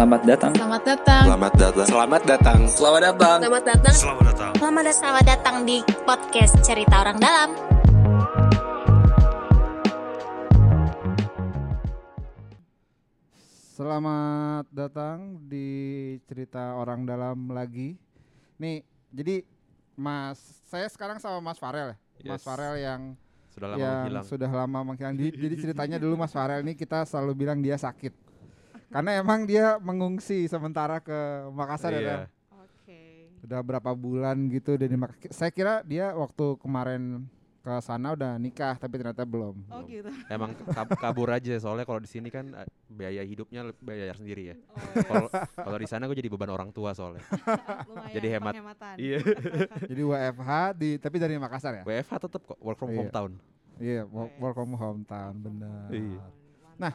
Selamat 0.00 0.24
datang. 0.24 0.52
Selamat 0.56 0.82
datang. 0.88 1.22
Selamat 1.28 1.52
datang. 1.52 1.76
Selamat 1.84 1.84
datang. 1.84 1.84
Selamat 1.84 2.22
datang. 2.24 2.60
Selamat 2.72 3.02
datang. 3.04 3.36
Selamat 3.44 3.62
datang. 3.68 3.92
Selamat 4.00 4.24
datang. 4.24 4.52
Selamat 4.96 5.24
datang 5.28 5.56
di 5.68 5.76
podcast 6.08 6.54
Cerita 6.64 7.04
Orang 7.04 7.20
Dalam. 7.20 7.52
Selamat 13.76 14.64
datang 14.72 15.36
di 15.44 15.68
cerita 16.24 16.76
orang 16.76 17.04
dalam 17.04 17.48
lagi. 17.48 17.96
Nih, 18.56 18.84
jadi 19.08 19.44
Mas, 19.96 20.40
saya 20.64 20.88
sekarang 20.88 21.20
sama 21.20 21.40
Mas 21.40 21.60
Farel 21.60 21.92
ya. 21.92 21.96
Mas 22.26 22.40
Yes. 22.40 22.44
Farel 22.44 22.74
yang 22.76 23.00
Sudah 23.52 23.68
lama 23.68 23.80
yang 23.80 23.96
menghilang. 24.00 24.24
sudah 24.24 24.50
lama 24.50 24.78
menghilang. 24.82 25.14
Di- 25.16 25.32
Jadi 25.32 25.54
ceritanya 25.58 25.96
dulu 25.96 26.16
Mas 26.16 26.32
Farel 26.32 26.60
ini 26.60 26.72
kita 26.72 27.04
selalu 27.04 27.32
bilang 27.36 27.60
dia 27.60 27.76
sakit. 27.76 28.29
Karena 28.90 29.10
emang 29.16 29.46
dia 29.46 29.78
mengungsi 29.78 30.44
sementara 30.44 30.98
ke 30.98 31.14
Makassar 31.50 31.92
ya. 31.92 31.98
Iya. 31.98 32.16
Ren? 32.18 32.22
Udah 33.40 33.60
berapa 33.62 33.90
bulan 33.92 34.36
gitu 34.48 34.76
dan 34.76 34.86
di 34.86 34.98
Mak- 34.98 35.30
saya 35.30 35.48
kira 35.48 35.80
dia 35.80 36.12
waktu 36.12 36.60
kemarin 36.60 37.24
ke 37.60 37.72
sana 37.78 38.12
udah 38.12 38.36
nikah 38.36 38.72
tapi 38.74 38.96
ternyata 38.96 39.22
belum. 39.22 39.64
Oh 39.66 39.80
gitu. 39.84 40.08
Emang 40.26 40.52
kab- 40.66 40.92
kabur 40.94 41.28
aja 41.30 41.56
soalnya 41.56 41.84
kalau 41.84 41.98
di 41.98 42.08
sini 42.08 42.28
kan 42.28 42.52
eh, 42.52 42.68
biaya 42.86 43.20
hidupnya 43.20 43.68
bayar 43.78 44.12
sendiri 44.14 44.52
ya. 44.52 44.56
Oh, 44.56 44.76
iya. 44.76 45.02
Kalau 45.02 45.28
kalau 45.56 45.78
di 45.78 45.88
sana 45.88 46.04
gue 46.04 46.16
jadi 46.16 46.28
beban 46.28 46.48
orang 46.48 46.68
tua 46.68 46.92
soalnya. 46.92 47.24
Lumayan 47.88 48.12
Jadi 48.12 48.26
hemat. 48.28 48.54
Iya. 48.96 49.18
Jadi 49.90 50.02
WFH 50.02 50.50
di 50.74 50.90
tapi 50.96 51.16
dari 51.16 51.34
Makassar 51.36 51.80
ya? 51.80 51.84
WFH 51.84 52.12
tetap 52.18 52.42
kok 52.44 52.58
work 52.58 52.76
from 52.76 52.90
Iya. 52.90 52.98
hometown. 52.98 53.30
Iya, 53.76 54.02
work, 54.04 54.32
work 54.36 54.54
from 54.54 54.72
hometown 54.74 55.32
benar. 55.38 55.88
Iya. 55.88 56.20
Nah. 56.76 56.92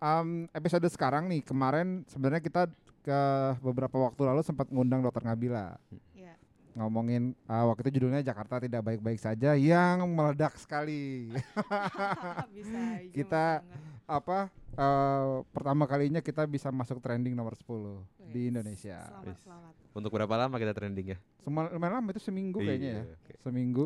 Um, 0.00 0.28
episode 0.50 0.88
sekarang 0.88 1.28
nih 1.28 1.44
kemarin 1.44 2.08
sebenarnya 2.08 2.40
kita 2.40 2.62
ke 3.00 3.20
beberapa 3.60 3.92
waktu 4.00 4.22
lalu 4.22 4.40
sempat 4.40 4.68
ngundang 4.68 5.00
dokter 5.00 5.20
Ngabila 5.20 5.76
Iya. 6.10 6.40
ngomongin 6.72 7.36
uh, 7.44 7.68
waktu 7.68 7.84
itu 7.84 8.00
judulnya 8.00 8.20
Jakarta 8.22 8.60
tidak 8.60 8.80
baik-baik 8.80 9.16
saja 9.16 9.52
yang 9.52 10.00
meledak 10.06 10.56
sekali 10.56 11.28
Bisa 12.56 12.76
aja 12.96 13.12
kita 13.12 13.44
Angga. 13.60 13.76
apa 14.08 14.38
uh, 14.74 15.44
pertama 15.48 15.84
kalinya 15.84 16.20
kita 16.20 16.44
bisa 16.44 16.68
masuk 16.68 16.96
trending 16.98 17.36
nomor 17.36 17.52
10 17.52 17.68
di 18.30 18.40
Wes, 18.40 18.50
Indonesia 18.50 19.04
Selamat, 19.04 19.36
selamat. 19.38 19.72
Untuk 19.90 20.10
berapa 20.10 20.34
lama 20.34 20.56
kita 20.56 20.72
trending 20.72 21.12
ya? 21.12 21.18
Lumayan 21.44 22.00
lama 22.00 22.08
itu 22.08 22.22
seminggu 22.22 22.56
kayaknya 22.56 22.88
ya 22.90 23.02
Iya, 23.02 23.16
oke. 23.16 23.32
seminggu 23.38 23.84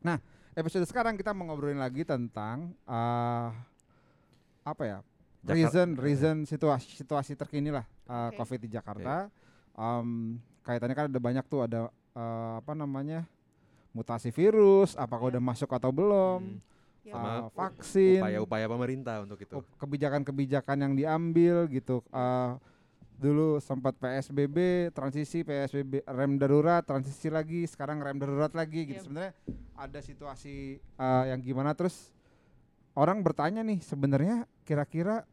nah 0.00 0.16
episode 0.52 0.88
sekarang 0.88 1.12
kita 1.12 1.36
mau 1.36 1.44
ngobrolin 1.44 1.76
lagi 1.76 2.04
tentang 2.04 2.72
uh, 2.84 3.52
apa 4.62 4.84
ya 4.84 4.98
Jakar- 5.46 5.56
reason 5.56 5.88
reason 5.96 6.36
situasi 6.42 6.86
situasi 6.92 7.32
terkini 7.32 7.70
lah 7.70 7.86
uh, 8.04 8.28
Oke. 8.28 8.36
covid 8.36 8.60
di 8.60 8.68
Jakarta 8.68 9.30
Em, 9.72 10.40
kaitannya 10.60 10.92
kan 10.92 11.06
ada 11.06 11.20
banyak 11.20 11.44
tuh 11.44 11.60
ada 11.62 11.92
uh, 12.10 12.52
apa 12.56 12.72
namanya 12.72 13.28
mutasi 13.90 14.28
virus 14.28 14.92
apakah 14.94 15.28
Ya. 15.28 15.30
udah 15.32 15.42
masuk 15.44 15.70
atau 15.70 15.90
belum 15.90 16.58
Hmm. 16.58 16.74
Sama 17.06 17.30
uh, 17.38 17.54
vaksin 17.54 18.18
Upaya-upaya 18.18 18.66
pemerintah 18.66 19.22
untuk 19.22 19.38
itu. 19.38 19.54
kebijakan-kebijakan 19.76 20.76
yang 20.76 20.92
diambil 20.92 21.68
gitu 21.68 22.02
Uh, 22.08 22.58
dulu 23.14 23.56
sempat 23.58 23.94
PSBB 23.94 24.56
transisi 24.90 25.40
PSBB 25.40 26.04
rem 26.04 26.34
darurat 26.34 26.82
transisi 26.82 27.28
lagi 27.28 27.64
sekarang 27.64 27.96
rem 27.98 28.16
darurat 28.16 28.50
lagi 28.50 28.84
gitu 28.86 28.98
Yep. 28.98 29.04
sebenarnya 29.04 29.32
ada 29.74 30.00
situasi 30.00 30.54
uh, 30.96 31.24
yang 31.26 31.40
gimana 31.40 31.72
terus 31.72 32.12
orang 32.92 33.20
bertanya 33.20 33.60
nih 33.60 33.80
sebenarnya 33.80 34.36
kira-kira 34.62 35.24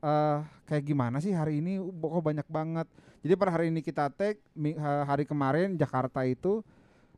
uh, 0.00 0.42
kayak 0.64 0.84
gimana 0.84 1.18
sih 1.18 1.32
hari 1.32 1.58
ini 1.58 1.78
kok 1.78 2.22
banyak 2.22 2.48
banget 2.48 2.86
jadi 3.22 3.34
per 3.34 3.48
hari 3.50 3.70
ini 3.70 3.80
kita 3.82 4.10
take 4.14 4.38
hari 4.78 5.26
kemarin 5.26 5.74
Jakarta 5.74 6.22
itu 6.22 6.62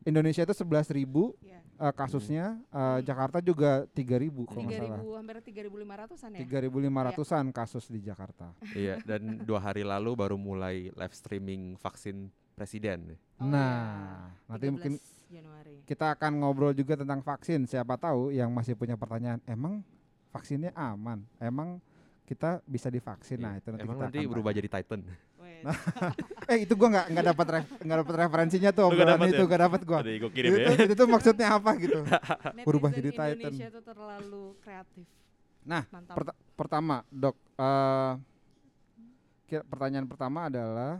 Indonesia 0.01 0.41
itu 0.41 0.53
11.000 0.53 0.97
ribu 0.97 1.37
Iya. 1.45 1.61
uh, 1.77 1.93
kasusnya 1.93 2.45
uh, 2.73 2.97
Hmm. 2.97 3.05
Jakarta 3.05 3.37
juga 3.37 3.85
3.000 3.93 4.33
kalau 4.49 4.65
nggak 4.65 4.81
salah 4.81 4.97
3000 4.97 5.17
hampir 5.21 5.35
3500-an 5.45 6.29
ya? 6.33 6.39
3.500an 6.41 7.45
kasus 7.53 7.85
di 7.85 7.99
Jakarta 8.01 8.47
iya, 8.73 8.97
dan 9.05 9.45
dua 9.45 9.61
hari 9.61 9.85
lalu 9.85 10.17
baru 10.17 10.37
mulai 10.41 10.89
live 10.89 11.15
streaming 11.15 11.77
vaksin 11.77 12.29
presiden. 12.57 13.13
Oh, 13.37 13.45
nah 13.45 14.29
iya. 14.29 14.49
nanti 14.49 14.65
13 14.69 14.73
mungkin 14.73 14.93
Januari. 15.31 15.75
kita 15.85 16.17
akan 16.17 16.31
ngobrol 16.41 16.73
juga 16.73 16.97
tentang 16.97 17.21
vaksin 17.21 17.65
siapa 17.65 17.95
tahu 17.95 18.33
yang 18.33 18.49
masih 18.51 18.73
punya 18.73 18.97
pertanyaan 18.97 19.39
emang 19.45 19.85
vaksinnya 20.33 20.73
aman 20.73 21.21
emang 21.37 21.77
kita 22.31 22.63
bisa 22.63 22.87
divaksin 22.87 23.37
nah 23.37 23.51
Iya. 23.51 23.59
itu 23.59 23.67
nanti 23.69 23.83
Emang 23.83 23.95
kita 23.95 24.05
nanti 24.07 24.17
akan 24.17 24.31
berubah 24.31 24.51
jadi 24.53 24.69
Titan. 24.71 24.99
Eh 26.49 26.65
itu 26.65 26.73
gua 26.73 26.89
nggak 26.89 27.05
nggak 27.11 27.25
dapat 27.27 27.45
nggak 27.77 27.97
dapat 28.01 28.13
referensinya 28.17 28.69
tuh 28.71 28.83
obrolan 28.87 29.13
dapet 29.13 29.27
itu 29.29 29.37
ya? 29.37 29.45
nggak 29.45 29.61
dapat 29.61 29.81
gua 29.83 29.97
Tadi 30.01 30.13
gue 30.17 30.29
itu, 30.31 30.41
ya. 30.49 30.65
tuh- 30.65 30.79
itu 30.81 30.93
tuh 30.95 31.07
maksudnya 31.07 31.47
apa 31.51 31.71
gitu 31.77 31.99
berubah 32.67 32.89
jadi 32.89 33.09
Titan. 33.11 33.35
Indonesia 33.37 33.67
tuh 33.69 33.83
terlalu 33.85 34.43
kreatif. 34.57 35.05
Nah. 35.61 35.83
Perta- 35.85 36.37
pertama 36.55 36.95
dok 37.07 37.35
eh, 37.53 38.13
kira- 39.45 39.67
pertanyaan 39.67 40.07
pertama 40.07 40.47
adalah 40.47 40.97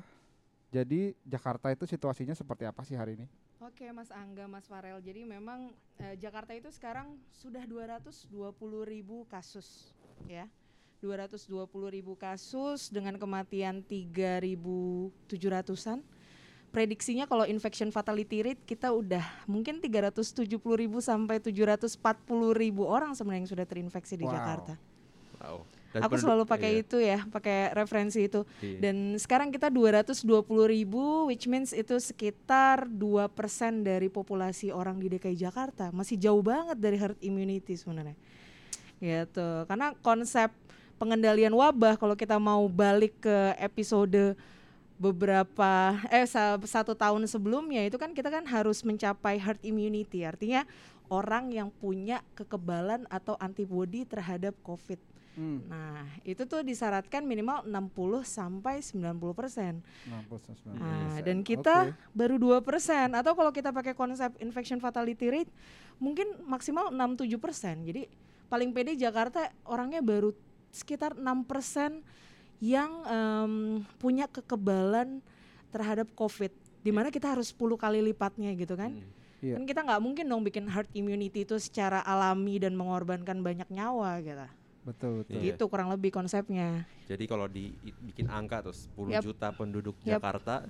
jadi 0.70 1.18
Jakarta 1.24 1.68
itu 1.68 1.84
situasinya 1.86 2.32
seperti 2.32 2.64
apa 2.64 2.82
sih 2.82 2.94
hari 2.94 3.16
ini 3.16 3.26
Oke 3.60 3.86
Mas 3.90 4.10
Angga, 4.10 4.46
Mas 4.46 4.66
Farel. 4.66 4.98
Jadi 5.00 5.22
memang 5.24 5.70
eh, 5.98 6.18
Jakarta 6.18 6.50
itu 6.52 6.70
sekarang 6.70 7.14
sudah 7.32 7.62
220 7.62 8.26
ribu 8.84 9.26
kasus 9.26 9.90
ya. 10.26 10.46
220 11.02 11.66
ribu 11.90 12.14
kasus 12.14 12.94
dengan 12.94 13.18
kematian 13.18 13.82
3.700an. 13.82 16.06
Prediksinya 16.72 17.28
kalau 17.28 17.44
infection 17.44 17.92
fatality 17.92 18.40
rate 18.46 18.64
kita 18.64 18.96
udah 18.96 19.26
mungkin 19.44 19.84
370 19.84 20.48
ribu 20.56 21.04
sampai 21.04 21.44
740 21.44 22.00
ribu 22.56 22.88
orang 22.88 23.12
sebenarnya 23.12 23.44
yang 23.44 23.52
sudah 23.52 23.68
terinfeksi 23.68 24.16
di 24.16 24.24
Wow. 24.24 24.32
Jakarta. 24.32 24.80
Wow. 25.42 25.66
Dan 25.92 26.08
Aku 26.08 26.16
selalu 26.16 26.48
pakai 26.48 26.80
iya, 26.80 26.88
itu 26.88 26.98
ya, 27.04 27.20
pakai 27.28 27.76
referensi 27.76 28.24
itu. 28.24 28.48
iya. 28.64 28.80
Dan 28.80 29.20
sekarang 29.20 29.52
kita 29.52 29.68
220 29.68 30.24
ribu, 30.64 31.28
which 31.28 31.52
means 31.52 31.76
itu 31.76 32.00
sekitar 32.00 32.88
2% 32.88 33.28
dari 33.84 34.08
populasi 34.08 34.72
orang 34.72 35.04
di 35.04 35.12
DKI 35.12 35.36
Jakarta. 35.36 35.92
Masih 35.92 36.16
jauh 36.16 36.40
banget 36.40 36.80
dari 36.80 36.96
herd 36.96 37.20
immunity 37.20 37.76
sebenarnya. 37.76 38.16
Gitu. 39.04 39.68
Karena 39.68 39.92
konsep 40.00 40.56
pengendalian 41.02 41.50
wabah 41.50 41.98
kalau 41.98 42.14
kita 42.14 42.38
mau 42.38 42.62
balik 42.70 43.18
ke 43.26 43.38
episode 43.58 44.38
beberapa 45.02 45.98
eh 46.14 46.30
sa- 46.30 46.62
satu 46.62 46.94
tahun 46.94 47.26
sebelumnya 47.26 47.82
itu 47.82 47.98
kan 47.98 48.14
kita 48.14 48.30
kan 48.30 48.46
harus 48.46 48.86
mencapai 48.86 49.42
herd 49.42 49.58
immunity 49.66 50.22
artinya 50.22 50.62
orang 51.10 51.50
yang 51.50 51.74
punya 51.74 52.22
kekebalan 52.38 53.10
atau 53.10 53.34
antibodi 53.42 54.06
terhadap 54.06 54.54
COVID. 54.62 55.02
Hmm, 55.32 55.64
Nah, 55.68 56.08
itu 56.28 56.44
tuh 56.44 56.60
disyaratkan 56.62 57.24
minimal 57.24 57.64
60 57.64 58.22
sampai 58.24 58.80
90 58.84 59.32
persen. 59.36 59.80
60, 60.08 60.40
90%. 60.40 60.76
Nah, 60.76 61.20
dan 61.24 61.40
kita 61.40 61.92
Oke. 61.92 61.96
baru 62.12 62.36
2 62.36 62.60
persen. 62.64 63.12
Atau 63.16 63.36
kalau 63.36 63.52
kita 63.52 63.72
pakai 63.72 63.96
konsep 63.96 64.32
infection 64.44 64.80
fatality 64.80 65.28
rate, 65.32 65.52
mungkin 66.00 66.36
maksimal 66.48 66.92
6-7 66.92 67.40
persen. 67.40 67.80
Jadi 67.84 68.08
paling 68.52 68.76
pede 68.76 69.00
Jakarta 69.00 69.52
orangnya 69.64 70.04
baru 70.04 70.36
sekitar 70.72 71.14
6 71.14 71.24
persen 71.46 72.02
yang 72.64 72.92
em, 73.06 73.54
punya 73.98 74.26
kekebalan 74.26 75.20
terhadap 75.70 76.08
COVID. 76.16 76.52
Di 76.82 76.90
mana 76.90 77.14
kita 77.14 77.32
harus 77.32 77.54
10 77.54 77.78
kali 77.78 78.02
lipatnya 78.02 78.52
gitu 78.58 78.74
kan. 78.74 78.96
Hmm. 78.96 79.20
Iya. 79.42 79.58
Kan 79.58 79.66
kita 79.66 79.82
nggak 79.82 80.02
mungkin 80.02 80.26
dong 80.30 80.46
bikin 80.46 80.70
herd 80.70 80.86
immunity 80.94 81.42
itu 81.42 81.58
secara 81.58 82.06
alami 82.06 82.62
dan 82.62 82.78
mengorbankan 82.78 83.42
banyak 83.42 83.68
nyawa 83.74 84.22
gitu. 84.22 84.46
betul 84.82 85.22
betul 85.22 85.38
Iya. 85.38 85.54
Gitu 85.54 85.64
kurang 85.70 85.90
lebih 85.94 86.10
konsepnya. 86.10 86.86
Jadi 87.06 87.30
kalau 87.30 87.46
dibikin 87.46 88.26
angka 88.30 88.66
tuh 88.66 88.74
10 88.74 89.14
Yap. 89.14 89.22
juta 89.26 89.48
penduduk 89.54 89.94
Yap. 90.02 90.18
Jakarta 90.22 90.66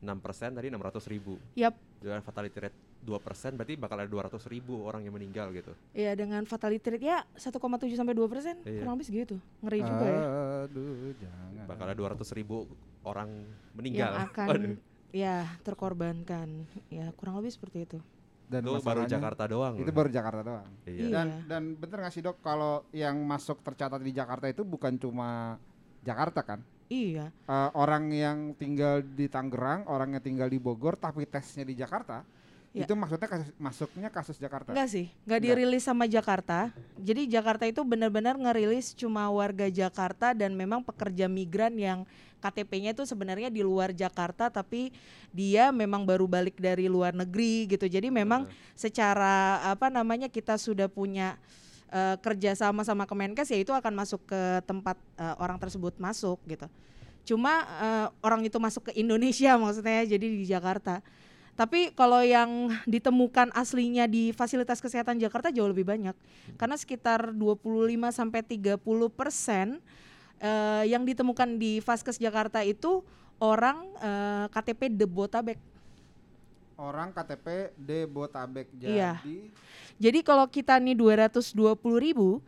6% 0.00 0.56
tadi 0.56 0.72
600 0.72 1.12
ribu 1.12 1.36
Yap. 1.56 1.76
dengan 2.00 2.24
fatality 2.24 2.56
rate 2.56 2.78
2% 3.00 3.56
berarti 3.56 3.74
bakal 3.80 3.96
ada 3.96 4.08
200 4.08 4.36
ribu 4.46 4.84
orang 4.84 5.00
yang 5.02 5.16
meninggal 5.16 5.48
gitu. 5.50 5.72
Iya 5.90 6.12
dengan 6.12 6.44
fatality 6.44 6.84
rate 6.84 7.06
ya 7.06 7.24
1,7 7.32 7.56
sampai 7.96 8.12
2 8.12 8.28
persen 8.28 8.60
Iya. 8.62 8.84
kurang 8.84 8.94
lebih 8.96 9.08
segitu. 9.08 9.36
Ngeri 9.64 9.80
juga 9.80 10.04
ya. 10.04 10.20
Aduh 10.68 11.12
jangan. 11.16 11.64
Bakal 11.64 11.84
ada 11.88 11.96
200 11.96 12.36
ribu 12.36 12.56
orang 13.02 13.28
yang 13.32 13.48
meninggal 13.72 14.12
akan 14.28 14.46
Waduh, 14.52 14.76
ya 15.10 15.48
terkorbankan. 15.64 16.48
Ya 16.92 17.08
kurang 17.16 17.40
lebih 17.40 17.50
seperti 17.50 17.88
itu. 17.88 17.98
Dan 18.50 18.66
itu 18.66 18.82
baru 18.82 19.06
Jakarta 19.06 19.46
doang. 19.46 19.78
itu 19.78 19.90
baru 19.94 20.10
Jakarta 20.10 20.40
doang. 20.42 20.68
Iya. 20.84 21.00
Iya. 21.00 21.08
dan 21.08 21.28
dan 21.46 21.62
bener 21.78 22.04
nggak 22.04 22.12
sih 22.12 22.20
dok? 22.20 22.42
Kalau 22.42 22.84
yang 22.92 23.16
masuk 23.22 23.62
tercatat 23.62 24.02
di 24.02 24.12
Jakarta 24.12 24.44
itu 24.44 24.60
bukan 24.60 24.98
cuma 24.98 25.56
Jakarta 26.02 26.44
kan? 26.44 26.60
Iya. 26.90 27.30
Eh, 27.30 27.70
orang 27.72 28.10
yang 28.10 28.52
tinggal 28.58 29.00
di 29.00 29.30
Tangerang 29.30 29.86
orang 29.86 30.18
yang 30.18 30.22
tinggal 30.22 30.50
di 30.50 30.58
Bogor 30.58 30.98
tapi 30.98 31.22
tesnya 31.24 31.62
di 31.62 31.78
Jakarta 31.78 32.26
Ya. 32.70 32.86
Itu 32.86 32.94
maksudnya 32.94 33.26
kasus 33.26 33.50
masuknya 33.58 34.08
kasus 34.14 34.38
Jakarta. 34.38 34.70
Enggak 34.70 34.94
sih, 34.94 35.10
nggak 35.26 35.40
Enggak. 35.42 35.58
dirilis 35.58 35.82
sama 35.82 36.06
Jakarta. 36.06 36.70
Jadi 37.02 37.26
Jakarta 37.26 37.66
itu 37.66 37.82
benar-benar 37.82 38.38
ngerilis 38.38 38.94
cuma 38.94 39.26
warga 39.26 39.66
Jakarta 39.66 40.30
dan 40.38 40.54
memang 40.54 40.78
pekerja 40.86 41.26
migran 41.26 41.74
yang 41.74 42.06
KTP-nya 42.38 42.94
itu 42.94 43.02
sebenarnya 43.02 43.50
di 43.50 43.60
luar 43.60 43.90
Jakarta 43.90 44.48
tapi 44.48 44.94
dia 45.34 45.74
memang 45.74 46.06
baru 46.06 46.30
balik 46.30 46.62
dari 46.62 46.86
luar 46.86 47.10
negeri 47.10 47.66
gitu. 47.66 47.90
Jadi 47.90 48.06
memang 48.06 48.46
secara 48.78 49.60
apa 49.66 49.90
namanya 49.90 50.30
kita 50.30 50.54
sudah 50.54 50.86
punya 50.86 51.34
eh, 51.90 52.16
kerja 52.22 52.54
sama 52.54 52.86
sama 52.86 53.02
Kemenkes 53.02 53.50
ya 53.50 53.58
itu 53.58 53.74
akan 53.74 53.92
masuk 53.98 54.30
ke 54.30 54.62
tempat 54.62 54.94
eh, 55.18 55.34
orang 55.42 55.58
tersebut 55.58 55.98
masuk 55.98 56.38
gitu. 56.46 56.70
Cuma 57.26 57.66
eh, 57.82 58.06
orang 58.22 58.46
itu 58.46 58.62
masuk 58.62 58.88
ke 58.90 58.92
Indonesia 58.94 59.58
maksudnya 59.62 60.06
jadi 60.06 60.22
di 60.22 60.46
Jakarta. 60.46 61.02
Tapi 61.60 61.92
kalau 61.92 62.24
yang 62.24 62.72
ditemukan 62.88 63.52
aslinya 63.52 64.08
di 64.08 64.32
fasilitas 64.32 64.80
kesehatan 64.80 65.20
Jakarta 65.20 65.52
jauh 65.52 65.68
lebih 65.68 65.84
banyak. 65.84 66.16
Karena 66.56 66.72
sekitar 66.80 67.36
25 67.36 67.60
sampai 68.08 68.40
30 68.40 68.80
persen 69.12 69.76
eh, 70.40 70.88
yang 70.88 71.04
ditemukan 71.04 71.60
di 71.60 71.84
Vaskes 71.84 72.16
Jakarta 72.16 72.64
itu 72.64 73.04
orang 73.44 73.84
eh, 74.00 74.46
KTP 74.48 74.88
Debotabek. 74.88 75.60
Orang 76.80 77.12
KTP 77.12 77.76
Debotabek 77.76 78.72
jadi 78.72 78.96
Iya. 78.96 79.12
Jadi 80.00 80.24
kalau 80.24 80.48
kita 80.48 80.80
nih 80.80 80.96
220 80.96 81.76
ribu, 82.00 82.40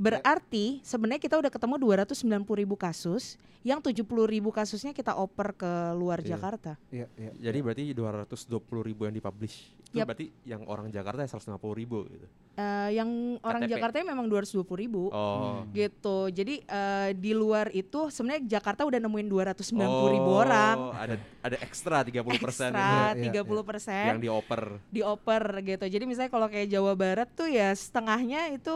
berarti 0.00 0.80
sebenarnya 0.80 1.20
kita 1.20 1.36
udah 1.36 1.52
ketemu 1.52 1.76
290 1.76 2.16
ribu 2.56 2.74
kasus, 2.74 3.36
yang 3.60 3.76
70 3.78 4.00
ribu 4.24 4.48
kasusnya 4.48 4.90
kita 4.90 5.12
oper 5.12 5.52
ke 5.52 5.68
luar 5.92 6.18
Iya. 6.18 6.32
Jakarta. 6.32 6.80
Iya, 6.88 7.04
iya. 7.14 7.30
Jadi 7.38 7.58
berarti 7.60 7.82
220 7.92 8.56
ribu 8.82 9.04
yang 9.04 9.12
dipublish 9.12 9.76
itu 9.84 10.00
Yap. 10.00 10.08
berarti 10.08 10.32
yang 10.42 10.64
orang 10.64 10.88
Jakarta 10.88 11.20
ya 11.20 11.28
150 11.28 11.60
ribu 11.76 12.08
gitu. 12.08 12.24
Eh, 12.56 12.90
yang 12.94 13.08
orang 13.40 13.62
KTP. 13.62 13.72
Jakarta 13.72 13.94
memang 14.02 14.26
220 14.26 14.76
ribu. 14.78 15.02
Oh. 15.10 15.64
gitu 15.70 16.28
jadi 16.28 16.60
eh, 16.60 17.10
di 17.12 17.32
luar 17.32 17.68
itu 17.70 18.08
sebenarnya 18.08 18.48
Jakarta 18.50 18.82
udah 18.82 18.96
nemuin 18.98 19.28
290 19.28 19.76
ribu 20.10 20.30
orang 20.34 20.76
Oh, 20.80 20.92
Ada 20.92 21.14
ada 21.42 21.56
ekstra 21.58 22.00
30 22.00 22.16
persen 22.38 22.70
ekstra 22.70 23.12
Iya, 23.12 23.28
iya, 23.28 23.44
30 23.44 23.60
persen 23.62 24.04
yang 24.08 24.20
dioper. 24.20 24.62
dioper 24.88 25.42
gitu 25.62 25.84
jadi 25.86 26.04
misalnya 26.04 26.28
kalau 26.28 26.46
kayak 26.46 26.68
Jawa 26.68 26.92
Barat 26.94 27.28
tuh 27.30 27.46
ya 27.46 27.68
setengahnya 27.70 28.50
itu 28.50 28.72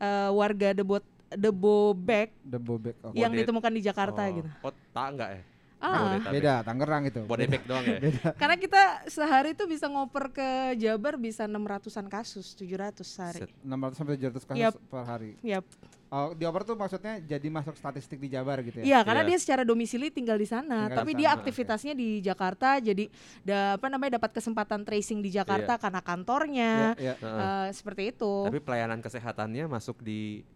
eh, 0.00 0.30
warga 0.32 0.68
Debot 0.72 1.04
Debobek 1.26 2.30
Debobek. 2.46 2.94
oke. 3.02 3.18
yang 3.18 3.34
ditemukan 3.34 3.72
di 3.74 3.82
Jakarta 3.82 4.22
oh. 4.26 4.34
gitu 4.34 4.50
Oh, 4.62 4.72
tak 4.94 5.06
enggak 5.10 5.30
ya? 5.34 5.42
Ah. 5.78 6.18
Beda, 6.26 6.60
Tangerang 6.62 7.04
itu. 7.06 7.20
Bodebek 7.24 7.62
doang 7.64 7.84
ya? 7.84 7.98
karena 8.40 8.56
kita 8.56 8.82
sehari 9.06 9.52
tuh 9.52 9.64
bisa 9.64 9.86
ngoper 9.86 10.30
ke 10.30 10.48
Jabar 10.76 11.16
bisa 11.16 11.44
600-an 11.44 12.06
kasus 12.06 12.54
700 12.54 13.02
sehari 13.02 13.40
Set. 13.44 13.50
600 13.60 13.94
sampai 13.94 14.14
700 14.16 14.48
kasus 14.48 14.62
Yap. 14.62 14.74
per 14.88 15.02
hari. 15.04 15.30
Yap. 15.40 15.64
Oh, 16.06 16.30
dioper 16.32 16.62
tuh 16.62 16.78
maksudnya 16.78 17.18
jadi 17.18 17.50
masuk 17.50 17.74
statistik 17.74 18.22
di 18.22 18.30
Jabar 18.30 18.62
gitu 18.62 18.78
ya? 18.78 18.84
Iya, 18.86 18.98
karena 19.02 19.26
Iya. 19.26 19.30
dia 19.34 19.38
secara 19.42 19.62
domisili 19.66 20.06
tinggal 20.06 20.38
di 20.38 20.46
sana, 20.46 20.86
Tinggal 20.86 21.02
tapi 21.02 21.10
di 21.12 21.18
dia 21.18 21.28
sana, 21.28 21.36
aktivitasnya 21.42 21.92
di 21.92 22.08
Jakarta, 22.22 22.78
jadi 22.78 23.10
da, 23.42 23.74
apa 23.74 23.90
namanya 23.90 24.22
dapat 24.22 24.30
kesempatan 24.30 24.86
tracing 24.86 25.18
di 25.18 25.34
Jakarta 25.34 25.74
karena 25.74 25.98
kantornya, 25.98 26.94
Iya, 26.94 27.10
iya. 27.10 27.14
Heeh. 27.18 27.42
eh, 27.42 27.68
seperti 27.74 28.02
itu. 28.14 28.32
Tapi 28.46 28.62
pelayanan 28.62 29.02
kesehatannya 29.02 29.66
masuk 29.66 29.98
di 29.98 30.46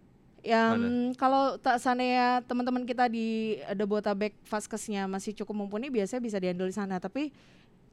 Yang 0.41 1.15
kalau 1.21 1.61
tak 1.61 1.77
ya 2.01 2.41
teman-teman 2.45 2.89
kita 2.89 3.07
di 3.13 3.61
Debotabek 3.77 4.33
Vaskesnya 4.49 5.05
masih 5.05 5.37
cukup 5.37 5.65
mumpuni, 5.65 5.93
biasanya 5.93 6.23
bisa 6.25 6.39
dihandle 6.41 6.69
di 6.69 6.77
sana. 6.77 6.97
Tapi 6.97 7.29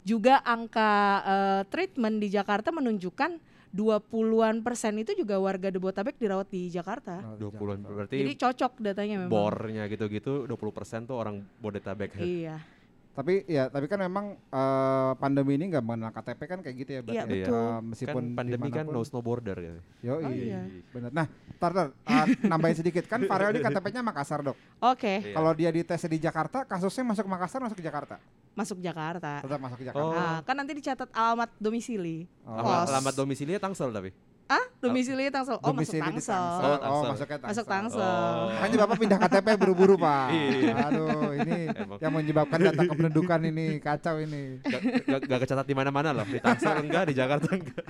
juga 0.07 0.39
angka 0.47 0.91
eh, 1.27 1.61
treatment 1.67 2.23
di 2.23 2.31
Jakarta 2.31 2.71
menunjukkan 2.71 3.57
20-an 3.75 4.63
persen 4.63 4.95
itu 4.95 5.11
juga 5.11 5.35
warga 5.37 5.67
Debotabek 5.67 6.15
dirawat 6.15 6.47
di 6.47 6.71
Jakarta. 6.71 7.19
Oh, 7.21 7.35
di 7.35 7.43
20-an 7.43 7.83
Jakarta. 7.83 7.93
berarti 7.93 8.15
Jadi 8.23 8.33
cocok 8.39 8.71
datanya 8.79 9.15
memang. 9.21 9.31
bornya 9.31 9.83
gitu-gitu 9.91 10.47
20% 10.47 11.09
tuh 11.11 11.15
orang 11.19 11.43
Bodetabek. 11.59 12.15
Iya. 12.17 12.76
Tapi 13.17 13.49
ya, 13.49 13.65
tapi 13.65 13.89
kan 13.89 13.97
memang 13.97 14.37
eh, 14.37 15.11
pandemi 15.17 15.57
ini 15.57 15.73
nggak 15.73 15.81
mengenal 15.81 16.13
KTP 16.13 16.41
kan 16.45 16.59
kayak 16.61 16.75
gitu 16.77 16.91
ya 16.93 17.01
berarti. 17.01 17.17
Iya, 17.17 17.25
ya. 17.25 17.33
betul. 17.33 17.57
Eh, 17.57 17.79
meskipun 17.89 18.23
kan 18.29 18.37
pandemi 18.37 18.67
kan 18.69 18.85
no 18.85 19.01
snow 19.01 19.25
border 19.25 19.57
gitu. 19.57 19.79
Yo, 20.05 20.21
Oh, 20.21 20.29
iya. 20.29 20.61
benar. 20.93 21.09
Nah, 21.09 21.25
tar, 21.57 21.71
tar, 21.73 21.87
eh, 22.05 22.25
nambahin 22.45 22.77
sedikit 22.77 23.09
kan 23.09 23.25
Farel 23.25 23.57
ini 23.57 23.65
KTP-nya 23.65 24.05
Makassar 24.05 24.45
dok. 24.45 24.53
Oke, 24.85 25.17
Iya. 25.17 25.33
Kalau 25.33 25.51
dia 25.57 25.73
dites 25.73 26.05
di 26.05 26.17
Jakarta, 26.21 26.61
kasusnya 26.61 27.09
masuk 27.09 27.25
Makassar 27.25 27.57
masuk 27.57 27.81
ke 27.81 27.85
Jakarta, 27.89 28.21
masuk 28.53 28.77
Jakarta. 28.77 29.41
tetap 29.41 29.59
masuk 29.65 29.77
ke 29.81 29.85
Jakarta. 29.89 30.05
Oh. 30.05 30.13
Nah, 30.13 30.37
kan 30.45 30.53
nanti 30.53 30.77
dicatat 30.77 31.09
alamat 31.09 31.49
domisili. 31.57 32.29
Oh. 32.45 32.53
Alamat, 32.53 32.85
alamat 32.93 33.13
domisilinya 33.17 33.57
Tangsel 33.57 33.89
tapi. 33.89 34.13
Ah, 34.47 34.63
domisili 34.79 35.27
Tangsel. 35.27 35.59
Oh, 35.59 35.69
Domisili 35.69 35.99
masuk 35.99 36.07
Tangsel. 36.07 36.31
Tangsel. 36.31 36.63
Oh, 36.63 36.71
Oh, 36.71 36.79
Tangsel. 36.79 37.07
masuknya 37.11 37.37
Tangsel. 37.37 37.49
Masuk 37.51 37.65
Tangsel. 37.67 37.99
Oh. 38.01 38.47
Makanya 38.49 38.77
Bapak 38.79 38.95
pindah 38.97 39.17
KTP 39.19 39.47
buru-buru, 39.57 39.95
Pak. 40.05 40.27
Iya. 40.29 40.73
Aduh, 40.87 41.29
ini 41.35 41.57
yang 41.97 42.13
menyebabkan 42.13 42.59
data 42.61 42.81
kependudukan 42.81 43.39
ini 43.45 43.65
kacau 43.77 44.15
ini. 44.17 44.59
Gak, 44.61 44.81
gak, 45.03 45.19
gak 45.25 45.39
kecatat 45.43 45.65
di 45.65 45.75
mana-mana 45.75 46.09
loh. 46.11 46.23
Di 46.23 46.39
Tangsel 46.39 46.79
enggak, 46.79 47.03
di 47.05 47.13
Jakarta 47.13 47.47
enggak. 47.49 47.83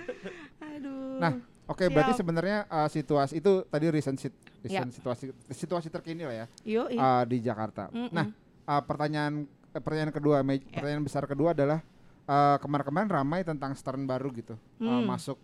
Aduh. 0.59 1.17
Nah, 1.17 1.33
Oke, 1.67 1.91
berarti 1.91 2.15
Siap. 2.15 2.23
sebenarnya 2.23 2.63
uh, 2.65 2.87
situasi 2.87 3.33
itu 3.37 3.59
tadi 3.67 3.91
recent, 3.91 4.15
sit- 4.17 4.39
Ya. 4.63 4.79
recent 4.79 4.91
situasi 4.93 5.25
situasi 5.47 5.87
terkini 5.87 6.23
lah 6.23 6.35
ya 6.37 6.45
Yuk, 6.65 6.87
uh, 6.89 7.23
di 7.23 7.37
Jakarta. 7.39 7.91
Mm-mm. 7.91 8.07
Nah, 8.09 8.31
uh, 8.63 8.79
pertanyaan 8.81 9.43
eh, 9.69 9.81
pertanyaan 9.83 10.09
kedua, 10.09 10.39
Ya. 10.39 10.63
pertanyaan 10.73 11.03
besar 11.03 11.23
kedua 11.23 11.51
adalah 11.51 11.83
uh, 12.23 12.55
kemarin-kemarin 12.57 13.11
ramai 13.11 13.43
tentang 13.43 13.75
Stern 13.75 14.03
baru 14.03 14.31
gitu 14.31 14.55
uh, 14.55 14.79
Hmm. 14.79 15.05
masuk. 15.05 15.35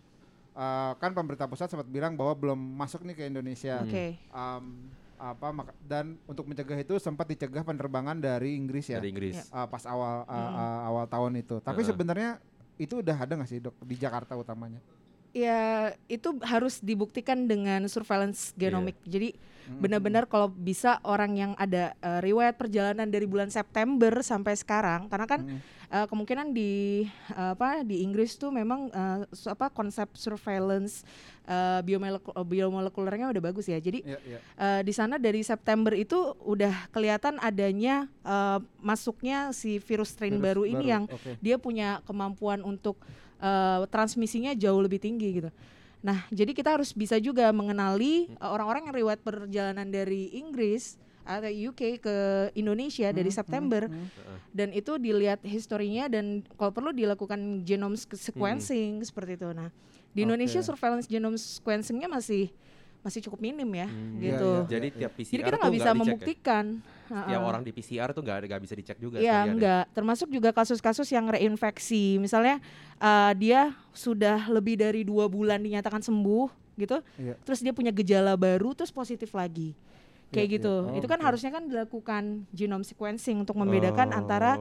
Uh, 0.53 0.93
kan 1.01 1.09
pemerintah 1.11 1.49
pusat 1.49 1.65
sempat 1.65 1.89
bilang 1.89 2.13
bahwa 2.13 2.37
belum 2.37 2.59
masuk 2.77 3.01
nih 3.03 3.15
ke 3.17 3.23
Indonesia. 3.25 3.81
Oke. 3.81 4.21
Um, 4.29 4.87
apa 5.17 5.47
maka- 5.49 5.77
dan 5.81 6.19
untuk 6.27 6.45
mencegah 6.45 6.75
itu 6.75 6.99
sempat 6.99 7.25
dicegah 7.25 7.63
penerbangan 7.63 8.19
dari 8.19 8.59
Inggris 8.59 8.91
ya 8.91 8.99
Dari 8.99 9.09
Inggris. 9.09 9.49
uh, 9.49 9.65
pas 9.65 9.81
awal 9.87 10.27
uh, 10.27 10.29
Mm-mm. 10.29 10.53
uh, 10.53 10.79
awal 10.89 11.05
tahun 11.09 11.31
itu. 11.41 11.57
Tapi 11.57 11.81
Heeh. 11.81 11.89
sebenarnya 11.89 12.29
itu 12.75 12.99
udah 12.99 13.17
ada 13.17 13.33
nggak 13.33 13.49
sih 13.49 13.57
dok 13.57 13.77
di 13.81 13.95
Jakarta 13.95 14.37
utamanya? 14.37 14.77
Ya, 15.33 15.89
itu 16.05 16.37
harus 16.45 16.77
dibuktikan 16.77 17.49
dengan 17.49 17.81
surveillance 17.89 18.53
genomik. 18.53 18.93
Jadi 19.01 19.33
benar-benar 19.63 20.27
kalau 20.27 20.51
bisa 20.51 20.99
orang 21.01 21.33
yang 21.33 21.51
ada 21.55 21.95
eh, 21.97 22.19
riwayat 22.19 22.53
perjalanan 22.53 23.07
dari 23.07 23.23
bulan 23.23 23.47
September 23.47 24.11
sampai 24.19 24.59
sekarang 24.59 25.07
karena 25.07 25.23
kan 25.23 25.39
Mm. 25.41 25.59
eh, 25.87 26.05
kemungkinan 26.05 26.47
di 26.51 26.71
eh, 27.31 27.51
apa 27.55 27.79
di 27.81 28.03
Inggris 28.03 28.35
tuh 28.35 28.51
memang 28.51 28.91
su- 29.31 29.47
apa 29.47 29.71
konsep 29.71 30.11
surveillance 30.13 31.07
eh, 31.47 31.79
biomolekul- 31.81 32.35
biomolekulernya 32.43 33.31
udah 33.31 33.39
bagus 33.41 33.71
ya. 33.71 33.79
Jadi 33.79 34.03
Iya, 34.03 34.19
iya. 34.27 34.39
eh, 34.59 34.81
di 34.83 34.91
sana 34.91 35.15
dari 35.15 35.39
September 35.41 35.95
itu 35.95 36.35
udah 36.43 36.91
kelihatan 36.91 37.39
adanya 37.39 38.11
eh, 38.21 38.59
masuknya 38.83 39.49
si 39.49 39.79
virus 39.79 40.11
strain 40.11 40.37
Virus 40.37 40.43
baru 40.43 40.63
ini 40.67 40.85
yang 40.85 41.03
Oke. 41.07 41.39
dia 41.39 41.55
punya 41.55 42.03
kemampuan 42.03 42.61
untuk 42.61 42.99
eh, 43.43 43.79
transmisinya 43.91 44.55
jauh 44.55 44.79
lebih 44.79 45.03
tinggi 45.03 45.43
gitu. 45.43 45.51
Nah, 46.03 46.27
jadi 46.31 46.51
kita 46.51 46.75
harus 46.79 46.91
bisa 46.91 47.19
juga 47.19 47.51
mengenali 47.51 48.31
eh, 48.31 48.49
orang-orang 48.49 48.87
yang 48.87 48.95
riwayat 49.03 49.19
perjalanan 49.19 49.87
dari 49.91 50.31
Inggris 50.39 50.95
atau 51.23 51.47
UK 51.47 52.03
ke 52.03 52.15
Indonesia 52.51 53.07
dari 53.15 53.31
Hmm, 53.31 53.39
September 53.39 53.87
hmm, 53.87 53.95
hmm. 53.95 54.39
Dan 54.51 54.69
itu 54.75 54.99
dilihat 54.99 55.39
historinya 55.41 56.11
dan 56.11 56.43
kalau 56.59 56.75
perlu 56.75 56.91
dilakukan 56.91 57.63
genome 57.63 57.95
sequencing 57.97 59.01
seperti 59.01 59.39
itu. 59.39 59.49
Nah, 59.55 59.71
di 60.13 60.27
Indonesia 60.27 60.61
surveillance 60.61 61.09
genome 61.09 61.39
sequencingnya 61.39 62.05
masih 62.05 62.53
masih 63.03 63.19
cukup 63.27 63.43
minim 63.43 63.67
ya, 63.67 63.85
Hmm, 63.85 64.15
iya, 64.17 64.31
gitu. 64.31 64.49
iya. 64.49 64.69
Jadi 64.71 64.87
tiap 64.95 65.11
PCR 65.13 65.33
Jadi 65.35 65.43
kita 65.43 65.57
nggak 65.59 65.75
bisa 65.75 65.89
ya? 65.89 65.93
membuktikan. 65.93 66.65
Tiap 67.03 67.27
Heeh. 67.29 67.43
orang 67.43 67.61
di 67.61 67.69
PCR 67.69 68.09
tuh 68.09 68.23
nggak 68.23 68.47
nggak 68.47 68.61
bisa 68.63 68.73
dicek 68.73 68.97
juga. 68.97 69.19
Iya 69.19 69.43
sekalian 69.43 69.45
ya? 69.45 69.53
enggak, 69.53 69.83
termasuk 69.91 70.27
juga 70.31 70.49
kasus-kasus 70.49 71.11
yang 71.11 71.27
reinfeksi. 71.27 72.17
Misalnya 72.17 72.63
eh, 72.97 73.31
dia 73.35 73.75
sudah 73.91 74.47
lebih 74.47 74.79
dari 74.79 75.03
dua 75.03 75.27
bulan 75.27 75.59
dinyatakan 75.59 75.99
sembuh 75.99 76.47
gitu, 76.73 77.03
Iya. 77.19 77.35
terus 77.43 77.59
dia 77.59 77.69
punya 77.69 77.91
gejala 77.91 78.33
baru 78.33 78.73
terus 78.73 78.89
positif 78.89 79.29
lagi, 79.35 79.75
kayak 80.31 80.47
Iya, 80.47 80.53
gitu. 80.57 80.73
iya. 80.79 80.89
Oh, 80.89 80.97
Itu 80.97 81.05
kan 81.05 81.19
oke. 81.19 81.25
harusnya 81.27 81.51
kan 81.51 81.63
dilakukan 81.67 82.23
genome 82.49 82.81
sequencing 82.81 83.37
untuk 83.37 83.53
membedakan 83.53 84.09
Oh. 84.09 84.17
antara 84.17 84.57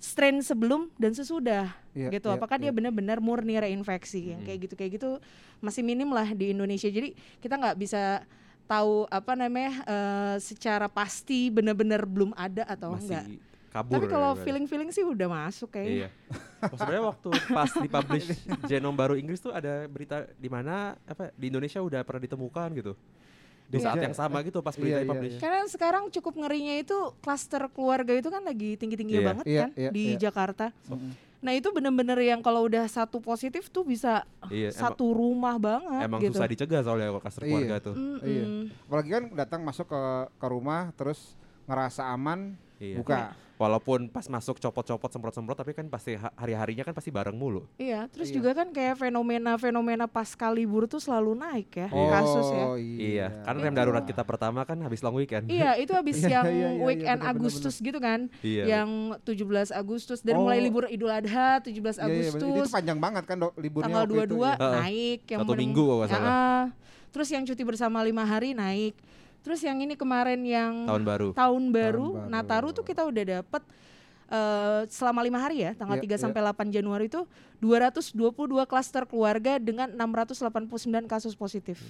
strain 0.00 0.40
sebelum 0.40 0.88
dan 0.96 1.12
sesudah 1.12 1.70
Iya, 1.92 2.08
gitu. 2.10 2.32
iya, 2.32 2.34
Apakah 2.34 2.56
dia 2.56 2.68
iya. 2.68 2.74
benar-benar 2.74 3.20
murni 3.20 3.54
reinfeksi 3.54 4.32
yang 4.32 4.40
Mm. 4.40 4.46
kayak 4.48 4.58
gitu 4.64 4.74
kayak 4.74 4.90
gitu 4.96 5.10
masih 5.60 5.84
minim 5.84 6.08
lah 6.08 6.26
di 6.26 6.50
Indonesia. 6.50 6.88
Jadi 6.88 7.12
kita 7.38 7.54
nggak 7.54 7.76
bisa 7.76 8.24
tahu 8.64 9.04
apa 9.06 9.34
namanya 9.34 9.72
eh, 9.82 10.36
secara 10.38 10.86
pasti 10.86 11.52
benar-benar 11.52 12.02
belum 12.02 12.32
ada 12.32 12.64
atau 12.64 12.96
masih 12.96 13.12
enggak. 13.12 13.26
kabur. 13.70 13.92
Tapi 13.92 14.06
kalau 14.08 14.30
ya, 14.32 14.40
feeling-feeling 14.40 14.90
sih 14.90 15.04
udah 15.04 15.28
masuk 15.28 15.70
kayaknya. 15.70 16.06
Iya. 16.06 16.08
Oh, 16.64 16.74
sebenarnya 16.74 17.04
waktu 17.06 17.28
pas 17.50 17.70
dipublish 17.70 18.26
genom 18.70 18.92
baru 18.92 19.14
Inggris 19.14 19.38
tuh 19.38 19.52
ada 19.52 19.84
berita 19.84 20.26
di 20.34 20.48
mana 20.48 20.96
apa 21.04 21.28
di 21.34 21.48
Indonesia 21.48 21.78
udah 21.78 22.00
pernah 22.02 22.18
ditemukan 22.20 22.68
gitu. 22.74 22.92
Di 23.70 23.78
Iya. 23.78 23.84
saat 23.86 24.02
yang 24.02 24.12
sama 24.12 24.42
gitu 24.42 24.58
pas 24.60 24.74
berita 24.74 24.90
Iya, 24.92 24.98
iya, 24.98 25.06
dipublish. 25.06 25.32
iya. 25.32 25.40
Karena 25.40 25.62
sekarang 25.64 26.04
cukup 26.10 26.34
ngerinya 26.36 26.74
itu 26.76 26.98
klaster 27.20 27.62
keluarga 27.70 28.12
itu 28.12 28.26
kan 28.26 28.42
lagi 28.42 28.74
tinggi-tinggi 28.74 29.14
Iya. 29.14 29.24
banget 29.24 29.44
Iya, 29.46 29.60
kan 29.60 29.70
iya, 29.78 29.90
di 29.90 30.04
iya. 30.10 30.18
Jakarta. 30.20 30.74
Mm. 30.90 31.10
Nah 31.40 31.52
itu 31.54 31.68
bener-bener 31.70 32.18
yang 32.20 32.42
kalau 32.42 32.66
udah 32.66 32.84
satu 32.84 33.16
positif 33.16 33.70
tuh 33.70 33.80
bisa 33.82 34.26
Iya, 34.46 34.68
emang- 34.68 34.76
satu 34.76 35.06
rumah 35.08 35.56
banget 35.56 36.02
Emang 36.02 36.20
gitu. 36.20 36.34
susah 36.34 36.50
dicegah 36.50 36.82
soalnya 36.82 37.08
kalau 37.08 37.22
kluster 37.22 37.42
Iya. 37.42 37.48
keluarga 37.48 37.76
tuh. 37.80 37.94
Mm-mm. 37.94 38.18
Iya. 38.20 38.44
Apalagi 38.84 39.08
kan 39.08 39.24
datang 39.32 39.60
masuk 39.62 39.86
ke 39.86 40.02
ke 40.34 40.46
rumah 40.46 40.90
terus 40.92 41.38
ngerasa 41.64 42.10
aman, 42.10 42.58
Iya. 42.80 42.96
buka. 42.96 43.36
Walaupun 43.54 44.08
pas 44.08 44.24
masuk 44.24 44.56
copot-copot 44.56 45.12
semprot-semprot 45.12 45.52
tapi 45.54 45.76
kan 45.76 45.84
pasti 45.86 46.16
ha- 46.16 46.32
hari-harinya 46.34 46.80
kan 46.80 46.96
pasti 46.96 47.12
bareng 47.12 47.36
mulu. 47.36 47.68
Iya, 47.76 48.08
terus 48.08 48.32
Iya. 48.32 48.40
juga 48.40 48.56
kan 48.56 48.72
kayak 48.72 48.96
fenomena-fenomena 48.96 50.08
pasca 50.08 50.48
libur 50.48 50.88
tuh 50.88 50.96
selalu 50.96 51.36
naik 51.36 51.68
ya 51.70 51.88
Iya. 51.88 52.08
kasus 52.10 52.46
ya. 52.48 52.64
Oh, 52.64 52.76
Iya, 52.80 53.26
kan 53.44 53.54
Itu. 53.54 53.62
rem 53.62 53.74
darurat 53.74 54.00
kita 54.02 54.24
pertama 54.24 54.64
kan 54.64 54.80
habis 54.80 55.04
long 55.04 55.12
weekend. 55.12 55.44
Iya, 55.46 55.76
itu 55.78 55.92
habis 55.92 56.16
Iya, 56.18 56.40
yang 56.40 56.46
iya, 56.46 56.56
iya, 56.56 56.68
iya, 56.72 56.80
weekend 56.82 57.20
bener, 57.20 57.28
bener, 57.28 57.36
Agustus 57.36 57.74
gitu 57.76 57.98
kan. 58.00 58.20
Iya. 58.40 58.64
Yang 58.66 58.88
17 59.28 59.68
Agustus 59.70 60.18
dari 60.20 60.40
mulai 60.40 60.56
Oh. 60.56 60.64
libur 60.64 60.84
Idul 60.88 61.12
Adha 61.12 61.60
17 61.60 62.00
Iya, 62.00 62.08
iya, 62.08 62.32
bener. 62.32 62.32
Agustus 62.32 62.64
itu 62.64 62.72
panjang 62.72 62.96
banget 62.98 63.24
kan 63.24 63.36
dok 63.38 63.52
liburnya 63.54 63.84
tanggal 63.86 64.02
waktu 64.02 64.16
itu, 64.16 64.24
22 64.34 64.40
iya. 64.48 64.70
Naik 64.80 65.20
yang 65.28 65.38
Satu 65.38 65.50
bener- 65.50 65.60
minggu 65.60 65.84
kalau 65.84 66.06
salah. 66.06 66.24
Ah, 66.24 66.64
terus 67.10 67.28
yang 67.28 67.44
cuti 67.44 67.60
bersama 67.62 68.00
lima 68.00 68.24
hari 68.24 68.56
naik. 68.56 68.96
Terus 69.40 69.60
yang 69.60 69.80
ini 69.80 69.96
kemarin 69.96 70.40
yang 70.44 70.84
Tahun 70.84 71.02
baru. 71.02 71.28
tahun 71.32 71.62
baru, 71.70 72.06
baru. 72.14 72.28
Nataru 72.28 72.68
tuh 72.70 72.84
kita 72.84 73.02
udah 73.02 73.40
dapet 73.40 73.62
eh, 74.28 74.80
selama 74.86 75.20
lima 75.20 75.40
hari 75.40 75.64
ya, 75.64 75.74
tanggal 75.74 75.96
Iya, 75.96 76.04
3 76.04 76.14
iya. 76.14 76.18
sampai 76.20 76.40
8 76.40 76.70
Januari 76.70 77.08
itu 77.08 77.24
222 77.58 78.14
klaster 78.64 79.02
keluarga 79.02 79.58
dengan 79.58 79.90
689 79.90 80.70
kasus 81.04 81.34
positif. 81.34 81.80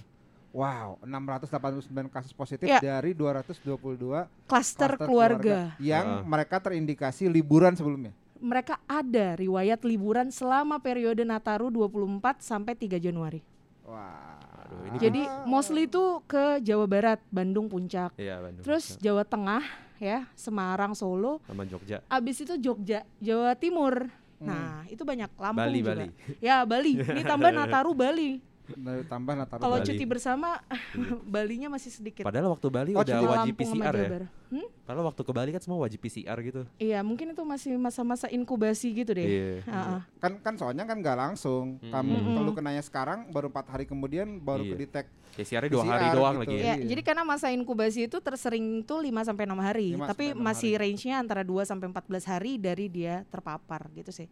Wow, 0.51 0.99
689 1.05 1.87
kasus 2.09 2.33
positif 2.33 2.67
Iya. 2.67 2.81
dari 2.81 3.15
222 3.15 4.27
Klaster 4.49 4.97
klaster 4.97 4.99
keluarga. 4.99 5.79
yang 5.79 6.07
Heeh. 6.17 6.27
mereka 6.27 6.59
terindikasi 6.59 7.29
liburan 7.29 7.77
sebelumnya. 7.77 8.11
Mereka 8.41 8.81
ada 8.83 9.37
riwayat 9.37 9.85
liburan 9.85 10.33
selama 10.33 10.81
periode 10.81 11.23
Nataru 11.23 11.69
24 11.69 12.41
sampai 12.41 12.73
3 12.73 12.97
Januari. 12.97 13.45
Wah. 13.85 14.40
Aduh, 14.71 14.87
ini 14.87 14.97
Jadi 15.03 15.23
mostly 15.51 15.91
itu 15.91 16.23
ke 16.31 16.63
Jawa 16.63 16.87
Barat, 16.87 17.19
Bandung 17.35 17.67
Puncak. 17.67 18.15
Iya, 18.15 18.39
Bandung. 18.39 18.63
Terus 18.63 18.95
Jawa 19.03 19.27
Tengah 19.27 19.63
ya, 19.99 20.31
Semarang, 20.39 20.95
Solo, 20.95 21.43
sama 21.45 21.67
Jogja. 21.67 22.01
abis 22.07 22.47
itu 22.47 22.55
Jogja, 22.63 23.03
Jawa 23.19 23.59
Timur. 23.59 24.07
Nah, 24.41 24.89
itu 24.89 25.05
banyak 25.05 25.29
Lampung 25.37 25.69
Bali, 25.69 25.81
juga. 25.85 25.93
Bali. 25.93 26.09
Ya, 26.41 26.65
Bali. 26.65 26.93
Ini 26.97 27.23
tambah 27.27 27.51
Nataru 27.59 27.93
Bali. 27.93 28.41
Nah, 28.77 29.03
tambah 29.07 29.35
Nataru 29.35 29.61
Kalau 29.61 29.79
cuti 29.81 30.05
bersama 30.05 30.49
Balinya 31.35 31.69
masih 31.69 31.91
sedikit. 31.91 32.23
Padahal 32.23 32.53
waktu 32.53 32.67
Bali 32.69 32.91
Oh, 32.93 33.01
udah 33.01 33.17
cuti 33.17 33.27
wajib 33.27 33.55
Lampung 33.57 33.71
PCR 33.81 33.95
ya. 33.95 34.09
Hmm? 34.51 34.67
Padahal 34.83 35.05
waktu 35.07 35.23
ke 35.23 35.33
Bali 35.33 35.51
kan 35.55 35.63
semua 35.63 35.79
wajib 35.81 35.99
PCR 35.99 36.39
gitu. 36.43 36.63
Iya, 36.77 36.99
mungkin 37.01 37.31
itu 37.31 37.43
masih 37.43 37.79
masa-masa 37.79 38.27
inkubasi 38.27 38.91
gitu 38.93 39.15
deh. 39.15 39.23
Iya. 39.23 39.51
Heeh. 39.63 39.99
kan 40.19 40.33
kan 40.43 40.55
soalnya 40.59 40.83
kan 40.85 40.99
nggak 40.99 41.17
langsung. 41.17 41.79
Kamu 41.81 42.11
Mm-mm. 42.11 42.35
kalau 42.35 42.53
kenanya 42.53 42.83
sekarang 42.83 43.31
baru 43.31 43.47
empat 43.49 43.67
hari 43.71 43.87
kemudian 43.87 44.39
baru 44.39 44.67
Iya. 44.67 44.71
ke 44.71 44.77
detect. 44.79 45.09
PCR-nya 45.31 45.71
dua 45.71 45.85
hari 45.87 46.05
PCR 46.05 46.17
doang 46.19 46.35
gitu. 46.35 46.43
lagi 46.43 46.55
ya. 46.59 46.61
Ya, 46.61 46.75
Iya. 46.75 46.87
jadi 46.91 47.03
karena 47.07 47.23
masa 47.23 47.47
inkubasi 47.49 48.11
itu 48.11 48.19
tersering 48.19 48.83
tuh 48.83 48.99
5 48.99 49.23
sampai 49.23 49.47
6 49.47 49.55
hari, 49.63 49.89
5 49.95 50.11
tapi 50.11 50.25
sampai 50.35 50.43
6 50.43 50.43
masih 50.43 50.71
hari. 50.75 50.83
range-nya 50.83 51.15
antara 51.23 51.43
2 51.47 51.63
sampai 51.63 51.87
14 51.87 52.25
hari 52.27 52.53
dari 52.59 52.87
dia 52.91 53.23
terpapar 53.31 53.87
gitu 53.95 54.11
sih. 54.11 54.27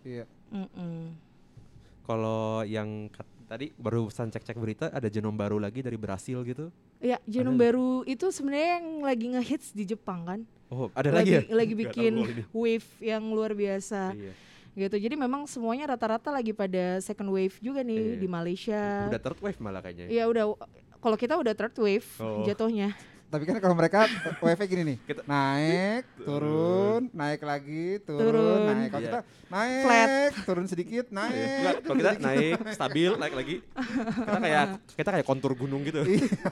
Iya. 0.00 0.24
Mm-mm. 0.48 1.12
Kalau 2.02 2.64
yang 2.64 3.12
tadi 3.50 3.74
barusan 3.74 4.30
cek-cek 4.30 4.54
berita 4.54 4.94
ada 4.94 5.10
genom 5.10 5.34
baru 5.34 5.58
lagi 5.58 5.82
dari 5.82 5.98
Brasil 5.98 6.38
gitu. 6.46 6.70
Ya, 7.02 7.18
genom 7.26 7.58
Ada. 7.58 7.62
baru 7.66 7.90
itu 8.06 8.30
sebenarnya 8.30 8.78
yang 8.78 8.86
lagi 9.02 9.26
ngehits 9.26 9.74
di 9.74 9.82
Jepang 9.82 10.22
kan. 10.22 10.40
Oh, 10.70 10.86
ada 10.94 11.10
lagi 11.10 11.34
ya? 11.34 11.42
lagi 11.58 11.74
bikin 11.74 12.46
wave 12.54 12.86
yang 13.02 13.26
luar 13.26 13.50
biasa 13.50 14.14
Iya. 14.14 14.32
gitu. 14.78 14.96
Jadi 15.02 15.18
memang 15.18 15.50
semuanya 15.50 15.90
rata-rata 15.90 16.30
lagi 16.30 16.54
pada 16.54 17.02
second 17.02 17.26
wave 17.26 17.58
juga 17.58 17.82
nih 17.82 18.14
Iya. 18.14 18.18
di 18.22 18.26
Malaysia. 18.30 18.82
Udah 19.10 19.18
third 19.18 19.40
wave 19.42 19.58
malah 19.58 19.82
kayaknya. 19.82 20.06
Iya 20.06 20.30
udah 20.30 20.44
kalau 21.02 21.16
kita 21.18 21.34
udah 21.34 21.50
third 21.50 21.74
wave 21.74 22.06
Oh. 22.22 22.46
jatuhnya. 22.46 22.94
Tapi 23.30 23.46
kan 23.46 23.56
kalau 23.56 23.72
mereka 23.72 24.10
wave 24.40 24.66
gini 24.66 24.82
nih, 24.84 24.96
Kita- 25.00 25.22
naik, 25.22 26.02
turun, 26.18 27.06
naik 27.10 27.40
lagi, 27.40 28.02
turun, 28.02 28.26
Turun. 28.26 28.60
naik. 28.66 28.88
Kalau 28.90 28.98
Iya. 28.98 29.06
kita 29.06 29.20
naik, 29.46 29.82
Flat. 29.86 30.08
turun 30.42 30.66
sedikit, 30.66 31.04
Iya. 31.06 31.14
naik. 31.14 31.74
Kalau 31.80 31.96
kita 31.96 32.10
naik 32.18 32.52
stabil 32.74 33.10
naik 33.14 33.34
lagi. 33.36 33.56
Kita 34.18 34.38
kayak 34.40 34.66
kita 34.98 35.08
kayak 35.14 35.26
kontur 35.26 35.54
gunung 35.54 35.86
gitu. 35.86 36.02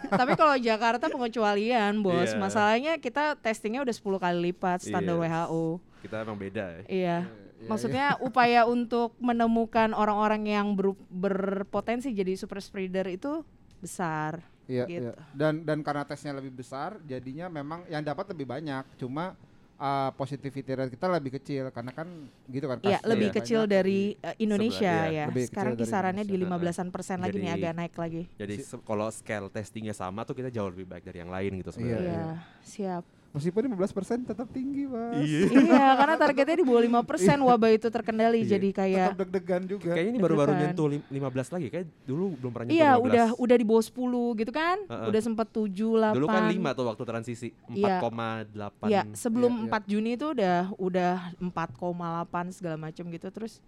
Tapi 0.09 0.33
kalau 0.33 0.55
Jakarta 0.57 1.11
pengecualian, 1.11 1.99
Bos. 1.99 2.31
Iya. 2.31 2.39
Masalahnya 2.39 2.93
kita 2.97 3.35
testingnya 3.35 3.83
udah 3.83 3.93
10 3.93 4.17
kali 4.17 4.39
lipat 4.49 4.79
standar 4.81 5.19
Iya. 5.19 5.23
WHO. 5.45 5.65
Kita 5.99 6.23
emang 6.23 6.39
beda 6.39 6.63
ya. 6.65 6.83
Iya. 6.87 7.19
Iya, 7.59 7.67
Maksudnya 7.67 8.07
upaya 8.23 8.63
untuk 8.65 9.19
menemukan 9.19 9.91
orang-orang 9.91 10.47
yang 10.47 10.67
ber- 10.73 10.95
berpotensi 11.11 12.15
jadi 12.15 12.39
super 12.39 12.63
spreader 12.63 13.11
itu 13.11 13.43
besar. 13.77 14.47
Iya, 14.69 14.85
Gitu. 14.85 15.09
iya. 15.09 15.13
Dan 15.33 15.65
dan 15.65 15.81
karena 15.81 16.05
tesnya 16.05 16.31
lebih 16.31 16.53
besar, 16.53 17.01
jadinya 17.03 17.49
memang 17.49 17.89
yang 17.89 18.01
dapat 18.01 18.29
lebih 18.29 18.45
banyak. 18.45 18.85
Cuma 18.95 19.33
uh, 19.75 20.11
positivity 20.13 20.69
rate 20.69 20.93
kita 20.93 21.09
lebih 21.09 21.33
kecil 21.35 21.73
karena 21.73 21.89
kan 21.91 22.05
gitu 22.47 22.69
kan. 22.69 22.77
Iya, 22.79 22.99
kasusnya 22.99 23.09
lebih 23.09 23.27
banyak, 23.27 23.39
kecil 23.41 23.61
jadi- 23.61 23.73
dari 23.73 24.01
uh, 24.19 24.37
Indonesia 24.39 24.93
Sebelah, 24.95 25.09
iya. 25.09 25.19
ya. 25.19 25.27
Lebih 25.27 25.43
kecil 25.43 25.51
Sekarang 25.51 25.75
kisarannya 25.75 26.23
di 26.23 26.35
Indonesia. 26.37 26.61
15-an 26.77 26.89
persen 26.91 27.19
lagi 27.19 27.37
nih 27.37 27.49
Jadi- 27.49 27.57
agak 27.59 27.73
naik 27.75 27.95
lagi. 27.97 28.23
Jadi 28.37 28.55
se- 28.61 28.85
kalau 28.85 29.09
scale 29.09 29.49
testingnya 29.49 29.95
sama 29.95 30.21
tuh 30.23 30.35
kita 30.35 30.51
jauh 30.51 30.69
lebih 30.69 30.85
baik 30.87 31.03
dari 31.03 31.19
yang 31.19 31.33
lain 31.33 31.51
gitu 31.57 31.71
Iya, 31.71 31.75
sebenarnya. 31.75 32.13
Iya, 32.13 32.29
siap. 32.63 33.05
Meskipun 33.29 33.61
15% 33.69 34.25
tetap 34.25 34.49
tinggi, 34.49 34.89
Mas. 34.89 35.21
iya, 35.21 35.93
karena 35.95 36.17
targetnya 36.17 36.57
di 36.57 36.65
bawah 36.65 36.81
5% 36.81 37.05
wabah 37.39 37.71
itu 37.71 37.87
terkendali 37.87 38.41
Iya. 38.41 38.57
jadi 38.57 38.69
kayak 38.73 39.07
Tetap 39.13 39.21
deg-degan 39.21 39.63
juga. 39.69 39.93
Kayaknya 39.93 40.11
ini 40.11 40.19
baru-baru 40.19 40.53
nyentuh 40.55 40.87
lim- 40.89 41.07
15 41.07 41.49
lagi 41.51 41.67
kayak 41.69 41.87
dulu 42.03 42.33
belum 42.35 42.51
pernah 42.51 42.67
nyentuh 42.67 42.81
Iya, 42.81 42.91
15. 42.91 43.05
udah 43.05 43.27
udah 43.37 43.57
di 43.57 43.67
bawah 43.67 43.85
10 43.85 43.95
gitu 44.35 44.49
kan? 44.51 44.77
Heeh. 44.83 45.07
Udah 45.13 45.21
sempat 45.21 45.47
7 45.47 45.69
8. 45.95 46.17
Dulu 46.17 46.27
kan 46.27 46.43
5 46.49 46.71
tuh 46.73 46.85
waktu 46.87 47.05
transisi, 47.05 47.49
Iya. 47.69 48.01
4,8. 48.01 48.89
Iya, 48.89 49.03
sebelum 49.13 49.53
Iya, 49.53 49.61
iya. 49.61 49.69
4 49.69 49.83
Juni 49.87 50.11
itu 50.15 50.27
udah 50.27 50.57
udah 50.75 51.13
4,8 51.39 52.25
segala 52.51 52.77
macam 52.81 53.05
gitu 53.07 53.29
terus 53.29 53.61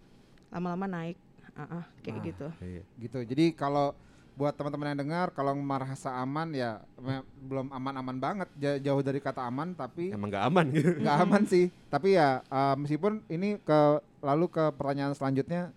lama-lama 0.49 0.88
naik. 0.88 1.21
Heeh, 1.52 1.85
kayak 2.00 2.17
Nah. 2.17 2.25
gitu. 2.25 2.47
Iya. 2.59 2.83
gitu. 2.99 3.19
Jadi 3.23 3.45
kalau 3.52 3.93
buat 4.40 4.56
teman-teman 4.56 4.88
yang 4.90 5.00
dengar 5.02 5.26
kalau 5.30 5.52
merasa 5.52 6.16
aman 6.16 6.49
ya 6.50 6.80
me- 6.97 7.20
belum 7.38 7.68
aman-aman 7.68 8.16
banget 8.16 8.49
Ja- 8.56 8.80
jauh 8.80 9.04
dari 9.04 9.20
kata 9.20 9.44
aman 9.44 9.76
tapi 9.76 10.09
Emang 10.09 10.32
gak 10.32 10.49
aman 10.49 10.64
gitu. 10.73 10.97
nggak 11.04 11.16
aman 11.20 11.42
sih. 11.44 11.68
Tapi 11.87 12.16
ya 12.16 12.40
uh, 12.49 12.73
meskipun 12.75 13.20
ini 13.28 13.61
ke 13.61 13.80
lalu 14.18 14.49
ke 14.49 14.73
pertanyaan 14.73 15.12
selanjutnya 15.12 15.68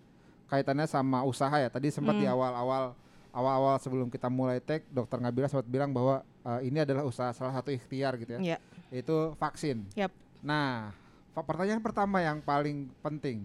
kaitannya 0.47 0.87
sama 0.87 1.21
usaha 1.23 1.51
ya. 1.53 1.67
Tadi 1.67 1.91
sempat 1.91 2.15
di 2.15 2.23
Hmm. 2.23 2.31
awal-awal 2.31 2.95
awal-awal 3.31 3.75
sebelum 3.77 4.07
kita 4.07 4.31
mulai 4.31 4.57
take 4.57 4.87
dokter 4.87 5.17
Ngabila 5.17 5.45
sempat 5.45 5.67
bilang 5.67 5.91
bahwa 5.91 6.23
uh, 6.41 6.59
ini 6.61 6.79
adalah 6.79 7.03
usaha 7.03 7.35
salah 7.35 7.51
satu 7.51 7.67
ikhtiar 7.67 8.15
gitu 8.15 8.37
ya. 8.37 8.39
Iya. 8.39 8.57
Yaitu 8.89 9.35
vaksin. 9.35 9.83
Yap. 9.93 10.15
Nah, 10.39 10.95
pertanyaan 11.35 11.81
pertama 11.81 12.21
yang 12.21 12.39
paling 12.39 12.87
penting. 13.01 13.43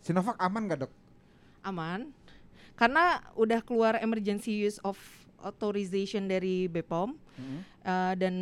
Sinovac 0.00 0.34
aman 0.36 0.64
nggak, 0.64 0.78
Dok? 0.82 0.92
Aman. 1.62 2.10
Karena 2.76 3.04
udah 3.34 3.60
keluar 3.64 3.96
emergency 3.98 4.52
use 4.52 4.76
of 4.84 4.96
authorization 5.40 6.28
dari 6.28 6.66
BPOM 6.66 7.16
Mm-hmm. 7.36 7.60
eh, 7.84 8.14
dan 8.16 8.34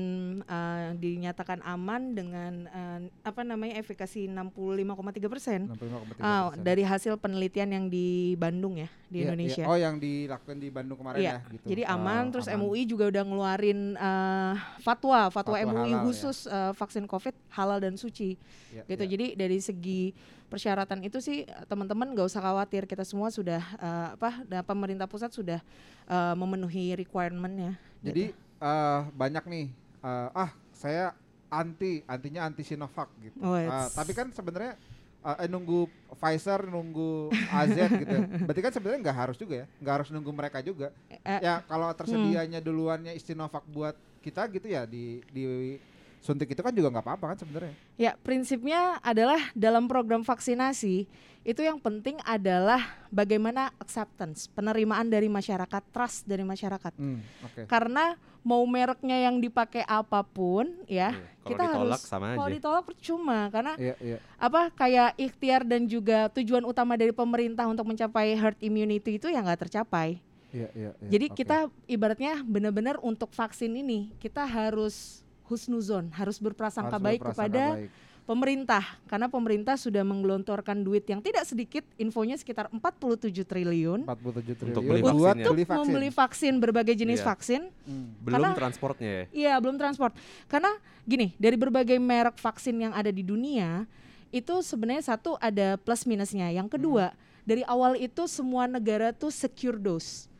eh, 0.46 0.88
dinyatakan 0.94 1.66
aman 1.66 2.14
dengan 2.14 2.70
eh, 2.70 3.10
apa 3.26 3.42
namanya 3.42 3.82
efikasi 3.82 4.30
65,3 4.30 5.26
persen. 5.26 5.66
65,3%. 5.66 6.22
Ah, 6.22 6.54
dari 6.54 6.86
hasil 6.86 7.18
penelitian 7.18 7.74
yang 7.74 7.84
di 7.90 8.38
Bandung 8.38 8.78
ya 8.78 8.86
di 9.10 9.18
iya. 9.18 9.34
Indonesia. 9.34 9.66
Oh, 9.66 9.74
yang 9.74 9.98
dilakukan 9.98 10.62
di 10.62 10.70
Bandung 10.70 10.94
kemarin 10.94 11.18
Iya, 11.18 11.42
ya 11.42 11.50
gitu. 11.50 11.66
Jadi 11.74 11.82
aman, 11.90 12.22
Oh, 12.30 12.38
terus 12.38 12.46
aman. 12.46 12.70
MUI 12.70 12.86
juga 12.86 13.10
udah 13.10 13.22
ngeluarin 13.26 13.80
eh, 13.98 14.52
fatwa, 14.78 15.26
fatwa, 15.26 15.58
Fatwa 15.58 15.74
MUI 15.74 15.90
halal 15.90 15.98
ya. 15.98 16.02
khusus 16.06 16.46
eh, 16.46 16.70
vaksin 16.78 17.10
COVID 17.10 17.34
halal 17.50 17.82
dan 17.82 17.98
suci, 17.98 18.38
Iya, 18.70 18.86
gitu. 18.86 19.02
iya. 19.02 19.10
Jadi 19.10 19.26
dari 19.34 19.58
segi 19.58 20.14
persyaratan 20.54 21.02
itu 21.02 21.18
sih 21.18 21.42
teman-teman 21.66 22.14
nggak 22.14 22.30
usah 22.30 22.38
khawatir, 22.38 22.86
kita 22.86 23.02
semua 23.02 23.26
sudah 23.28 23.58
eh, 23.74 24.08
apa, 24.14 24.46
dan 24.46 24.62
pemerintah 24.62 25.10
pusat 25.10 25.34
sudah 25.34 25.58
eh, 26.06 26.34
memenuhi 26.38 26.94
requirementnya. 26.94 27.74
Jadi 27.98 28.30
eh, 28.62 29.00
banyak 29.10 29.44
nih 29.50 29.66
eh, 30.00 30.28
ah 30.30 30.50
saya 30.70 31.10
anti 31.50 32.06
antinya 32.06 32.46
anti 32.46 32.62
Sinovac 32.62 33.10
gitu. 33.18 33.34
Oh, 33.42 33.58
it's- 33.58 33.90
tapi 33.92 34.14
kan 34.14 34.30
sebenarnya 34.30 34.78
eh, 35.26 35.36
eh, 35.42 35.48
nunggu 35.50 35.90
Pfizer, 36.14 36.70
nunggu 36.70 37.34
AZ 37.58 37.74
gitu. 37.74 38.16
Berarti 38.46 38.60
kan 38.62 38.72
sebenarnya 38.72 39.00
nggak 39.02 39.18
harus 39.18 39.36
juga 39.36 39.54
ya, 39.62 39.66
nggak 39.82 39.94
harus 39.98 40.08
nunggu 40.14 40.30
mereka 40.30 40.62
juga. 40.62 40.94
Eh, 41.10 41.40
Ya 41.42 41.58
kalau 41.66 41.90
tersedianya 41.90 42.62
duluannya 42.62 43.18
Sinovac 43.18 43.66
buat 43.66 43.98
kita 44.22 44.46
gitu 44.48 44.70
ya 44.70 44.86
di 44.86 45.20
di 45.34 45.76
suntik 46.24 46.48
itu 46.56 46.64
kan 46.64 46.72
juga 46.72 46.88
nggak 46.88 47.04
apa-apa 47.04 47.36
kan 47.36 47.38
sebenarnya. 47.44 47.76
Ya, 48.00 48.16
prinsipnya 48.16 48.96
adalah 49.04 49.52
dalam 49.52 49.84
program 49.84 50.24
vaksinasi 50.24 51.04
itu 51.44 51.60
yang 51.60 51.76
penting 51.76 52.16
adalah 52.24 52.80
bagaimana 53.12 53.68
acceptance, 53.76 54.48
penerimaan 54.48 55.12
dari 55.12 55.28
masyarakat, 55.28 55.82
trust 55.92 56.24
dari 56.24 56.40
masyarakat. 56.40 56.96
Hmm, 56.96 57.20
oke. 57.44 57.68
Karena 57.68 58.16
mau 58.40 58.64
mereknya 58.64 59.28
yang 59.28 59.36
dipakai 59.36 59.84
apa 59.84 60.24
pun 60.24 60.68
ya, 60.88 61.12
Iya, 61.12 61.28
kalau 61.44 61.48
kita 61.52 61.62
ditolak 61.68 62.00
harus 62.00 62.08
sama 62.08 62.26
kalau 62.32 62.48
aja. 62.48 62.56
ditolak 62.56 62.84
percuma 62.88 63.38
karena 63.52 63.72
Iya, 63.76 63.94
iya. 64.00 64.18
apa 64.40 64.72
kayak 64.72 65.10
ikhtiar 65.20 65.60
dan 65.68 65.84
juga 65.84 66.32
tujuan 66.32 66.64
utama 66.64 66.96
dari 66.96 67.12
pemerintah 67.12 67.68
untuk 67.68 67.84
mencapai 67.88 68.32
herd 68.32 68.56
immunity 68.64 69.20
itu 69.20 69.28
yang 69.28 69.44
nggak 69.44 69.68
tercapai. 69.68 70.20
Iya, 70.54 70.68
iya, 70.72 70.90
iya. 70.96 71.08
Jadi 71.12 71.26
Oke. 71.28 71.36
kita 71.44 71.56
ibaratnya 71.84 72.40
benar-benar 72.46 72.96
untuk 73.04 73.32
vaksin 73.36 73.74
ini 73.74 74.12
kita 74.16 74.46
harus 74.46 75.23
husnuzon, 75.46 76.08
harus 76.12 76.36
berprasangka 76.36 76.96
Harus 76.96 77.04
baik 77.04 77.20
berprasangka 77.20 77.44
kepada 77.44 77.64
baik. 77.76 77.90
pemerintah 78.24 78.84
karena 79.04 79.28
pemerintah 79.28 79.76
sudah 79.76 80.00
menggelontorkan 80.00 80.80
duit 80.80 81.04
yang 81.04 81.20
tidak 81.20 81.44
sedikit, 81.44 81.84
infonya 81.96 82.34
sekitar 82.34 82.72
47 82.72 83.44
triliun 83.44 84.08
47 84.08 84.56
triliun 84.56 84.72
Untuk 84.72 84.82
beli 84.82 85.02
buat 85.02 85.12
vaksinnya. 85.12 85.44
beli 85.44 85.64
vaksin. 85.64 85.78
membeli 85.84 86.10
vaksin 86.10 86.52
berbagai 86.56 86.94
jenis 86.96 87.20
Iya. 87.20 87.26
vaksin. 87.26 87.60
Hmm. 87.84 88.06
Belum 88.20 88.32
Karena- 88.40 88.56
transportnya 88.56 89.10
ya. 89.10 89.24
Iya, 89.30 89.54
belum 89.60 89.76
transport. 89.76 90.12
Karena 90.48 90.72
gini, 91.04 91.36
dari 91.36 91.56
berbagai 91.56 92.00
merek 92.00 92.40
vaksin 92.40 92.80
yang 92.80 92.96
ada 92.96 93.12
di 93.12 93.20
dunia, 93.20 93.84
itu 94.32 94.54
sebenarnya 94.64 95.04
satu 95.04 95.36
ada 95.38 95.76
plus 95.76 96.02
minusnya. 96.02 96.48
Yang 96.48 96.80
kedua, 96.80 97.12
dari 97.44 97.60
awal 97.68 98.00
itu 98.00 98.24
semua 98.24 98.64
negara 98.64 99.12
tuh 99.12 99.28
secure 99.28 99.76
dose. 99.76 100.32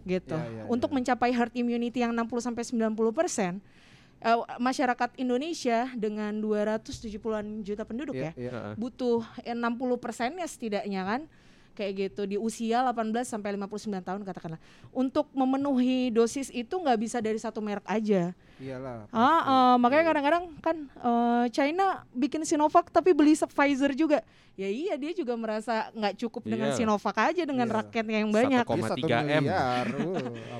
Gitu. 0.00 0.32
Iya, 0.32 0.44
iya, 0.44 0.64
Untuk 0.68 0.92
iya. 0.92 0.96
mencapai 0.96 1.32
herd 1.32 1.52
immunity 1.52 2.00
yang 2.00 2.12
60 2.12 2.40
sampai 2.40 2.64
90%, 2.64 3.60
eh, 4.20 4.38
masyarakat 4.60 5.10
Indonesia 5.16 5.88
dengan 5.96 6.38
270-an 6.40 7.64
juta 7.64 7.82
penduduk 7.88 8.14
Iya, 8.14 8.30
ya, 8.30 8.32
iya. 8.36 8.50
Heeh. 8.52 8.74
butuh 8.76 9.24
eh, 9.44 9.56
60 9.56 9.96
persennya 10.00 10.46
setidaknya 10.46 11.02
kan 11.04 11.20
kayak 11.80 12.12
gitu 12.12 12.22
di 12.26 12.36
usia 12.36 12.84
18 12.84 13.08
sampai 13.24 13.56
59 13.56 13.72
tahun 14.04 14.20
katakanlah 14.20 14.60
untuk 14.92 15.32
memenuhi 15.32 16.12
dosis 16.12 16.52
itu 16.52 16.68
nggak 16.70 16.98
bisa 17.00 17.18
dari 17.18 17.40
satu 17.40 17.58
merek 17.58 17.88
aja 17.88 18.36
Iyalah. 18.60 19.08
ah 19.08 19.40
eh, 19.40 19.76
makanya 19.80 20.04
kadang-kadang 20.06 20.44
kan 20.60 20.76
eh, 20.84 21.44
China 21.48 22.04
bikin 22.12 22.44
Sinovac 22.44 22.92
tapi 22.92 23.16
beli 23.16 23.32
Pfizer 23.32 23.96
juga 23.96 24.20
ya 24.52 24.68
iya 24.68 24.94
dia 24.94 25.16
juga 25.16 25.32
merasa 25.32 25.88
nggak 25.90 26.20
cukup 26.20 26.44
dengan 26.44 26.68
Iya. 26.68 26.76
Sinovac 26.76 27.16
aja 27.16 27.42
dengan 27.42 27.64
Iya. 27.64 27.76
rakyatnya 27.80 28.18
yang 28.20 28.28
banyak 28.28 28.60
Dia 28.60 28.84
satu 28.84 29.00
1,3 29.00 29.40
M. 29.40 29.44
uh, 29.48 29.84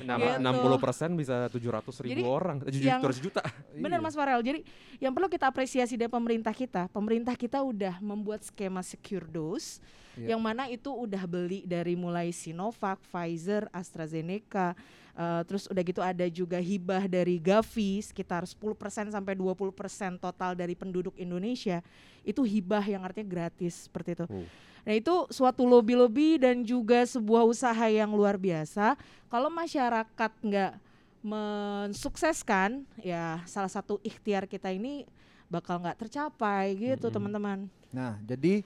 Enam- 0.01 0.17
Gitu. 0.17 0.33
apaan. 0.33 0.41
60 0.41 0.81
persen 0.81 1.09
bisa 1.13 1.35
700 1.45 2.01
ribu 2.01 2.09
Jadi, 2.09 2.23
orang, 2.25 2.57
eh, 2.57 2.65
tujuh 2.65 2.81
yang- 2.81 2.97
700 2.97 3.21
juta. 3.21 3.41
Benar 3.71 3.99
Iya. 3.99 4.03
Mas 4.03 4.15
Farel. 4.17 4.41
Jadi 4.41 4.59
yang 4.97 5.13
perlu 5.13 5.29
kita 5.29 5.45
apresiasi 5.45 5.93
dari 5.93 6.09
pemerintah 6.09 6.49
kita, 6.51 6.89
pemerintah 6.89 7.37
kita 7.37 7.61
udah 7.61 8.01
membuat 8.01 8.41
skema 8.41 8.81
secure 8.81 9.27
dose 9.27 9.77
Iya. 10.19 10.35
yang 10.35 10.41
mana 10.43 10.67
itu 10.67 10.91
udah 10.91 11.23
beli 11.23 11.63
dari 11.63 11.95
mulai 11.95 12.35
Sinovac, 12.35 12.99
Pfizer, 13.07 13.71
AstraZeneca, 13.71 14.75
eh, 15.15 15.41
terus 15.47 15.71
udah 15.71 15.83
gitu 15.83 16.01
ada 16.03 16.25
juga 16.27 16.59
hibah 16.59 17.07
dari 17.07 17.39
Gavi 17.39 18.03
sekitar 18.03 18.43
10% 18.43 19.11
sampai 19.11 19.33
20% 19.35 20.19
total 20.19 20.51
dari 20.55 20.75
penduduk 20.75 21.15
Indonesia. 21.15 21.79
Itu 22.27 22.43
hibah 22.43 22.83
yang 22.83 23.07
artinya 23.07 23.27
gratis 23.27 23.87
seperti 23.87 24.19
itu. 24.19 24.25
Oh. 24.27 24.45
Nah 24.81 24.93
itu 24.97 25.13
suatu 25.29 25.63
lobby-lobby 25.63 26.41
dan 26.41 26.65
juga 26.65 27.05
sebuah 27.05 27.45
usaha 27.45 27.85
yang 27.85 28.11
luar 28.17 28.35
biasa. 28.35 28.97
Kalau 29.29 29.47
masyarakat 29.53 30.31
nggak 30.41 30.73
mensukseskan, 31.21 32.81
ya 32.97 33.45
salah 33.45 33.69
satu 33.69 34.01
ikhtiar 34.01 34.49
kita 34.49 34.73
ini 34.73 35.05
bakal 35.51 35.77
nggak 35.77 36.07
tercapai 36.07 36.73
gitu 36.73 37.07
Mm-mm. 37.07 37.15
teman-teman. 37.15 37.59
Nah, 37.93 38.17
jadi 38.25 38.65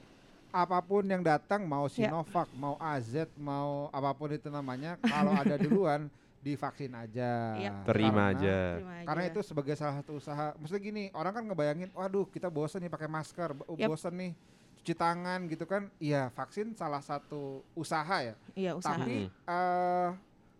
apa 0.55 0.79
pun 0.79 1.03
yang 1.03 1.19
datang 1.19 1.67
mau 1.67 1.83
Ya. 1.85 2.07
Sinovac, 2.07 2.47
mau 2.55 2.79
AZ, 2.79 3.11
mau 3.35 3.91
apa 3.91 4.15
pun 4.15 4.31
itu 4.31 4.47
namanya, 4.47 4.95
kalau 5.01 5.35
ada 5.35 5.59
duluan 5.59 6.07
divaksin 6.45 6.95
aja. 6.95 7.59
Iya. 7.59 7.71
Terima 7.83 8.31
Karena- 8.31 8.31
aja. 8.31 8.57
Karena 9.03 9.23
itu 9.27 9.39
sebagai 9.41 9.75
salah 9.75 9.99
satu 9.99 10.15
usaha. 10.15 10.55
Maksudnya 10.55 10.79
gini, 10.81 11.03
orang 11.11 11.33
kan 11.33 11.43
ngebayangin, 11.43 11.89
waduh 11.91 12.23
kita 12.25 12.47
bosen 12.47 12.79
nih 12.79 12.89
pakai 12.89 13.09
masker, 13.09 13.51
Yap. 13.75 13.89
bosen 13.89 14.15
nih 14.15 14.31
cuci 14.77 14.93
tangan 14.93 15.49
gitu 15.49 15.65
kan. 15.65 15.89
Iya, 15.97 16.31
vaksin 16.31 16.71
salah 16.71 17.01
satu 17.01 17.59
usaha 17.73 18.23
ya. 18.23 18.35
iya 18.53 18.71
usaha. 18.71 18.95
Tapi 18.95 19.27
Mm. 19.27 19.49
eh 19.49 20.09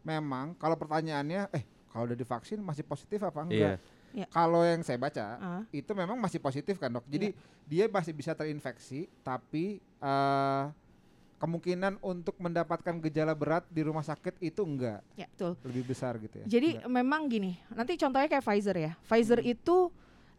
memang 0.03 0.51
kalau 0.55 0.75
pertanyaannya, 0.75 1.47
eh 1.51 1.63
kalau 1.87 2.03
udah 2.05 2.17
divaksin 2.17 2.59
masih 2.59 2.83
positif 2.83 3.21
apa 3.21 3.39
enggak? 3.41 3.79
Iya. 4.15 4.27
Kalau 4.27 4.63
yang 4.63 4.79
saya 4.79 4.95
baca, 4.95 5.25
Ah, 5.35 5.61
itu 5.69 5.91
memang 5.91 6.15
masih 6.15 6.39
positif 6.39 6.75
kan 6.75 6.87
dok. 6.89 7.03
Jadi 7.05 7.35
Iya. 7.35 7.37
dia 7.67 7.85
masih 7.85 8.11
bisa 8.11 8.31
terinfeksi, 8.31 9.11
tapi 9.21 9.77
eh 9.99 10.65
kemungkinan 11.35 11.99
untuk 11.99 12.39
mendapatkan 12.39 12.95
gejala 13.01 13.35
berat 13.35 13.67
di 13.67 13.83
rumah 13.83 14.01
sakit 14.01 14.39
itu 14.39 14.63
enggak 14.63 15.03
ya 15.13 15.27
betul. 15.27 15.51
lebih 15.61 15.83
besar 15.85 16.15
gitu 16.15 16.41
ya. 16.41 16.45
Jadi 16.47 16.79
Enggak. 16.79 16.89
memang 16.89 17.21
gini, 17.27 17.51
nanti 17.69 17.99
contohnya 17.99 18.31
kayak 18.31 18.39
Pfizer 18.41 18.73
ya. 18.73 18.91
Pfizer 19.03 19.43
Hmm. 19.43 19.51
itu 19.51 19.77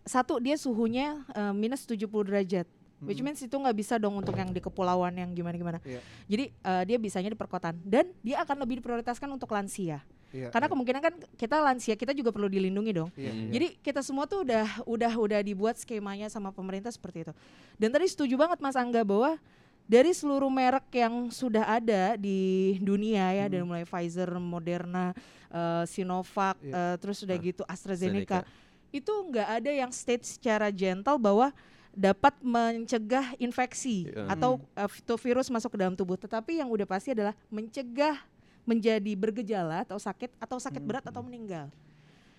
satu 0.03 0.41
dia 0.41 0.57
suhunya 0.57 1.21
eh, 1.31 1.53
minus 1.53 1.85
70 1.85 2.25
derajat. 2.25 2.65
Which 2.97 3.21
Mm. 3.21 3.29
means 3.29 3.45
itu 3.45 3.53
nggak 3.53 3.77
bisa 3.77 4.01
dong 4.01 4.17
untuk 4.17 4.33
yang 4.33 4.49
di 4.49 4.57
kepulauan 4.57 5.13
yang 5.13 5.29
gimana-gimana. 5.31 5.85
Iya. 5.85 6.01
Jadi 6.25 6.45
eh, 6.49 6.83
dia 6.89 6.97
bisanya 6.97 7.29
di 7.29 7.37
perkotaan 7.37 7.77
dan 7.85 8.09
dia 8.25 8.41
akan 8.41 8.65
lebih 8.65 8.81
diprioritaskan 8.81 9.29
untuk 9.29 9.53
lansia. 9.53 10.01
Iya, 10.37 10.49
Karena 10.53 10.67
iya, 10.67 10.73
kemungkinan 10.77 11.01
kan 11.01 11.15
kita 11.33 11.57
lansia 11.59 11.95
kita 11.95 12.13
juga 12.13 12.29
perlu 12.29 12.45
dilindungi 12.47 12.93
dong. 12.93 13.09
iya, 13.17 13.33
Mm. 13.33 13.41
iya. 13.41 13.53
Jadi 13.57 13.67
kita 13.81 14.01
semua 14.05 14.29
tuh 14.29 14.45
udah 14.45 14.85
udah 14.85 15.13
udah 15.17 15.41
dibuat 15.41 15.81
skemanya 15.81 16.29
sama 16.29 16.53
pemerintah 16.53 16.93
seperti 16.93 17.25
itu. 17.25 17.33
Dan 17.75 17.89
tadi 17.89 18.05
setuju 18.05 18.37
banget 18.37 18.61
Mas 18.61 18.77
Angga 18.77 19.01
bahwa 19.01 19.41
dari 19.87 20.11
seluruh 20.11 20.51
merek 20.51 20.85
yang 20.93 21.31
sudah 21.31 21.65
ada 21.65 22.19
di 22.19 22.75
dunia 22.79 23.33
ya 23.33 23.45
Hmm. 23.47 23.53
dari 23.55 23.63
mulai 23.65 23.85
Pfizer, 23.85 24.29
Moderna, 24.37 25.17
eh, 25.49 25.85
Sinovac, 25.87 26.59
Iya. 26.61 26.75
eh, 26.75 26.95
terus 26.99 27.23
udah 27.23 27.35
Ah, 27.35 27.43
gitu 27.43 27.63
AstraZeneca, 27.65 28.43
Seneca. 28.45 28.93
itu 28.93 29.13
nggak 29.31 29.49
ada 29.57 29.71
yang 29.73 29.89
state 29.89 30.27
secara 30.27 30.69
gentle 30.69 31.17
bahwa 31.17 31.55
dapat 31.93 32.37
mencegah 32.45 33.33
infeksi 33.39 34.05
Iya. 34.05 34.29
atau 34.29 34.61
itu 34.93 35.15
virus 35.17 35.49
masuk 35.49 35.73
ke 35.73 35.79
dalam 35.81 35.97
tubuh. 35.97 36.21
Tetapi 36.21 36.61
yang 36.61 36.69
udah 36.69 36.85
pasti 36.85 37.17
adalah 37.17 37.33
mencegah 37.49 38.21
menjadi 38.67 39.13
bergejala 39.15 39.87
atau 39.87 39.97
sakit 39.97 40.35
atau 40.37 40.59
sakit 40.59 40.83
Hmm. 40.83 40.89
berat 40.91 41.05
atau 41.07 41.23
meninggal 41.23 41.71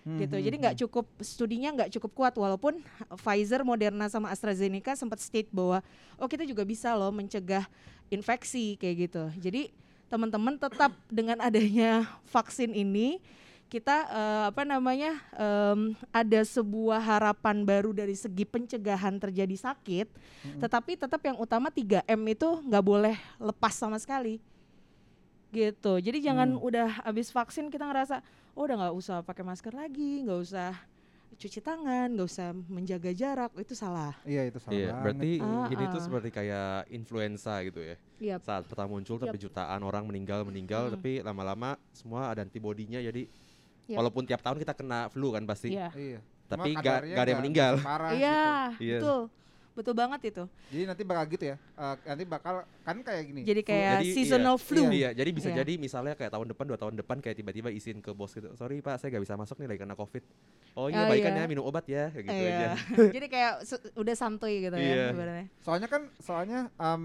Hmm, 0.06 0.16
gitu. 0.24 0.36
hmm, 0.38 0.44
Jadi 0.46 0.56
nggak 0.62 0.74
hmm. 0.78 0.82
cukup 0.86 1.06
studinya 1.20 1.68
nggak 1.74 1.90
cukup 1.98 2.10
kuat 2.14 2.34
walaupun 2.38 2.80
Pfizer, 3.18 3.60
Moderna 3.66 4.06
sama 4.06 4.30
AstraZeneca 4.30 4.94
sempat 4.94 5.18
state 5.18 5.50
bahwa 5.50 5.82
oh 6.16 6.28
kita 6.30 6.46
juga 6.46 6.62
bisa 6.62 6.94
loh 6.94 7.10
mencegah 7.10 7.66
infeksi 8.08 8.78
kayak 8.78 9.10
gitu. 9.10 9.24
Jadi 9.36 9.68
teman-teman 10.08 10.56
tetap 10.56 10.94
dengan 11.12 11.36
adanya 11.42 12.08
vaksin 12.30 12.72
ini 12.72 13.20
kita 13.68 14.08
eh, 14.08 14.44
apa 14.48 14.64
namanya 14.64 15.12
em, 15.36 15.92
ada 16.08 16.40
sebuah 16.40 17.04
harapan 17.04 17.68
baru 17.68 17.92
dari 17.92 18.16
segi 18.16 18.48
pencegahan 18.48 19.20
terjadi 19.20 19.52
sakit, 19.60 20.08
Mm-mm. 20.08 20.60
tetapi 20.64 20.96
tetap 20.96 21.20
yang 21.20 21.36
utama 21.36 21.68
3M 21.68 22.20
itu 22.32 22.48
nggak 22.64 22.80
boleh 22.80 23.16
lepas 23.36 23.76
sama 23.76 24.00
sekali 24.00 24.40
gitu. 25.50 25.96
Jadi 25.96 26.18
jangan 26.20 26.54
Hmm. 26.54 26.62
udah 26.62 26.88
habis 27.02 27.28
vaksin 27.28 27.68
kita 27.68 27.84
ngerasa 27.84 28.20
oh 28.52 28.62
udah 28.62 28.76
nggak 28.78 28.94
usah 28.94 29.16
pakai 29.22 29.42
masker 29.42 29.72
lagi, 29.72 30.22
nggak 30.22 30.40
usah 30.40 30.70
cuci 31.30 31.60
tangan, 31.60 32.10
nggak 32.10 32.26
usah 32.26 32.50
menjaga 32.66 33.12
jarak, 33.12 33.54
itu 33.54 33.70
salah. 33.70 34.10
Iya 34.22 34.42
itu 34.44 34.58
salah 34.58 34.74
Iya, 34.74 34.88
banget 34.90 35.02
berarti. 35.04 35.32
Ah, 35.38 35.66
ini 35.68 35.84
tuh 35.86 36.00
ah. 36.00 36.04
seperti 36.04 36.28
kayak 36.28 36.70
influenza 36.90 37.54
gitu 37.62 37.80
ya. 37.80 37.94
Iya, 38.18 38.36
Saat 38.40 38.66
pertama 38.66 38.90
muncul 38.90 39.16
tapi 39.16 39.38
Yap. 39.38 39.44
jutaan 39.46 39.80
orang 39.80 40.02
meninggal 40.02 40.42
meninggal 40.42 40.90
Mm. 40.90 40.92
tapi 40.98 41.12
lama-lama 41.22 41.78
semua 41.92 42.28
ada 42.28 42.42
antibodinya 42.42 42.98
jadi 42.98 43.30
Yap. 43.86 44.02
walaupun 44.02 44.26
tiap 44.26 44.42
tahun 44.42 44.58
kita 44.58 44.74
kena 44.74 45.06
flu 45.08 45.30
kan 45.30 45.46
pasti. 45.46 45.70
iya. 45.70 45.94
Iya. 45.94 46.18
Tapi 46.48 46.70
kadarnya 46.74 47.12
nggak 47.12 47.22
ada 47.22 47.30
yang 47.30 47.40
meninggal. 47.40 47.74
Iya, 48.10 48.40
gitu. 48.74 48.82
Iya. 48.82 48.98
betul. 48.98 49.22
Betul 49.78 49.94
banget 49.94 50.20
itu. 50.26 50.42
Jadi 50.74 50.82
nanti 50.84 51.02
bakal 51.06 51.24
gitu 51.30 51.44
ya. 51.46 51.56
eh, 51.56 51.94
nanti 52.02 52.24
bakal 52.26 52.54
kan 52.82 52.96
kayak 52.98 53.22
gini. 53.24 53.42
Jadi 53.46 53.62
kayak 53.62 54.02
Jadi, 54.02 54.10
seasonal 54.10 54.54
iya, 54.54 54.64
flu. 54.66 54.82
Iya, 54.90 55.10
jadi 55.14 55.30
bisa 55.30 55.48
Iya. 55.48 55.62
jadi 55.62 55.72
misalnya 55.78 56.14
kayak 56.18 56.34
tahun 56.34 56.46
depan 56.50 56.64
dua 56.66 56.76
tahun 56.76 56.94
depan 56.98 57.16
kayak 57.22 57.36
tiba-tiba 57.38 57.70
izin 57.70 58.02
ke 58.02 58.10
bos 58.10 58.34
gitu. 58.34 58.50
Sorry 58.52 58.82
Pak, 58.82 58.98
saya 58.98 59.14
nggak 59.14 59.22
bisa 59.22 59.38
masuk 59.38 59.54
nih 59.56 59.70
lagi 59.70 59.80
karena 59.80 59.94
Covid. 59.94 60.24
Oh 60.74 60.86
iya, 60.86 60.98
Oh, 60.98 61.06
baikan 61.06 61.30
iya. 61.30 61.42
ya 61.42 61.46
minum 61.46 61.62
obat 61.62 61.86
ya 61.86 62.10
kayak 62.10 62.24
gitu 62.26 62.34
Iya. 62.34 62.50
aja. 62.50 62.68
Jadi 63.16 63.26
kayak 63.28 63.52
udah 63.94 64.14
santuy 64.14 64.54
gitu 64.60 64.74
Iya. 64.74 64.90
ya 64.90 65.06
sebenarnya. 65.08 65.46
Soalnya 65.62 65.88
kan 65.88 66.02
soalnya 66.18 66.58
em, 66.74 67.02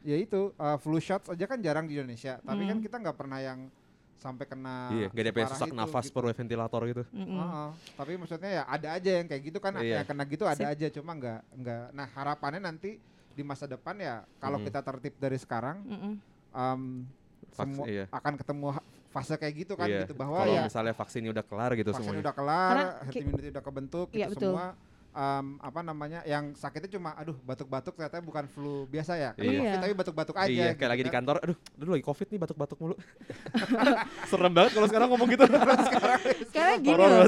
ya 0.00 0.16
itu 0.16 0.40
eh, 0.50 0.76
flu 0.78 0.96
shots 0.96 1.28
aja 1.28 1.44
kan 1.44 1.60
jarang 1.60 1.84
di 1.84 1.92
Indonesia. 1.94 2.40
Tapi 2.40 2.62
kan 2.64 2.76
Hmm. 2.76 2.84
kita 2.84 2.96
nggak 2.98 3.16
pernah 3.16 3.38
yang 3.38 3.68
sampai 4.18 4.44
kena 4.44 4.90
Iya, 4.90 5.06
gak 5.08 5.22
ada 5.24 5.46
sesak 5.48 5.70
itu 5.70 5.78
nafas 5.78 6.04
gitu. 6.04 6.14
perlu 6.14 6.30
ventilator 6.32 6.82
gitu. 6.84 7.02
Mm-mm. 7.10 7.38
Heeh. 7.38 7.68
Tapi 7.94 8.12
maksudnya 8.14 8.50
ya 8.52 8.62
ada 8.66 8.88
aja 8.92 9.10
yang 9.14 9.26
kayak 9.26 9.42
gitu 9.44 9.58
kan 9.58 9.72
Iya. 9.78 10.02
yang 10.02 10.06
kena 10.06 10.24
gitu 10.26 10.44
ada 10.44 10.58
Sip. 10.60 10.72
aja 10.74 10.86
cuma 10.92 11.14
nggak 11.14 11.40
nggak. 11.54 11.84
Nah 11.92 12.06
harapannya 12.08 12.60
nanti 12.60 12.98
di 13.30 13.42
masa 13.42 13.64
depan 13.64 13.94
ya 13.96 14.26
kalau 14.36 14.58
Mm. 14.58 14.64
kita 14.64 14.80
tertib 14.82 15.14
dari 15.16 15.38
sekarang 15.38 15.76
Mm-mm. 15.80 16.12
em, 16.50 16.82
Vaks- 17.48 17.54
semua 17.56 17.84
iya. 17.86 18.04
akan 18.08 18.34
ketemu 18.36 18.66
fase 19.08 19.34
kayak 19.34 19.54
gitu 19.56 19.72
kan 19.72 19.86
Iya. 19.86 20.02
gitu 20.02 20.12
bahwa 20.12 20.42
Kalau 20.42 20.52
ya 20.52 20.62
misalnya 20.66 20.92
vaksinnya 20.92 21.30
udah 21.30 21.44
kelar 21.46 21.70
gitu 21.72 21.90
vaksin 21.90 22.02
semuanya. 22.04 22.22
udah 22.22 22.34
kelar, 22.34 22.68
Karena 22.68 22.86
herd 23.00 23.14
immunity 23.16 23.48
udah 23.48 23.64
kebentuk 23.64 24.06
Iya, 24.10 24.26
gitu 24.26 24.34
betul. 24.34 24.52
semua 24.52 24.66
em, 25.12 25.46
apa 25.58 25.80
namanya 25.80 26.20
yang 26.28 26.52
sakitnya 26.52 26.98
cuma 26.98 27.16
aduh 27.16 27.36
batuk-batuk 27.42 27.96
ternyata 27.96 28.20
bukan 28.20 28.44
flu 28.46 28.84
biasa 28.88 29.16
ya 29.16 29.30
kan 29.34 29.44
Iya. 29.48 29.58
COVID 29.58 29.78
tapi 29.82 29.94
batuk-batuk 29.96 30.36
aja 30.36 30.50
iya, 30.50 30.66
gitu 30.72 30.78
kayak 30.78 30.90
lagi 30.92 31.02
di 31.02 31.12
kan. 31.12 31.16
kantor, 31.22 31.36
aduh, 31.42 31.56
dulu 31.74 31.90
lagi 31.96 32.04
covid 32.06 32.26
nih 32.30 32.40
batuk-batuk 32.40 32.78
mulu. 32.78 32.94
Serem 34.30 34.52
banget 34.52 34.72
kalau 34.76 34.86
sekarang 34.86 35.08
ngomong 35.10 35.28
gitu. 35.32 35.44
Karena 36.54 36.74
gini 36.78 36.94
loh, 36.94 37.26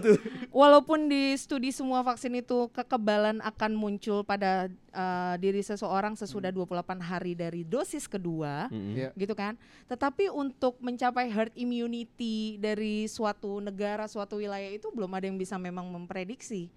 walaupun 0.51 1.09
di 1.11 1.35
studi 1.37 1.71
semua 1.75 2.05
vaksin 2.05 2.38
itu 2.38 2.69
kekebalan 2.71 3.43
akan 3.43 3.73
muncul 3.75 4.23
pada 4.23 4.69
uh, 4.95 5.35
diri 5.40 5.62
seseorang 5.64 6.14
sesudah 6.14 6.51
28 6.53 7.01
hari 7.01 7.33
dari 7.35 7.62
dosis 7.66 8.07
kedua, 8.07 8.69
Mm-mm. 8.71 8.95
Iya. 8.97 9.11
gitu 9.16 9.35
kan. 9.35 9.57
Tetapi 9.90 10.31
untuk 10.31 10.79
mencapai 10.79 11.31
herd 11.31 11.55
immunity 11.57 12.59
dari 12.61 13.07
suatu 13.11 13.59
negara, 13.59 14.07
suatu 14.07 14.38
wilayah 14.38 14.71
itu 14.71 14.90
belum 14.93 15.11
ada 15.14 15.27
yang 15.27 15.38
bisa 15.38 15.57
memang 15.59 15.87
memprediksi. 15.88 16.71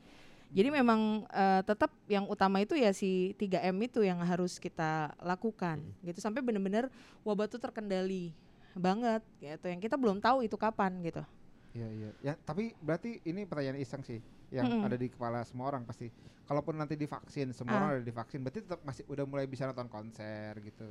Jadi 0.54 0.70
memang 0.70 1.26
eh, 1.28 1.62
tetap 1.66 1.90
yang 2.06 2.30
utama 2.30 2.62
itu 2.62 2.78
ya 2.78 2.94
si 2.94 3.34
3M 3.36 3.74
itu 3.82 4.06
yang 4.06 4.22
harus 4.22 4.62
kita 4.62 5.18
lakukan 5.20 5.82
gitu 6.06 6.22
sampai 6.22 6.46
benar-benar 6.46 6.94
wabah 7.26 7.50
itu 7.50 7.58
terkendali 7.58 8.30
banget 8.74 9.22
gitu 9.38 9.66
yang 9.66 9.82
kita 9.82 9.98
belum 9.98 10.22
tahu 10.22 10.46
itu 10.46 10.54
kapan 10.54 10.94
gitu. 11.02 11.26
Iya 11.74 11.88
iya. 11.90 12.10
Ya, 12.22 12.34
tapi 12.38 12.78
berarti 12.78 13.18
ini 13.26 13.50
pertanyaan 13.50 13.82
iseng 13.82 14.06
sih 14.06 14.22
yang 14.54 14.70
Mm-mm. 14.70 14.86
ada 14.86 14.94
di 14.94 15.10
kepala 15.10 15.42
semua 15.42 15.74
orang 15.74 15.82
pasti. 15.84 16.14
Kalaupun 16.46 16.78
nanti 16.78 16.94
divaksin, 16.94 17.50
semua 17.50 17.74
Ah. 17.74 17.78
orang 17.82 17.90
udah 17.98 18.06
divaksin, 18.06 18.46
berarti 18.46 18.62
tetap 18.62 18.80
masih 18.86 19.04
udah 19.10 19.26
mulai 19.26 19.50
bisa 19.50 19.66
nonton 19.66 19.90
konser 19.90 20.54
gitu. 20.62 20.86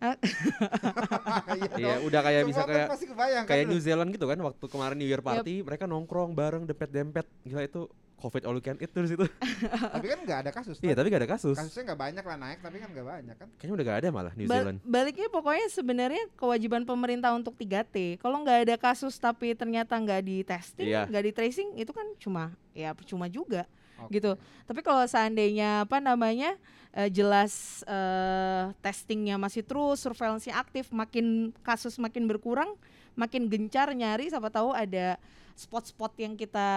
Ah. 0.00 0.16
Iya, 1.76 2.00
dong. 2.00 2.08
udah 2.08 2.20
kayak 2.24 2.40
Semua 2.42 2.50
bisa 2.50 2.62
kan 2.64 2.72
kayak 3.12 3.42
kayak 3.44 3.64
kan 3.66 3.70
New 3.70 3.80
Zealand 3.82 4.08
gitu 4.10 4.24
kan 4.24 4.38
waktu 4.40 4.64
kemarin 4.66 4.96
New 4.96 5.06
Year 5.06 5.20
Party 5.20 5.60
mereka 5.60 5.84
nongkrong 5.84 6.32
bareng 6.32 6.64
dempet-dempet 6.64 7.26
gila 7.44 7.62
itu 7.62 7.86
covid 8.22 8.46
all 8.46 8.54
you 8.54 8.62
can 8.62 8.78
eat 8.78 8.88
terus 8.88 9.10
itu 9.10 9.26
tapi 9.98 10.06
kan 10.06 10.18
nggak 10.22 10.38
ada 10.46 10.50
kasus. 10.54 10.78
iya 10.78 10.94
tapi 10.94 11.10
gak 11.10 11.26
ada 11.26 11.30
kasus 11.34 11.58
Kasusnya 11.58 11.90
nggak 11.90 12.00
banyak 12.00 12.24
lah 12.24 12.36
naik, 12.38 12.58
tapi 12.62 12.76
kan 12.78 12.88
nggak 12.94 13.06
banyak 13.06 13.36
kan. 13.36 13.48
kayaknya 13.58 13.74
udah 13.74 13.84
gak 13.84 13.98
ada 13.98 14.08
malah 14.08 14.32
New 14.38 14.46
Zealand 14.46 14.78
baliknya 14.86 15.26
pokoknya 15.26 15.66
sebenarnya 15.66 16.24
kewajiban 16.38 16.86
pemerintah 16.86 17.34
untuk 17.34 17.58
3T. 17.58 18.22
Kalau 18.22 18.38
nggak 18.40 18.58
ada 18.70 18.74
kasus 18.78 19.18
tapi 19.18 19.52
ternyata 19.52 19.98
nggak 19.98 20.20
di 20.22 20.46
testing, 20.46 20.86
Iya. 20.86 21.10
nggak 21.10 21.24
di 21.26 21.32
tracing, 21.34 21.68
itu 21.74 21.90
kan 21.90 22.06
cuma 22.22 22.54
ya 22.70 22.94
percuma 22.94 23.26
juga. 23.26 23.66
Oke. 24.02 24.18
gitu. 24.18 24.34
Tapi 24.66 24.80
kalau 24.82 25.06
seandainya 25.06 25.86
apa 25.86 25.98
namanya 25.98 26.58
eh, 26.90 27.06
jelas 27.08 27.82
eh, 27.86 28.70
testingnya 28.82 29.38
masih 29.38 29.62
terus, 29.62 30.02
surveillance-nya 30.02 30.58
aktif, 30.58 30.90
makin 30.90 31.50
kasus 31.62 31.96
makin 31.98 32.26
berkurang, 32.26 32.74
makin 33.14 33.46
gencar 33.46 33.90
nyari, 33.94 34.28
siapa 34.28 34.50
tahu 34.50 34.74
ada 34.74 35.16
spot-spot 35.54 36.12
yang 36.16 36.34
kita 36.34 36.68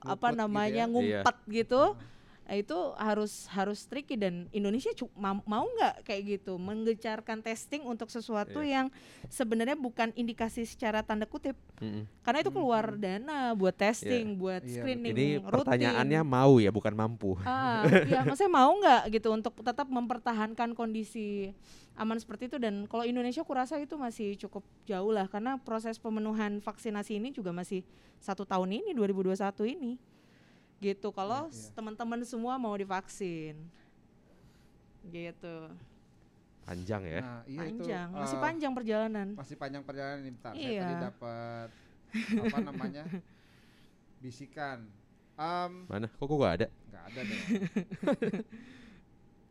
apa 0.00 0.28
gitu 0.28 0.36
namanya 0.36 0.84
ya. 0.84 0.90
ngumpet 0.90 1.36
gitu. 1.48 1.96
Nah, 2.44 2.60
itu 2.60 2.76
harus 3.00 3.48
harus 3.48 3.88
tricky 3.88 4.20
dan 4.20 4.52
Indonesia 4.52 4.92
mau 5.48 5.64
nggak 5.64 6.04
kayak 6.04 6.22
gitu 6.28 6.60
menggencarkan 6.60 7.40
testing 7.40 7.80
untuk 7.82 8.12
sesuatu 8.12 8.60
Iya. 8.60 8.68
yang 8.68 8.86
sebenarnya 9.26 9.72
bukan 9.72 10.12
indikasi 10.12 10.68
secara 10.68 11.00
tanda 11.00 11.24
kutip 11.24 11.56
Mm-mm. 11.80 12.04
karena 12.20 12.44
itu 12.44 12.52
keluar 12.52 12.84
dana 12.94 13.56
buat 13.56 13.72
testing, 13.72 14.36
buat 14.36 14.60
Iya, 14.60 14.76
screening 14.76 15.12
ini 15.16 15.28
rutin. 15.40 15.48
pertanyaannya 15.56 16.20
mau 16.20 16.60
ya 16.60 16.68
bukan 16.68 16.92
mampu 16.92 17.32
Ah, 17.40 17.80
iya, 18.12 18.20
maksudnya 18.22 18.52
mau 18.52 18.76
nggak 18.76 19.02
gitu 19.08 19.28
untuk 19.32 19.64
tetap 19.64 19.88
mempertahankan 19.88 20.76
kondisi 20.76 21.56
aman 21.94 22.18
seperti 22.18 22.50
itu 22.50 22.56
dan 22.58 22.86
kalau 22.86 23.02
Indonesia 23.02 23.42
kurasa 23.42 23.78
itu 23.78 23.94
masih 23.94 24.34
cukup 24.36 24.62
jauh 24.82 25.14
lah 25.14 25.30
karena 25.30 25.54
proses 25.56 25.94
pemenuhan 25.96 26.58
vaksinasi 26.58 27.16
ini 27.16 27.30
juga 27.30 27.54
masih 27.54 27.86
satu 28.18 28.42
tahun 28.42 28.82
ini 28.82 28.90
2021 28.92 29.38
ini 29.68 29.92
gitu 30.78 31.14
kalau 31.14 31.46
Iya, 31.48 31.54
iya. 31.54 31.70
teman-teman 31.72 32.20
semua 32.26 32.58
mau 32.58 32.74
divaksin 32.74 33.56
gitu 35.06 35.70
panjang 36.64 37.02
ya 37.04 37.20
Nah, 37.20 37.42
iya 37.44 37.60
panjang 37.62 38.08
itu, 38.08 38.18
masih 38.18 38.36
eh, 38.36 38.42
panjang 38.42 38.72
perjalanan 38.74 39.28
Masih 39.36 39.56
panjang 39.56 39.82
perjalanan 39.84 40.18
ini 40.20 40.30
bentar. 40.32 40.52
Saya 40.52 40.64
Iya. 40.66 40.82
tadi 40.82 40.94
dapat 40.98 41.68
apa 42.40 42.58
namanya? 42.62 43.04
bisikan. 44.18 44.88
Em, 45.34 45.72
mana 45.84 46.06
kok 46.06 46.24
kok 46.24 46.36
gak 46.38 46.54
ada 46.56 46.66
nggak 46.88 47.04
ada 47.04 47.20
dong. 47.20 47.42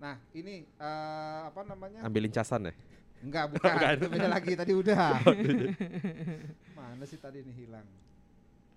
nah, 0.03 0.15
ini 0.33 0.67
eh, 0.67 1.39
apa 1.47 1.63
namanya? 1.63 2.03
ambilin 2.03 2.27
casan 2.29 2.67
ya 2.67 2.75
Enggak, 3.23 3.45
bukan. 3.55 3.71
Bukan. 3.71 3.93
Itu 3.95 4.07
beda 4.09 4.27
lagi 4.27 4.51
tadi 4.51 4.73
udah. 4.83 5.15
Mana 6.75 7.03
sih 7.03 7.15
tadi 7.15 7.39
ini 7.39 7.55
hilang? 7.55 7.87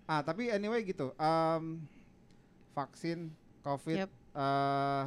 Ah, 0.07 0.23
tapi 0.23 0.47
anyway 0.49 0.87
gitu. 0.87 1.11
em, 1.13 1.83
vaksin 2.71 3.27
COVID 3.61 4.07
Yep. 4.07 4.11
eh, 4.33 5.05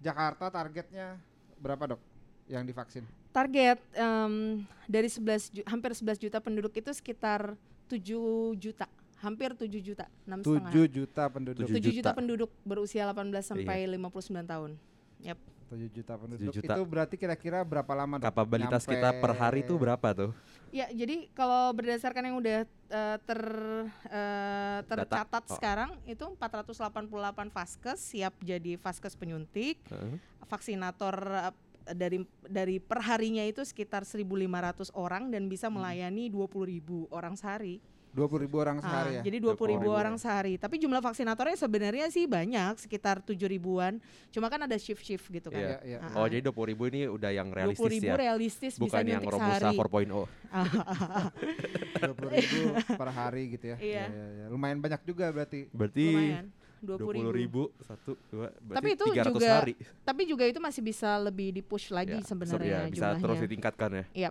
Jakarta 0.00 0.48
targetnya 0.48 1.20
berapa, 1.58 1.92
Dok? 1.92 2.00
Yang 2.46 2.64
divaksin? 2.66 3.04
target 3.30 3.82
em, 3.92 4.62
dari 4.86 5.10
11 5.10 5.20
ju- 5.50 5.66
hampir 5.66 5.90
11 5.90 6.16
juta 6.18 6.38
penduduk 6.38 6.70
itu 6.72 6.88
sekitar 6.88 7.52
7 7.84 8.00
juta 8.54 8.86
hampir 9.18 9.50
7 9.52 9.68
juta 9.76 10.06
enam 10.22 10.38
setengah 10.38 10.70
7 10.70 10.86
juta 10.88 11.22
penduduk. 11.26 11.66
7 11.66 11.74
7 11.74 11.82
juta 11.90 11.92
juta. 12.00 12.10
penduduk 12.14 12.50
berusia 12.62 13.04
18 13.04 13.42
sampai 13.42 13.90
59 13.90 14.06
tahun 14.46 14.70
7 15.24 15.88
juta 15.90 16.12
penduduk. 16.14 16.52
juta. 16.52 16.70
Itu 16.70 16.82
berarti 16.84 17.16
kira-kira 17.16 17.58
berapa 17.62 17.88
lama, 17.90 18.14
Dok? 18.14 18.28
kapabilitas 18.28 18.84
kita 18.84 19.16
per 19.16 19.32
hari 19.32 19.60
itu 19.60 19.74
Nyampe- 19.74 19.82
berapa 19.82 20.08
tuh 20.14 20.30
ya 20.70 20.86
jadi 20.88 21.30
kalau 21.30 21.70
berdasarkan 21.70 22.22
yang 22.24 22.36
udah 22.36 22.58
eh, 22.66 23.16
ter 23.20 23.40
eh, 24.04 24.78
tercatat 24.84 25.44
Oh. 25.44 25.54
sekarang 25.54 25.94
itu 26.04 26.26
488 26.28 27.06
vaskes 27.48 27.98
siap 28.04 28.34
jadi 28.40 28.74
vaskes 28.76 29.14
penyuntik 29.14 29.78
Heeh. 29.86 30.18
vaksinator 30.44 31.14
eh, 31.30 31.54
dari 31.86 32.18
dari 32.42 32.76
perharinya 32.78 33.42
itu 33.42 33.62
sekitar 33.62 34.02
1.500 34.02 34.24
orang 34.94 35.28
dan 35.28 35.46
bisa 35.46 35.68
Hmm. 35.68 35.78
melayani 35.78 36.26
20.000 36.26 37.06
orang 37.08 37.34
sehari 37.34 37.78
20 38.14 38.46
ribu 38.46 38.56
orang 38.56 38.78
Ah, 38.78 38.84
sehari 38.86 39.10
ya. 39.18 39.22
Jadi 39.26 39.38
20 39.42 39.66
ribu 39.66 39.90
20.000 39.90 40.00
orang 40.00 40.16
sehari. 40.16 40.54
Tapi 40.54 40.78
jumlah 40.78 41.02
vaksinatornya 41.02 41.58
sebenarnya 41.58 42.06
sih 42.08 42.24
banyak, 42.24 42.78
sekitar 42.78 43.18
7 43.18 43.34
ribuan. 43.44 43.98
Cuma 44.30 44.46
kan 44.46 44.62
ada 44.62 44.78
shift-shift 44.78 45.26
gitu 45.28 45.50
kan. 45.50 45.58
Iya. 45.58 45.78
Iya, 45.82 45.98
iya. 45.98 46.14
Ah, 46.14 46.22
oh 46.22 46.26
jadi 46.26 46.46
20 46.46 46.70
ribu 46.70 46.86
ini 46.86 47.10
udah 47.10 47.30
yang 47.30 47.50
20 47.50 47.58
realistis 47.58 47.90
ribu 47.90 48.06
ya 48.06 48.14
realistis 48.14 48.72
bisa 48.74 48.82
bukan 48.86 49.02
yang 49.02 49.18
nyuntik 49.18 49.34
Robusta 49.34 49.58
sehari. 49.60 49.76
4.0 49.76 50.14
20 52.14 52.30
ribu 52.38 52.60
per 52.94 53.08
hari 53.10 53.42
gitu 53.50 53.64
ya. 53.66 53.76
Iya. 53.76 54.04
Iya, 54.06 54.24
iya. 54.30 54.46
Lumayan 54.46 54.78
banyak 54.78 55.02
juga 55.02 55.26
berarti. 55.28 55.66
berarti 55.68 56.06
Lumayan. 56.08 56.46
20 56.84 57.00
20 57.00 57.16
ribu. 57.16 57.32
ribu 57.32 57.62
satu 57.80 58.12
dua 58.28 58.52
Tapi 58.52 58.92
itu 58.92 59.04
300 59.08 59.24
juga 59.32 59.48
hari 59.56 59.72
Tapi 60.04 60.22
juga 60.28 60.44
itu 60.44 60.60
masih 60.60 60.84
bisa 60.84 61.16
lebih 61.16 61.48
di-push 61.56 61.88
lagi 61.88 62.20
Ya, 62.20 62.20
sebenarnya 62.20 62.68
ya, 62.68 62.80
bisa 62.84 62.92
jumlahnya. 62.92 63.22
terus 63.24 63.38
ditingkatkan 63.40 63.90
ya 63.90 64.04
Iya. 64.12 64.30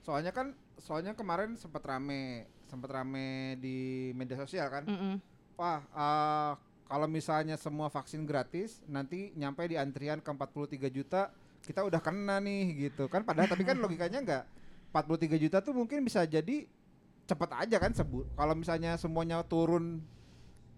Soalnya 0.00 0.30
kan 0.30 0.54
soalnya 0.80 1.12
kemarin 1.12 1.54
sempat 1.54 1.80
rame 1.82 2.44
sempat 2.66 2.90
rame 2.92 3.26
di 3.56 3.78
media 4.12 4.36
sosial 4.36 4.66
kan. 4.66 4.84
Mm-mm. 4.84 5.14
Wah, 5.54 5.80
eh, 5.84 6.52
kalau 6.86 7.06
misalnya 7.06 7.54
semua 7.54 7.86
vaksin 7.86 8.24
gratis 8.24 8.82
nanti 8.84 9.30
nyampe 9.32 9.62
di 9.64 9.76
antrian 9.76 10.18
ke 10.18 10.26
43 10.26 10.40
juta 10.88 11.30
kita 11.60 11.82
udah 11.82 11.98
kena 11.98 12.40
nih 12.40 12.62
gitu 12.88 13.06
kan 13.06 13.20
padahal 13.20 13.46
tapi 13.46 13.62
kan 13.62 13.76
logikanya 13.84 14.18
enggak 14.18 14.44
43 14.90 15.38
juta 15.38 15.60
tuh 15.60 15.70
mungkin 15.72 16.00
bisa 16.00 16.24
jadi 16.24 16.66
cepet 17.24 17.50
aja 17.52 17.76
kan 17.78 17.92
sebu 17.92 18.26
kalau 18.32 18.54
misalnya 18.54 18.96
semuanya 18.96 19.38
turun 19.40 20.02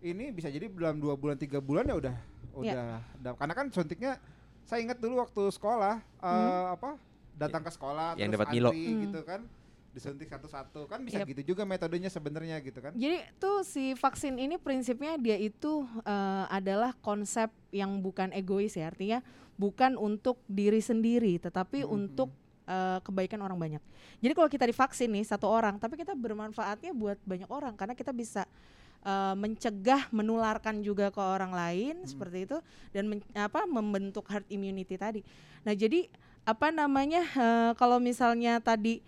ini 0.00 0.28
bisa 0.28 0.46
jadi 0.46 0.68
dalam 0.68 0.98
dua 0.98 1.14
bulan 1.14 1.34
tiga 1.34 1.58
bulan 1.58 1.86
ya 1.86 1.96
udah 1.96 2.16
Ya. 2.52 2.74
udah 2.76 2.84
da- 3.16 3.32
karena 3.34 3.54
kan 3.54 3.66
suntiknya 3.70 4.20
saya 4.62 4.84
ingat 4.84 4.98
dulu 4.98 5.16
waktu 5.16 5.48
sekolah 5.48 5.96
eh, 6.20 6.66
apa 6.68 7.00
datang 7.32 7.62
ke 7.62 7.70
sekolah 7.70 8.12
Yang 8.14 8.28
terus 8.28 8.36
dapat 8.36 8.48
Milo. 8.50 8.68
antri 8.68 8.84
Hmm. 8.84 9.00
gitu 9.02 9.20
kan 9.22 9.40
disuntik 9.92 10.26
satu-satu 10.26 10.88
kan 10.88 11.00
bisa 11.00 11.20
Yep. 11.20 11.28
gitu 11.30 11.42
juga 11.52 11.62
metodenya 11.62 12.08
sebenarnya 12.08 12.56
gitu 12.58 12.80
kan 12.80 12.92
Jadi 12.92 13.20
tuh 13.36 13.60
si 13.60 13.92
vaksin 13.92 14.36
ini 14.36 14.56
prinsipnya 14.56 15.14
dia 15.16 15.36
itu 15.36 15.84
eh, 16.02 16.44
adalah 16.48 16.96
konsep 16.98 17.46
yang 17.70 18.00
bukan 18.00 18.32
egois 18.32 18.72
ya 18.72 18.88
artinya 18.88 19.20
bukan 19.54 19.94
untuk 19.94 20.40
diri 20.46 20.80
sendiri 20.80 21.36
tetapi 21.38 21.84
Mhm. 21.84 21.88
untuk 21.88 22.32
eh, 22.62 23.02
kebaikan 23.02 23.42
orang 23.42 23.58
banyak. 23.58 23.82
Jadi 24.18 24.32
kalau 24.32 24.46
kita 24.46 24.64
divaksin 24.64 25.10
nih 25.10 25.26
satu 25.26 25.44
orang 25.44 25.76
tapi 25.76 25.94
kita 25.94 26.14
bermanfaatnya 26.14 26.92
buat 26.92 27.18
banyak 27.20 27.50
orang 27.50 27.74
karena 27.74 27.92
kita 27.92 28.10
bisa 28.10 28.46
eh, 29.02 29.34
mencegah 29.34 30.06
menularkan 30.08 30.78
juga 30.80 31.10
ke 31.10 31.18
orang 31.18 31.50
lain 31.50 32.00
Hmm. 32.00 32.06
seperti 32.06 32.46
itu 32.46 32.62
dan 32.90 33.10
men- 33.10 33.26
apa 33.34 33.66
membentuk 33.66 34.24
herd 34.24 34.46
immunity 34.48 34.94
tadi. 34.94 35.20
Nah 35.60 35.74
jadi 35.74 36.06
apa 36.44 36.70
namanya 36.70 37.26
eh, 37.28 37.72
kalau 37.74 37.98
misalnya 37.98 38.56
tadi 38.58 39.02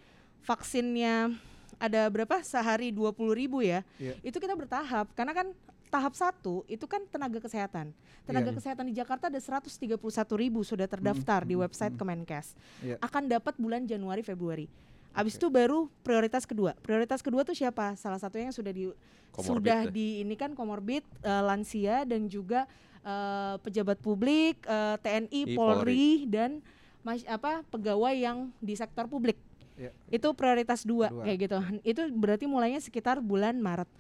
vaksinnya 0.44 1.33
ada 1.80 2.07
berapa 2.07 2.38
sehari 2.46 2.94
20.000 2.94 3.35
ribu 3.35 3.59
ya 3.64 3.83
Iya. 3.98 4.14
itu 4.22 4.37
kita 4.38 4.54
bertahap 4.54 5.11
karena 5.16 5.33
kan 5.35 5.46
tahap 5.90 6.14
satu 6.14 6.62
itu 6.70 6.87
kan 6.87 7.02
tenaga 7.11 7.42
kesehatan 7.42 7.90
tenaga 8.28 8.50
Iya. 8.52 8.57
kesehatan 8.61 8.85
di 8.90 8.94
Jakarta 8.94 9.26
ada 9.26 9.40
131.000 9.40 9.98
ribu 10.38 10.61
sudah 10.62 10.87
terdaftar 10.87 11.42
Mm, 11.42 11.48
di 11.50 11.54
mm, 11.59 11.62
website 11.64 11.94
mm. 11.96 12.00
Kemenkes 12.00 12.46
Iya. 12.85 12.96
akan 13.02 13.22
dapat 13.26 13.54
bulan 13.59 13.83
Januari 13.88 14.22
Februari 14.22 14.68
Abis 15.14 15.38
itu 15.38 15.46
baru 15.46 15.87
prioritas 16.02 16.42
kedua. 16.42 16.74
Prioritas 16.83 17.22
kedua 17.22 17.46
tuh 17.46 17.54
siapa? 17.54 17.94
Salah 17.94 18.18
satunya 18.18 18.50
yang 18.50 18.57
sudah 18.59 18.74
di 18.74 18.90
Comorbid 19.30 19.46
sudah 19.46 19.80
ya. 19.87 19.90
di 19.94 20.26
ini 20.26 20.35
kan 20.35 20.59
komorbid 20.59 21.07
eh, 21.22 21.42
lansia 21.46 22.02
dan 22.02 22.26
juga 22.26 22.66
eh, 23.07 23.54
pejabat 23.62 24.02
publik, 24.02 24.59
eh, 24.66 24.98
TNI, 24.98 25.30
I, 25.30 25.54
Polri 25.54 26.26
dan 26.26 26.59
mas, 27.07 27.22
apa 27.30 27.62
pegawai 27.70 28.11
yang 28.11 28.50
di 28.59 28.74
sektor 28.74 29.07
publik. 29.07 29.38
Iya. 29.75 29.91
Itu 30.07 30.31
prioritas 30.33 30.87
dua, 30.87 31.11
Dua. 31.11 31.25
kayak 31.27 31.39
gitu. 31.45 31.59
Itu 31.83 32.03
berarti 32.15 32.47
mulainya 32.47 32.79
sekitar 32.79 33.19
bulan 33.19 33.59
Maret. 33.59 33.91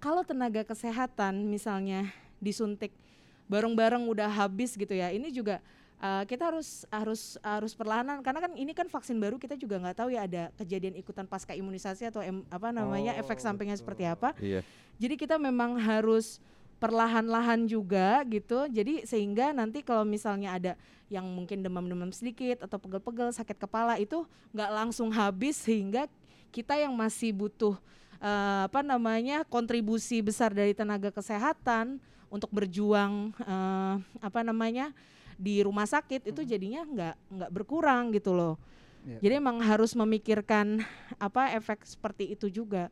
Kalau 0.00 0.24
tenaga 0.24 0.64
kesehatan 0.64 1.46
misalnya 1.46 2.08
disuntik 2.40 2.90
bareng-bareng 3.46 4.06
udah 4.06 4.26
habis 4.26 4.74
gitu 4.74 4.90
ya. 4.90 5.12
Ini 5.12 5.30
juga 5.30 5.60
uh, 6.00 6.24
kita 6.24 6.50
harus 6.50 6.82
harus 6.90 7.22
harus 7.42 7.72
perlahanan 7.76 8.24
karena 8.24 8.40
kan 8.42 8.52
ini 8.56 8.72
kan 8.72 8.88
vaksin 8.88 9.18
baru 9.18 9.36
kita 9.36 9.54
juga 9.54 9.78
nggak 9.78 9.96
tahu 10.00 10.08
ya 10.10 10.24
ada 10.24 10.42
kejadian 10.56 10.96
ikutan 10.96 11.28
pasca 11.28 11.52
imunisasi 11.52 12.08
atau 12.08 12.24
em- 12.24 12.46
apa 12.48 12.72
namanya 12.72 13.14
Oh, 13.18 13.20
efek 13.22 13.38
sampingnya 13.38 13.76
betul. 13.76 13.82
seperti 13.86 14.04
apa. 14.08 14.28
Iya. 14.40 14.60
Jadi 14.98 15.14
kita 15.16 15.36
memang 15.36 15.78
harus 15.78 16.40
perlahan-lahan 16.80 17.68
juga 17.68 18.24
gitu. 18.24 18.64
Jadi 18.72 19.04
sehingga 19.04 19.52
nanti 19.52 19.84
kalau 19.84 20.02
misalnya 20.02 20.56
ada 20.56 20.72
yang 21.12 21.28
mungkin 21.28 21.60
demam-demam 21.60 22.08
sedikit 22.10 22.64
atau 22.64 22.80
pegel-pegel, 22.80 23.30
sakit 23.36 23.60
kepala 23.60 24.00
itu 24.00 24.24
nggak 24.56 24.70
langsung 24.72 25.12
habis 25.12 25.60
sehingga 25.60 26.08
kita 26.50 26.80
yang 26.80 26.96
masih 26.96 27.36
butuh 27.36 27.76
eh, 28.18 28.62
apa 28.66 28.80
namanya 28.80 29.44
kontribusi 29.44 30.24
besar 30.24 30.50
dari 30.56 30.72
tenaga 30.72 31.12
kesehatan 31.12 32.00
untuk 32.32 32.48
berjuang 32.48 33.36
eh, 33.44 33.94
apa 34.24 34.40
namanya 34.40 34.96
di 35.36 35.60
rumah 35.60 35.84
sakit 35.84 36.32
itu 36.32 36.40
jadinya 36.44 36.84
nggak 36.84 37.14
nggak 37.28 37.50
berkurang 37.52 38.08
gitu 38.16 38.32
loh. 38.32 38.56
Iya. 39.04 39.20
Jadi 39.20 39.34
emang 39.40 39.60
harus 39.60 39.92
memikirkan 39.96 40.80
apa 41.16 41.52
efek 41.56 41.84
seperti 41.84 42.32
itu 42.32 42.48
juga. 42.48 42.88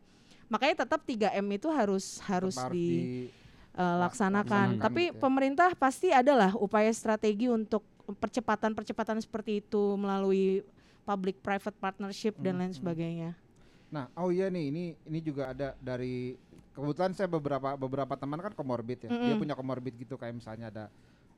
Makanya 0.49 0.85
tetap 0.85 1.05
3M 1.05 1.45
itu 1.53 1.69
harus 1.69 2.25
harus 2.25 2.57
di 2.73 2.89
di- 2.89 3.29
uh, 3.75 3.97
laksanakan. 3.99 4.79
laksanakan 4.79 4.83
Tapi 4.83 5.03
gitu 5.11 5.17
ya. 5.17 5.21
pemerintah 5.21 5.71
pasti 5.75 6.09
adalah 6.13 6.55
upaya 6.57 6.89
strategi 6.93 7.49
untuk 7.49 7.85
percepatan-percepatan 8.09 9.21
seperti 9.21 9.61
itu 9.61 9.97
melalui 9.97 10.65
public 11.05 11.41
private 11.41 11.77
partnership 11.77 12.37
dan 12.39 12.57
Hmm, 12.57 12.61
lain 12.65 12.73
hmm. 12.73 12.79
sebagainya. 12.81 13.31
Nah, 13.89 14.13
oh 14.15 14.29
iya 14.29 14.53
nih, 14.53 14.69
ini 14.69 14.85
ini 15.03 15.19
juga 15.21 15.49
ada 15.51 15.73
dari 15.81 16.37
kebetulan 16.77 17.17
saya 17.17 17.27
beberapa 17.27 17.73
beberapa 17.75 18.15
teman 18.15 18.37
kan 18.39 18.53
komorbid 18.53 19.09
ya. 19.09 19.11
Dia 19.11 19.33
Mm-mm. 19.33 19.41
punya 19.41 19.57
komorbid 19.57 19.97
gitu 19.97 20.21
kayak 20.21 20.37
misalnya 20.37 20.69
ada 20.69 20.85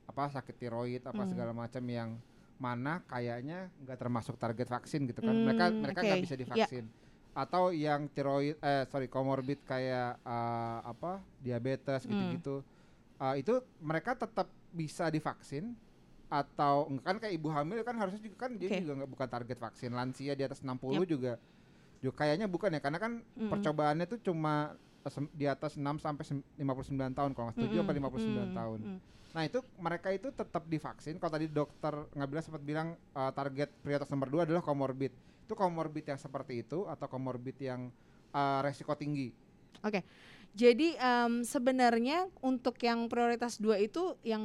apa 0.03 0.27
sakit 0.29 0.55
tiroid 0.59 1.01
apa 1.07 1.23
Mm. 1.23 1.29
segala 1.31 1.51
macam 1.55 1.83
yang 1.87 2.19
mana 2.59 3.01
kayaknya 3.07 3.71
nggak 3.81 3.97
termasuk 3.97 4.35
target 4.35 4.67
vaksin 4.67 5.07
gitu 5.07 5.23
kan. 5.23 5.33
Hmm, 5.33 5.47
mereka 5.47 5.71
mereka 5.71 5.99
nggak 6.03 6.19
oke. 6.19 6.25
bisa 6.27 6.35
Ya. 6.35 6.67
divaksin. 6.67 6.85
Atau 7.31 7.71
yang 7.71 8.11
tiroid 8.11 8.59
eh 8.59 8.83
sorry 8.87 9.07
komorbid 9.07 9.63
kayak 9.63 10.19
eh, 10.19 10.79
apa 10.83 11.23
diabetes 11.39 12.03
Hmm. 12.03 12.11
gitu-gitu. 12.11 12.55
Eh, 13.17 13.35
itu 13.39 13.53
mereka 13.79 14.15
tetap 14.15 14.49
bisa 14.71 15.07
divaksin 15.07 15.75
atau 16.31 16.87
kan 17.03 17.19
kayak 17.19 17.35
ibu 17.35 17.51
hamil 17.51 17.83
kan 17.83 17.99
harusnya 17.99 18.23
juga 18.23 18.47
kan 18.47 18.55
dia 18.55 18.71
juga 18.71 19.03
nggak 19.03 19.11
bukan 19.11 19.27
target 19.27 19.57
vaksin 19.59 19.91
lansia 19.91 20.31
di 20.31 20.47
atas 20.47 20.63
60 20.63 21.03
juga 21.03 21.35
juga 21.99 22.13
kayaknya 22.23 22.47
bukan 22.47 22.71
ya 22.71 22.79
karena 22.79 22.99
kan 23.03 23.19
Mm-mm. 23.35 23.51
percobaannya 23.51 24.07
tuh 24.07 24.19
cuma 24.23 24.79
di 25.35 25.43
atas 25.43 25.75
6 25.75 25.99
sampai 25.99 26.23
sem- 26.23 26.45
59 26.55 27.11
tahun 27.11 27.31
kalau 27.35 27.51
nggak 27.51 27.57
setuju 27.59 27.83
apa 27.83 27.91
Mm-mm, 27.91 28.15
59 28.15 28.47
mm, 28.47 28.55
tahun. 28.55 28.79
mm. 28.79 28.99
Nah, 29.31 29.43
itu 29.47 29.59
mereka 29.79 30.07
itu 30.11 30.27
tetap 30.31 30.63
divaksin. 30.67 31.15
Kalau 31.15 31.31
tadi 31.31 31.47
dokter 31.47 31.93
Ngabila 32.15 32.41
sempat 32.43 32.63
bilang 32.63 32.87
eh, 32.95 33.31
target 33.31 33.69
prioritas 33.79 34.07
nomor 34.07 34.27
dua 34.27 34.41
adalah 34.43 34.59
komorbid. 34.59 35.11
Itu 35.51 35.59
komorbid 35.59 36.07
yang 36.07 36.15
seperti 36.15 36.63
itu 36.63 36.87
atau 36.87 37.11
komorbid 37.11 37.59
yang 37.59 37.91
eh, 38.31 38.59
resiko 38.63 38.95
tinggi. 38.95 39.35
Jadi 40.51 40.99
em, 40.99 41.47
sebenarnya 41.47 42.27
untuk 42.43 42.75
yang 42.83 43.07
prioritas 43.07 43.55
dua 43.55 43.79
itu 43.79 44.19
yang 44.23 44.43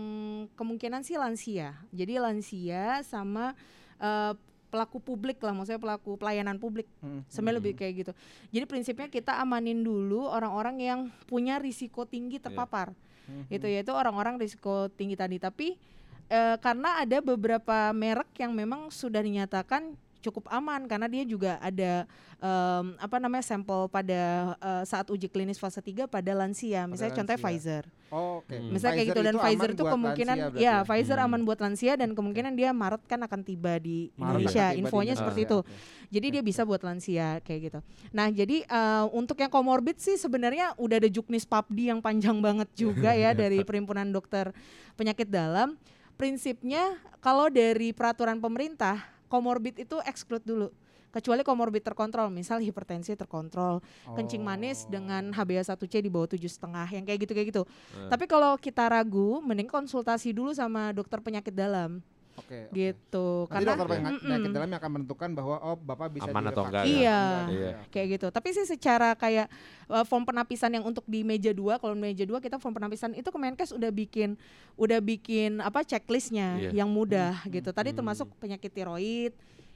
kemungkinan 0.55 1.03
sih 1.03 1.19
lansia. 1.19 1.75
Jadi 1.91 2.19
lansia 2.19 3.03
sama 3.03 3.55
eh, 3.99 4.35
pelaku 4.71 4.99
publik 4.99 5.39
lah, 5.43 5.55
maksudnya 5.55 5.83
pelaku 5.83 6.19
pelayanan 6.19 6.59
publik. 6.59 6.91
Mm, 7.03 7.23
Sebenarnya 7.27 7.55
Mhm. 7.55 7.63
lebih 7.63 7.73
kayak 7.79 7.95
gitu. 8.03 8.13
Jadi 8.51 8.65
prinsipnya 8.67 9.09
kita 9.11 9.39
amanin 9.39 9.83
dulu 9.83 10.27
orang-orang 10.27 10.77
yang 10.83 11.01
punya 11.31 11.59
risiko 11.63 12.03
tinggi 12.07 12.43
terpapar. 12.43 12.95
mm, 13.27 13.51
Itu 13.51 13.67
yaitu 13.67 13.91
orang-orang 13.95 14.39
risiko 14.39 14.87
tinggi 14.91 15.15
tadi. 15.19 15.39
Tapi 15.43 15.75
eh, 16.27 16.57
karena 16.59 17.03
ada 17.03 17.19
beberapa 17.23 17.91
merek 17.95 18.31
yang 18.43 18.51
memang 18.55 18.91
sudah 18.91 19.23
dinyatakan 19.23 19.95
cukup 20.21 20.49
aman 20.49 20.85
karena 20.87 21.07
dia 21.07 21.25
juga 21.25 21.57
ada 21.61 22.05
em, 22.39 22.87
apa 22.97 23.17
namanya 23.17 23.45
sampel 23.45 23.89
pada 23.89 24.55
eh, 24.59 24.85
saat 24.85 25.07
uji 25.09 25.29
klinis 25.29 25.57
fase 25.57 25.81
3 25.81 26.07
pada 26.07 26.33
lansia. 26.33 26.85
Misalnya 26.85 27.15
contohnya 27.17 27.41
lansia. 27.41 27.51
Pfizer. 27.51 27.85
Oh, 28.07 28.39
Oke. 28.41 28.55
Hmm. 28.55 28.71
Misalnya 28.71 28.95
kayak 29.03 29.09
gitu 29.11 29.23
dan 29.27 29.35
Pfizer 29.35 29.71
itu 29.75 29.85
kemungkinan 29.85 30.37
lansia 30.37 30.51
berarti 30.55 30.65
ya 30.65 30.75
Pfizer 30.87 31.19
Hmm. 31.19 31.27
aman 31.27 31.41
buat 31.43 31.59
lansia 31.59 31.93
dan 31.99 32.11
kemungkinan 32.15 32.53
dia 32.55 32.71
Maret 32.71 33.03
kan 33.09 33.21
akan 33.25 33.41
tiba 33.43 33.73
di 33.83 34.11
Maret 34.15 34.47
Indonesia. 34.47 34.65
tiba 34.71 34.75
di 34.75 34.79
Infonya 34.85 35.03
Indonesia. 35.15 35.21
seperti 35.21 35.41
Oke, 35.43 35.49
itu. 35.49 35.59
Jadi 36.07 36.27
dia 36.39 36.43
bisa 36.47 36.63
buat 36.63 36.83
lansia 36.87 37.29
kayak 37.43 37.61
gitu. 37.67 37.79
Nah, 38.15 38.31
jadi 38.31 38.57
eh, 38.63 39.05
untuk 39.11 39.37
yang 39.43 39.51
komorbid 39.51 39.99
sih 39.99 40.15
sebenarnya 40.15 40.77
udah 40.79 40.97
ada 41.03 41.11
juknis 41.11 41.43
PAPDI 41.43 41.91
yang 41.97 42.01
panjang 42.05 42.39
banget 42.39 42.69
juga 42.79 43.11
ya 43.17 43.35
dari 43.43 43.65
Perhimpunan 43.67 44.07
Dokter 44.11 44.55
Penyakit 44.95 45.27
Dalam. 45.27 45.75
Prinsipnya 46.17 46.97
kalau 47.21 47.53
dari 47.53 47.93
peraturan 47.93 48.41
pemerintah, 48.41 49.05
komorbid 49.27 49.79
itu 49.79 49.97
exclude 50.03 50.43
dulu. 50.43 50.69
Kecuali 51.07 51.41
komorbid 51.41 51.81
terkontrol, 51.81 52.29
misal 52.29 52.61
hipertensi 52.61 53.17
terkontrol, 53.17 53.81
kencing 54.13 54.45
manis 54.45 54.85
Oh. 54.85 54.93
dengan 54.93 55.33
HbA1c 55.33 56.05
di 56.05 56.13
bawah 56.13 56.29
tujuh 56.29 56.51
setengah, 56.51 56.85
yang 56.93 57.09
kayak 57.09 57.25
gitu 57.25 57.33
kayak 57.33 57.49
gitu. 57.49 57.63
Eh, 57.97 58.11
Tapi 58.13 58.29
kalau 58.29 58.53
kita 58.61 58.85
ragu, 58.85 59.41
mending 59.41 59.65
konsultasi 59.65 60.37
dulu 60.37 60.53
sama 60.53 60.93
dokter 60.93 61.17
penyakit 61.25 61.57
dalam, 61.57 62.05
Oke. 62.37 62.69
oke. 62.69 62.77
gitu. 62.77 63.27
Nanti 63.49 63.65
dokter 63.65 63.87
penyakit, 63.89 64.13
Mm-mm. 64.13 64.25
penyakit 64.29 64.51
dalam 64.53 64.69
yang 64.69 64.81
akan 64.81 64.93
menentukan 64.93 65.31
bahwa 65.33 65.57
oh 65.61 65.77
bapak 65.77 66.09
bisa 66.13 66.31
Aman 66.31 66.45
atau 66.53 66.63
enggak 66.69 66.85
ya? 66.85 66.93
Iya. 66.93 67.21
Iya. 67.49 67.71
kayak 67.89 68.07
gitu. 68.17 68.27
Tapi 68.29 68.49
sih 68.53 68.67
secara 68.69 69.17
kayak 69.17 69.47
uh, 69.89 70.05
form 70.05 70.25
penapisan 70.29 70.71
yang 70.77 70.85
untuk 70.85 71.03
di 71.09 71.25
meja 71.25 71.51
dua, 71.57 71.81
kalau 71.81 71.97
meja 71.97 72.25
dua 72.29 72.39
kita 72.39 72.61
form 72.61 72.77
penapisan 72.77 73.17
itu 73.17 73.29
Kemenkes 73.29 73.73
udah 73.73 73.91
bikin 73.91 74.37
udah 74.77 75.01
bikin 75.01 75.65
apa 75.65 75.83
checklistnya 75.83 76.61
Iya. 76.61 76.85
yang 76.85 76.89
mudah 76.93 77.43
Hmm, 77.43 77.53
gitu. 77.53 77.71
Tadi 77.73 77.91
hmm. 77.93 77.99
termasuk 77.99 78.29
penyakit 78.39 78.71
tiroid 78.71 79.33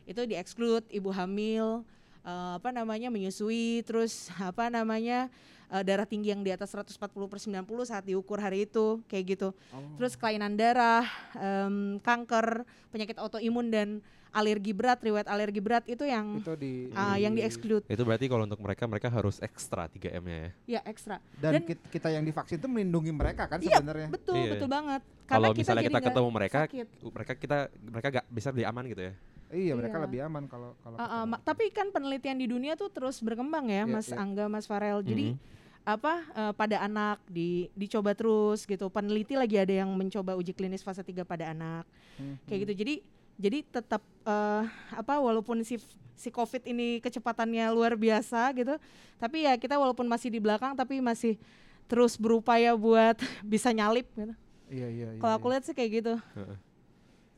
itu 0.08 0.20
di 0.26 0.34
exclude, 0.34 0.84
ibu 0.90 1.08
hamil, 1.12 1.86
uh, 2.24 2.52
apa 2.58 2.70
namanya 2.74 3.08
menyusui, 3.12 3.84
terus 3.86 4.28
apa 4.42 4.68
namanya 4.68 5.30
uh, 5.70 5.82
darah 5.82 6.04
tinggi 6.04 6.28
yang 6.28 6.42
di 6.42 6.50
atas 6.50 6.68
140 6.68 6.98
per 7.24 7.38
90 7.38 7.62
saat 7.86 8.04
diukur 8.04 8.36
hari 8.36 8.66
itu 8.66 9.00
kayak 9.06 9.24
gitu. 9.30 9.48
Oh. 9.70 9.80
Terus 9.96 10.14
kelainan 10.14 10.52
darah, 10.52 11.06
em, 11.32 11.74
kanker, 11.98 12.62
penyakit 12.90 13.16
autoimun 13.16 13.70
dan 13.70 13.88
alergi 14.30 14.70
berat, 14.70 14.98
riwayat 15.00 15.26
alergi 15.26 15.58
berat 15.58 15.82
itu 15.86 16.06
yang 16.06 16.38
itu 16.38 16.54
di 16.54 16.86
ah, 16.92 17.18
yang 17.18 17.34
di 17.34 17.42
exclude 17.42 17.82
Itu 17.84 18.06
berarti 18.06 18.30
kalau 18.30 18.46
untuk 18.46 18.62
mereka 18.62 18.86
mereka 18.86 19.10
harus 19.10 19.42
ekstra 19.42 19.90
3M-nya 19.90 20.38
ya. 20.38 20.50
ya 20.78 20.80
ekstra. 20.86 21.18
dan, 21.34 21.58
dan- 21.58 21.66
kit- 21.66 21.82
kita 21.90 22.08
yang 22.08 22.22
divaksin 22.22 22.54
itu 22.56 22.70
melindungi 22.70 23.10
mereka 23.10 23.50
kan 23.50 23.58
Iya, 23.58 23.82
sebenarnya. 23.82 24.06
Betul, 24.06 24.38
Iya. 24.38 24.50
betul 24.54 24.68
banget. 24.70 25.02
Kalau 25.26 25.50
kita 25.50 25.58
misalnya 25.60 25.82
kita 25.84 26.00
ketemu 26.00 26.28
mereka, 26.30 26.58
sakit. 26.62 26.86
mereka 27.04 27.32
kita 27.34 27.56
mereka 27.80 28.06
gak 28.12 28.26
bisa 28.28 28.48
lebih 28.50 28.66
aman 28.66 28.84
gitu 28.86 29.02
ya. 29.02 29.12
Iya, 29.50 29.72
mereka 29.74 29.96
Iya. 29.98 30.04
lebih 30.06 30.20
aman 30.22 30.42
kalau 30.46 30.70
kalau 30.78 30.94
ketemu. 30.96 31.26
ma- 31.26 31.42
tapi 31.42 31.64
kan 31.68 31.86
penelitian 31.90 32.38
di 32.38 32.46
dunia 32.46 32.72
tuh 32.74 32.86
terus 32.86 33.18
berkembang 33.18 33.66
ya, 33.66 33.82
Iya, 33.82 33.90
Mas 33.90 34.06
iya. 34.06 34.14
Angga, 34.16 34.46
Mas 34.46 34.62
Farel. 34.64 35.02
Jadi 35.02 35.34
Mhm. 35.34 35.38
Apa 35.84 36.22
eh, 36.36 36.52
pada 36.54 36.76
anak 36.84 37.18
di 37.26 37.72
dicoba 37.74 38.12
terus 38.12 38.68
gitu. 38.68 38.88
Peneliti 38.92 39.34
lagi 39.34 39.56
ada 39.56 39.84
yang 39.84 39.90
mencoba 39.96 40.36
uji 40.36 40.52
klinis 40.52 40.84
fase 40.84 41.00
3 41.00 41.24
pada 41.24 41.50
anak. 41.50 41.84
Hmm, 42.20 42.36
Kayak 42.46 42.56
hmm. 42.56 42.64
gitu. 42.64 42.72
Jadi 42.84 42.94
jadi 43.40 43.58
tetap 43.64 44.02
eh, 44.28 44.64
apa 44.92 45.14
walaupun 45.18 45.64
si 45.64 45.80
si 46.20 46.28
Covid 46.28 46.68
ini 46.68 47.00
kecepatannya 47.00 47.72
luar 47.72 47.96
biasa 47.96 48.52
gitu, 48.52 48.76
tapi 49.16 49.48
ya 49.48 49.56
kita 49.56 49.80
walaupun 49.80 50.04
masih 50.04 50.28
di 50.28 50.36
belakang 50.36 50.76
tapi 50.76 51.00
masih 51.00 51.40
terus 51.88 52.20
berupaya 52.20 52.76
buat 52.76 53.16
bisa 53.52 53.72
nyalip 53.72 54.06
gitu. 54.12 54.36
Iya, 54.70 54.88
iya, 54.92 55.08
iya. 55.16 55.20
Kalau 55.20 55.34
aku 55.34 55.46
iya. 55.50 55.52
lihat 55.56 55.64
sih 55.66 55.74
kayak 55.74 55.90
gitu. 55.98 56.14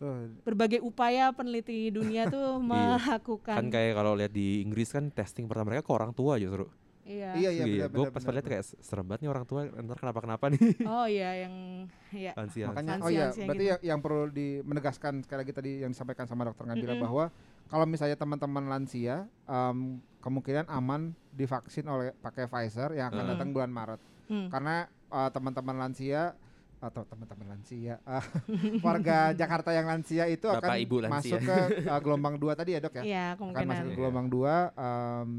Tuh, 0.03 0.35
berbagai 0.43 0.83
upaya 0.83 1.31
peneliti 1.31 1.89
dunia 1.95 2.27
tuh 2.35 2.59
melakukan. 2.59 3.57
Kan 3.57 3.71
kayak 3.71 3.95
kalau 3.95 4.19
lihat 4.19 4.35
di 4.35 4.61
Inggris 4.67 4.91
kan 4.91 5.09
testing 5.15 5.47
pertama 5.47 5.73
mereka 5.73 5.87
ke 5.87 5.93
orang 5.95 6.11
tua 6.11 6.37
justru. 6.43 6.67
Iya. 7.03 7.31
Iya, 7.35 7.51
iya, 7.51 7.65
benar, 7.67 7.91
gue 7.91 8.05
pas 8.11 8.23
lihat 8.23 8.47
kayak 8.47 8.65
serem 8.79 9.03
banget 9.03 9.21
nih 9.23 9.31
orang 9.31 9.43
tua 9.43 9.61
ntar 9.67 9.99
kenapa 9.99 10.21
kenapa 10.23 10.45
nih 10.49 10.61
Oh 10.95 11.07
iya 11.07 11.31
yang 11.43 11.55
ya. 12.11 12.33
lansia. 12.33 12.71
Makanya 12.71 12.91
Lansia- 12.95 13.03
oh 13.03 13.11
iya, 13.11 13.27
berarti 13.35 13.59
gitu. 13.59 13.71
yang, 13.71 13.81
yang 13.83 13.99
perlu 13.99 14.23
di 14.29 14.49
menegaskan 14.63 15.13
sekali 15.21 15.39
lagi 15.43 15.53
tadi 15.53 15.71
yang 15.83 15.91
disampaikan 15.91 16.25
sama 16.25 16.47
dokter 16.47 16.63
Nabila 16.63 16.95
Mm-mm. 16.95 17.03
bahwa 17.03 17.25
kalau 17.67 17.87
misalnya 17.87 18.15
teman-teman 18.15 18.65
lansia 18.65 19.17
em, 19.43 19.99
kemungkinan 20.19 20.71
aman 20.71 21.11
divaksin 21.31 21.87
oleh 21.87 22.15
pakai 22.17 22.47
Pfizer 22.47 22.95
yang 22.95 23.11
akan 23.11 23.19
Heeh. 23.19 23.31
datang 23.35 23.49
bulan 23.51 23.71
Maret. 23.71 24.01
Hmm. 24.31 24.47
Karena 24.47 24.77
eh, 24.87 25.31
teman-teman 25.31 25.77
lansia 25.77 26.39
atau 26.79 27.03
teman-teman 27.03 27.47
lansia, 27.49 28.03
ah, 28.03 28.23
warga 28.83 29.31
Jakarta 29.33 29.71
yang 29.71 29.87
lansia 29.87 30.27
itu 30.27 30.47
Bapak, 30.47 30.67
akan 30.67 30.79
Ibu 30.81 30.97
lansia. 31.01 31.15
masuk 31.15 31.41
ke 31.41 31.57
uh, 31.87 32.01
gelombang 32.03 32.35
dua 32.37 32.55
tadi 32.55 32.75
ya 32.75 32.83
dok 32.83 32.99
ya? 32.99 33.03
Iya, 33.03 33.27
Akan 33.35 33.67
masuk 33.67 33.87
ke 33.87 33.95
gelombang 33.95 34.27
dua 34.27 34.55
em, 34.75 35.31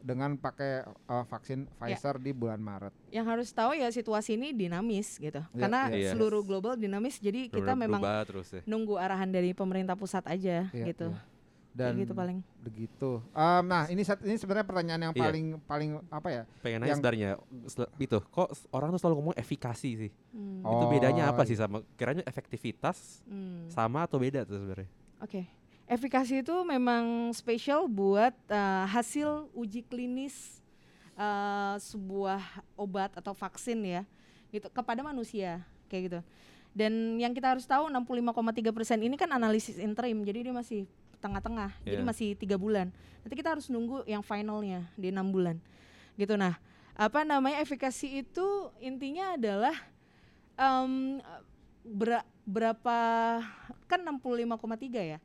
dengan 0.00 0.34
pakai 0.34 0.80
uh, 1.06 1.24
vaksin 1.24 1.68
Pfizer 1.76 2.16
di 2.16 2.32
bulan 2.32 2.58
Maret. 2.58 2.92
Yang 3.08 3.26
harus 3.28 3.48
tahu 3.52 3.72
ya 3.72 3.88
situasi 3.88 4.34
ini 4.34 4.50
dinamis 4.50 5.16
gitu. 5.16 5.40
Iya, 5.46 5.60
Karena 5.60 5.80
iya. 5.92 6.10
seluruh 6.10 6.40
global 6.40 6.74
dinamis 6.74 7.16
jadi 7.16 7.46
kita 7.46 7.72
memang 7.74 8.00
terus 8.24 8.48
ya. 8.50 8.62
nunggu 8.64 8.96
arahan 8.96 9.28
dari 9.28 9.52
pemerintah 9.52 9.94
pusat 9.94 10.24
aja 10.26 10.72
Iya, 10.72 10.86
gitu. 10.88 11.12
iya. 11.12 11.22
Kayak 11.70 11.94
Dan 11.94 12.02
gitu 12.02 12.12
paling. 12.12 12.38
begitu. 12.58 13.10
Em, 13.30 13.62
nah 13.62 13.86
ini 13.86 14.02
ini 14.02 14.36
sebenarnya 14.36 14.66
pertanyaan 14.66 15.00
yang 15.00 15.14
Iya. 15.14 15.22
paling 15.22 15.46
paling 15.64 15.90
apa 16.10 16.28
ya? 16.28 16.42
Pengen 16.60 16.82
nanya 16.82 16.90
Yang- 16.90 16.98
sebenarnya 16.98 17.30
itu 17.96 18.18
kok 18.26 18.48
orang 18.74 18.88
tuh 18.90 18.98
selalu 18.98 19.14
ngomong 19.22 19.36
efikasi 19.38 19.90
sih. 19.94 20.10
Hmm. 20.34 20.66
Itu 20.66 20.84
bedanya 20.90 21.30
Oh, 21.30 21.32
apa 21.32 21.46
sih 21.46 21.54
sama 21.54 21.86
kiranya 21.94 22.26
efektivitas 22.26 23.22
Hmm. 23.22 23.70
sama 23.70 24.02
atau 24.02 24.18
beda 24.18 24.42
tuh 24.42 24.58
sebenarnya? 24.58 24.90
Oke. 25.22 25.46
Efikasi 25.90 26.46
itu 26.46 26.54
memang 26.62 27.34
spesial 27.34 27.90
buat 27.90 28.30
uh, 28.46 28.86
hasil 28.86 29.50
uji 29.58 29.82
klinis 29.82 30.62
uh, 31.18 31.74
sebuah 31.82 32.38
obat 32.78 33.10
atau 33.18 33.34
vaksin 33.34 33.82
ya, 33.82 34.02
gitu 34.54 34.70
kepada 34.70 35.02
manusia 35.02 35.66
kayak 35.90 36.02
gitu. 36.06 36.20
Dan 36.70 37.18
yang 37.18 37.34
kita 37.34 37.50
harus 37.58 37.66
tahu 37.66 37.90
65,3% 37.90 39.02
ini 39.02 39.18
kan 39.18 39.26
analisis 39.34 39.82
interim, 39.82 40.22
jadi 40.22 40.46
dia 40.46 40.54
masih 40.54 40.86
tengah-tengah, 41.18 41.74
jadi 41.82 42.00
Iya. 42.00 42.06
masih 42.06 42.28
tiga 42.38 42.54
bulan. 42.54 42.94
Nanti 43.26 43.34
kita 43.34 43.58
harus 43.58 43.66
nunggu 43.66 44.06
yang 44.06 44.22
finalnya 44.22 44.86
di 44.94 45.10
enam 45.10 45.26
bulan, 45.34 45.58
gitu. 46.14 46.38
Nah, 46.38 46.54
apa 46.94 47.26
namanya 47.26 47.58
efikasi 47.58 48.22
itu 48.22 48.46
intinya 48.78 49.34
adalah 49.34 49.74
em, 50.54 51.18
bera- 51.82 52.28
berapa 52.46 52.96
kan 53.90 54.00
65,3 54.06 55.02
ya. 55.02 55.18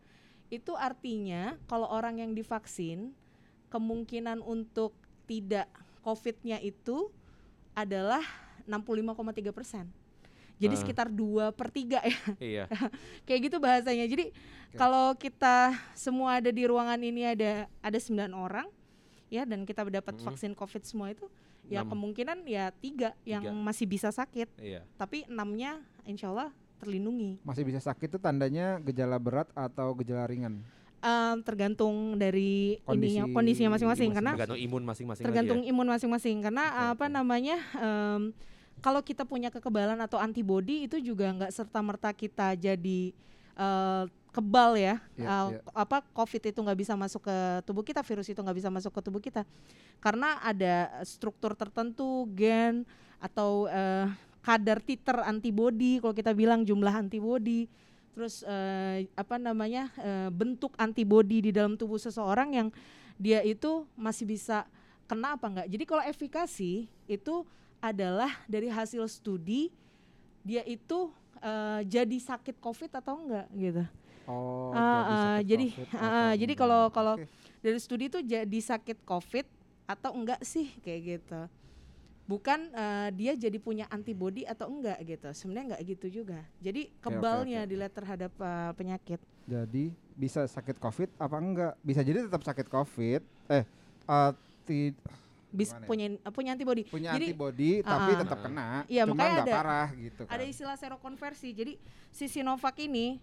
Itu 0.48 0.74
artinya 0.74 1.58
kalau 1.66 1.90
orang 1.90 2.22
yang 2.22 2.32
divaksin 2.32 3.12
kemungkinan 3.68 4.40
untuk 4.40 4.94
tidak 5.26 5.68
COVID-nya 6.02 6.62
itu 6.62 7.10
adalah 7.74 8.22
65,3 8.66 9.52
persen. 9.52 9.90
Jadi 10.56 10.72
Ah. 10.72 10.80
sekitar 10.80 11.08
dua 11.12 11.52
per 11.52 11.68
tiga 11.68 12.00
ya, 12.00 12.20
Iya. 12.40 12.66
kayak 13.28 13.52
gitu 13.52 13.58
bahasanya. 13.60 14.08
Jadi 14.08 14.32
kalau 14.72 15.12
kita 15.16 15.76
semua 15.92 16.40
ada 16.40 16.48
di 16.48 16.64
ruangan 16.64 16.96
ini 16.98 17.28
ada 17.28 17.68
ada 17.84 18.00
9 18.00 18.32
orang, 18.32 18.68
ya 19.28 19.44
dan 19.44 19.68
kita 19.68 19.84
dapat 19.84 20.16
Mm-mm. 20.16 20.24
vaksin 20.24 20.56
COVID 20.56 20.84
semua 20.88 21.12
itu, 21.12 21.28
ya 21.68 21.84
Enam. 21.84 21.92
kemungkinan 21.92 22.48
ya 22.48 22.72
tiga 22.72 23.12
yang 23.28 23.44
masih 23.60 23.84
bisa 23.84 24.08
sakit, 24.08 24.48
Iya. 24.56 24.88
tapi 24.96 25.28
enamnya 25.28 25.84
insya 26.08 26.32
Allah 26.32 26.56
terlindungi. 26.78 27.40
Masih 27.42 27.64
bisa 27.64 27.80
sakit 27.80 28.08
itu 28.08 28.18
tandanya 28.18 28.78
gejala 28.82 29.16
berat 29.16 29.48
atau 29.52 29.96
gejala 29.96 30.26
ringan? 30.26 30.60
Em, 30.98 31.38
tergantung 31.42 32.16
dari 32.16 32.82
Kondisi 32.82 33.22
ininya 33.22 33.24
kondisinya 33.30 33.70
masing-masing 33.72 34.10
masing- 34.10 34.16
karena 34.16 34.32
Tergantung 34.34 34.58
imun 34.60 34.84
masing-masing 34.84 35.24
tergantung 35.24 35.60
lagi 35.60 35.68
ya. 35.68 35.72
imun 35.72 35.88
masing-masing 35.88 36.36
karena 36.42 36.64
Oke, 36.66 36.82
apa 36.92 37.06
namanya 37.08 37.58
em, 37.76 38.22
kalau 38.80 39.00
kita 39.00 39.22
punya 39.22 39.50
kekebalan 39.50 40.00
atau 40.00 40.18
antibodi 40.18 40.84
itu 40.84 40.98
juga 41.00 41.30
nggak 41.32 41.52
serta 41.52 41.78
merta 41.80 42.10
kita 42.10 42.54
jadi 42.54 43.14
eh, 43.54 44.04
kebal 44.32 44.76
ya 44.76 44.98
Iya, 45.16 45.28
Eh, 45.46 45.48
iya. 45.54 45.60
apa 45.72 46.02
covid 46.10 46.42
itu 46.44 46.58
nggak 46.58 46.76
bisa 46.78 46.94
masuk 46.94 47.22
ke 47.24 47.36
tubuh 47.64 47.82
kita 47.82 48.02
virus 48.02 48.28
itu 48.28 48.36
nggak 48.36 48.58
bisa 48.58 48.68
masuk 48.68 48.92
ke 48.92 49.00
tubuh 49.00 49.22
kita 49.22 49.46
karena 50.00 50.42
ada 50.42 50.76
struktur 51.02 51.54
tertentu 51.54 52.26
gen 52.30 52.82
atau 53.16 53.70
eh, 53.70 54.10
kadar 54.46 54.78
titer 54.78 55.18
antibodi 55.26 55.98
kalau 55.98 56.14
kita 56.14 56.30
bilang 56.38 56.62
jumlah 56.62 56.94
antibodi 56.94 57.66
terus 58.14 58.46
eh, 58.46 59.10
apa 59.18 59.42
namanya 59.42 59.90
eh, 59.98 60.30
bentuk 60.30 60.78
antibodi 60.78 61.50
di 61.50 61.52
dalam 61.52 61.74
tubuh 61.74 61.98
seseorang 61.98 62.54
yang 62.54 62.68
dia 63.18 63.42
itu 63.42 63.90
masih 63.98 64.30
bisa 64.30 64.70
kena 65.10 65.36
apa 65.36 65.46
enggak. 65.50 65.68
Jadi 65.68 65.84
kalau 65.84 66.04
efikasi 66.06 66.72
itu 67.10 67.36
adalah 67.82 68.32
dari 68.46 68.70
hasil 68.70 69.04
studi 69.10 69.74
dia 70.46 70.62
itu 70.64 71.10
eh, 71.42 71.82
jadi 71.90 72.18
sakit 72.22 72.62
COVID 72.62 72.92
atau 73.02 73.18
enggak 73.20 73.48
gitu. 73.58 73.84
Oh, 74.26 74.74
ah, 74.74 75.42
sakit 75.42 75.46
jadi 75.50 75.68
ah, 75.70 75.98
atau 76.00 76.08
ah, 76.08 76.34
jadi 76.38 76.54
enggak. 76.54 76.62
kalau 76.62 76.82
kalau 76.94 77.14
Oke. 77.18 77.28
dari 77.66 77.80
studi 77.82 78.06
itu 78.08 78.20
jadi 78.22 78.60
sakit 78.62 79.02
COVID 79.04 79.46
atau 79.86 80.12
enggak 80.16 80.42
sih 80.46 80.70
kayak 80.86 81.02
gitu. 81.20 81.42
Bukan 82.26 82.74
eh, 82.74 83.10
dia 83.14 83.38
jadi 83.38 83.58
punya 83.62 83.86
antibodi 83.88 84.44
atau 84.44 84.66
enggak 84.66 84.98
gitu. 85.06 85.30
Sebenarnya 85.32 85.66
enggak 85.74 85.82
gitu 85.86 86.08
juga. 86.22 86.42
Jadi 86.58 86.90
kebalnya 86.98 87.64
oke. 87.64 87.70
dilihat 87.70 87.94
terhadap 87.94 88.34
eh, 88.34 88.72
penyakit. 88.74 89.20
Jadi 89.46 89.94
bisa 90.18 90.50
sakit 90.50 90.82
COVID 90.82 91.10
apa 91.22 91.38
enggak? 91.38 91.74
Bisa 91.80 92.02
jadi 92.02 92.26
tetap 92.26 92.42
sakit 92.42 92.66
COVID. 92.66 93.22
Eh, 93.54 93.64
uh, 94.10 94.32
ti- 94.66 94.98
Bis 95.56 95.72
ya? 95.72 95.86
punya 95.88 96.06
punya 96.34 96.52
antibodi. 96.52 96.84
punya 96.84 97.16
Jadi 97.16 97.32
antibodi 97.32 97.80
tapi 97.80 98.12
ah. 98.12 98.20
tetap 98.20 98.40
kena, 98.44 98.68
Iya, 98.92 99.08
cuma 99.08 99.16
makanya 99.16 99.40
ada- 99.40 99.56
parah 99.56 99.90
gitu 99.96 100.22
kan. 100.28 100.34
ada 100.36 100.44
istilah 100.44 100.76
serokonversi. 100.76 101.50
Jadi 101.56 101.74
si 102.12 102.26
Sinovac 102.28 102.76
ini 102.76 103.22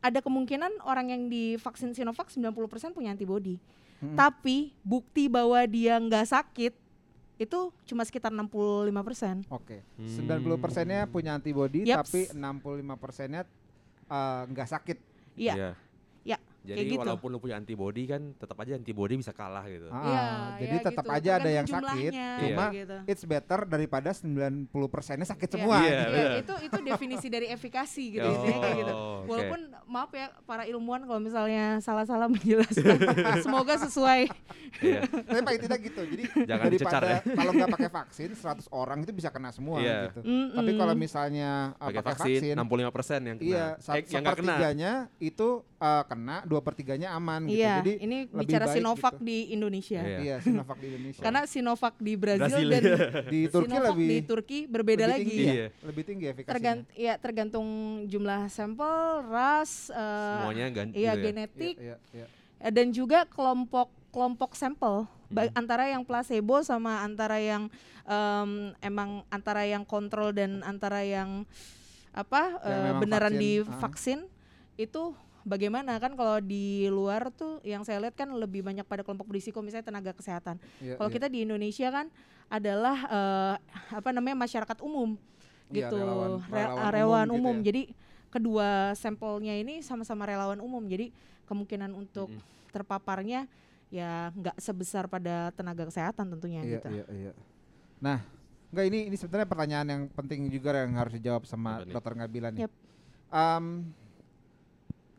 ada 0.00 0.24
kemungkinan 0.24 0.80
orang 0.80 1.12
yang 1.12 1.22
divaksin 1.28 1.92
Sinovac 1.92 2.32
90% 2.32 2.96
punya 2.96 3.12
antibodi. 3.12 3.60
Mm-mm. 4.00 4.16
Tapi 4.16 4.72
bukti 4.80 5.28
bahwa 5.28 5.60
dia 5.68 6.00
nggak 6.00 6.32
sakit 6.32 6.72
itu 7.40 7.72
cuma 7.88 8.04
sekitar 8.04 8.28
65%. 8.36 9.48
Oke. 9.48 9.80
Hmm. 9.96 10.44
90 10.44 10.60
persennya 10.60 11.08
punya 11.08 11.40
antibodi 11.40 11.88
Yaps. 11.88 12.12
tapi 12.12 12.20
65 12.36 13.00
persennya 13.00 13.48
uh, 14.12 14.44
nggak 14.44 14.68
sakit. 14.68 14.98
Iya. 15.40 15.54
Iya. 15.56 15.70
Iya, 16.60 16.76
Jadi 16.76 16.80
kayak 16.82 16.92
gitu. 16.92 17.00
walaupun 17.00 17.28
lu 17.30 17.38
punya 17.38 17.56
antibodi 17.56 18.04
kan 18.04 18.20
tetap 18.34 18.52
aja 18.54 18.76
antibodi 18.76 19.16
bisa 19.16 19.32
kalah 19.32 19.64
gitu. 19.64 19.88
Ah, 19.88 20.04
Iya, 20.04 20.22
jadi 20.60 20.76
ya 20.76 20.82
tetap 20.84 21.04
gitu. 21.04 21.16
aja 21.16 21.30
ada 21.34 21.50
yang 21.50 21.64
sakit, 21.64 22.12
cuma 22.38 22.64
gitu. 22.70 22.96
it's 23.08 23.24
better 23.24 23.60
daripada 23.64 24.10
90 24.12 24.68
persennya 24.86 25.24
sakit 25.24 25.48
Iya, 25.48 25.54
semua. 25.56 25.76
Iya, 25.78 25.88
iya, 25.88 26.04
benar. 26.06 26.32
itu 26.38 26.54
itu 26.62 26.78
definisi 26.84 27.26
dari 27.26 27.46
efikasi 27.48 28.04
gitu 28.12 28.28
Oh, 28.28 28.60
kayak 28.60 28.74
gitu. 28.76 28.92
Walaupun 29.24 29.60
maaf 29.86 30.10
ya 30.12 30.26
para 30.44 30.62
ilmuwan 30.64 31.00
kalau 31.02 31.16
misalnya 31.18 31.80
salah-salah 31.80 32.28
menjelaskan, 32.34 32.98
semoga 33.40 33.80
sesuai. 33.80 34.28
Iya. 34.78 35.00
Tapi 35.08 35.40
paling 35.40 35.60
tidak 35.64 35.78
gitu. 35.82 36.00
Jadi 36.04 36.22
Jangan 36.50 36.64
daripada 36.66 37.06
ya. 37.08 37.18
kalau 37.24 37.52
nggak 37.52 37.70
pakai 37.72 37.90
vaksin 37.90 38.28
100 38.32 38.68
orang 38.70 38.98
itu 39.00 39.12
bisa 39.12 39.28
kena 39.28 39.48
semua 39.48 39.80
Iya. 39.80 40.12
gitu. 40.12 40.20
Mm-mm. 40.22 40.54
Tapi 40.54 40.70
kalau 40.76 40.94
misalnya 40.94 41.50
uh, 41.76 41.88
Pakai 41.88 42.04
vaksin, 42.04 42.40
vaksin, 42.52 42.54
65% 42.54 42.60
yang 43.24 43.36
kena. 43.38 43.48
iya, 43.48 43.66
eh, 43.96 44.04
yang 44.06 44.22
nggak 44.22 44.38
kena. 44.38 44.94
itu 45.18 45.48
uh, 45.80 46.04
kena, 46.04 46.36
dua 46.50 46.60
pertiganya 46.66 47.14
aman 47.14 47.46
gitu. 47.46 47.62
Iya, 47.62 47.74
Jadi 47.78 47.92
ini 48.02 48.18
lebih 48.26 48.42
bicara 48.42 48.66
baik 48.66 48.74
Sinovac 48.74 49.14
gitu. 49.14 49.26
di 49.30 49.38
Indonesia. 49.54 50.00
Iya. 50.02 50.18
iya 50.18 50.36
Sinovac 50.42 50.78
di 50.82 50.86
Indonesia. 50.90 51.22
Karena 51.22 51.40
Sinovac 51.46 51.94
di 52.02 52.12
Brazil, 52.18 52.50
Brazil, 52.50 52.66
dan 52.66 52.82
iya. 52.82 52.96
di 53.30 53.40
Turki 53.46 53.70
Sinovac 53.70 53.94
lebih 53.94 54.08
di 54.10 54.18
Turki 54.26 54.58
berbeda 54.66 55.04
lebih 55.06 55.14
lagi. 55.14 55.22
tinggi 55.22 55.44
ya? 55.46 55.54
Iya. 55.54 55.66
lebih 55.86 56.02
tinggi 56.02 56.24
efikasinya. 56.26 56.50
Tergant 56.58 56.80
ya 56.98 57.14
tergantung 57.22 57.68
jumlah 58.10 58.42
sampel, 58.50 58.98
ras, 59.30 59.94
eh, 59.94 60.34
Semuanya 60.42 60.64
ganti 60.74 60.94
iya 60.98 61.12
gitu 61.14 61.22
ya. 61.22 61.24
genetik 61.30 61.76
Iya, 61.78 61.96
iya, 62.10 62.26
iya. 62.26 62.26
eh, 62.66 62.72
dan 62.74 62.86
juga 62.90 63.22
kelompok 63.30 63.88
kelompok 64.10 64.58
sampel 64.58 65.06
Hmm. 65.30 65.46
antara 65.54 65.86
yang 65.86 66.02
placebo 66.02 66.58
sama 66.66 67.06
antara 67.06 67.38
yang 67.38 67.70
em, 68.02 68.74
emang 68.82 69.22
antara 69.30 69.62
yang 69.62 69.86
kontrol 69.86 70.34
dan 70.34 70.58
antara 70.66 71.06
yang 71.06 71.46
apa 72.10 72.58
Yang 72.58 72.82
memang 72.82 72.98
beneran 72.98 73.30
vaksin, 73.30 73.38
ah. 73.38 73.46
divaksin 73.70 74.20
itu 74.74 75.02
bagaimana 75.42 75.96
kan 75.96 76.12
kalau 76.14 76.38
di 76.38 76.84
luar 76.86 77.30
tuh 77.30 77.58
yang 77.62 77.80
saya 77.80 77.98
lihat 77.98 78.14
kan 78.14 78.28
lebih 78.30 78.60
banyak 78.60 78.84
pada 78.84 79.00
kelompok 79.00 79.26
berisiko 79.26 79.60
misalnya 79.60 79.86
tenaga 79.86 80.12
kesehatan. 80.12 80.60
Iya, 80.78 80.96
Kalau 80.96 81.08
iya. 81.08 81.16
kita 81.16 81.26
di 81.26 81.38
Indonesia 81.42 81.88
kan 81.88 82.06
adalah 82.46 82.96
eh, 83.06 83.54
apa 83.94 84.10
namanya 84.10 84.36
masyarakat 84.38 84.78
umum 84.80 85.16
Iya, 85.70 85.86
gitu, 85.86 85.96
relawan- 85.96 86.42
Re- 86.44 86.58
relawan 86.58 86.82
ah, 86.82 86.90
relawan 86.90 87.28
umum 87.30 87.30
gitu 87.30 87.40
umum. 87.40 87.56
ya. 87.56 87.64
Jadi 87.68 87.82
kedua 88.30 88.68
sampelnya 88.94 89.54
ini 89.54 89.74
sama-sama 89.80 90.26
relawan 90.26 90.58
umum. 90.58 90.82
Jadi 90.84 91.14
kemungkinan 91.46 91.90
untuk 91.92 92.30
Mm-mm. 92.30 92.70
terpaparnya 92.70 93.46
ya 93.90 94.30
nggak 94.30 94.54
sebesar 94.56 95.10
pada 95.10 95.50
tenaga 95.50 95.82
kesehatan 95.86 96.30
tentunya 96.30 96.62
Iya, 96.62 96.78
gitu. 96.78 96.88
iya, 96.94 97.04
iya. 97.10 97.32
Nah, 97.98 98.22
enggak 98.70 98.86
ini 98.86 98.98
ini 99.10 99.16
sebenarnya 99.18 99.46
pertanyaan 99.46 99.86
yang 99.86 100.02
penting 100.10 100.46
juga 100.46 100.78
yang 100.78 100.94
harus 100.94 101.14
dijawab 101.14 101.42
sama 101.42 101.82
nih? 101.82 101.90
dokter 101.90 102.14
Ngabila 102.14 102.48
nih. 102.54 102.60
Yap. 102.66 102.72
Em, 103.30 103.66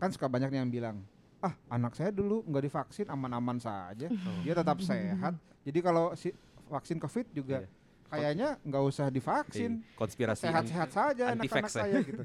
kan 0.01 0.09
suka 0.09 0.25
banyak 0.25 0.49
yang 0.49 0.65
bilang, 0.65 1.05
ah 1.37 1.53
anak 1.69 1.93
saya 1.93 2.09
dulu 2.09 2.41
nggak 2.43 2.63
divaksin 2.65 3.05
aman-aman 3.05 3.57
saja, 3.57 4.09
Oh. 4.09 4.41
dia 4.41 4.51
tetap 4.51 4.81
sehat. 4.81 5.37
Jadi 5.61 5.79
kalau 5.79 6.11
si 6.13 6.33
vaksin 6.65 6.97
COVID 6.97 7.29
juga 7.31 7.61
Iya. 7.61 7.69
kayaknya 8.09 8.49
nggak 8.59 8.83
usah 8.83 9.07
divaksin, 9.07 9.77
Iya. 9.77 9.93
Konspirasi 9.93 10.41
sehat-sehat 10.43 10.89
saja 10.89 11.23
anak-anak 11.31 11.69
ya. 11.69 11.77
saya 11.77 11.97
gitu. 12.01 12.21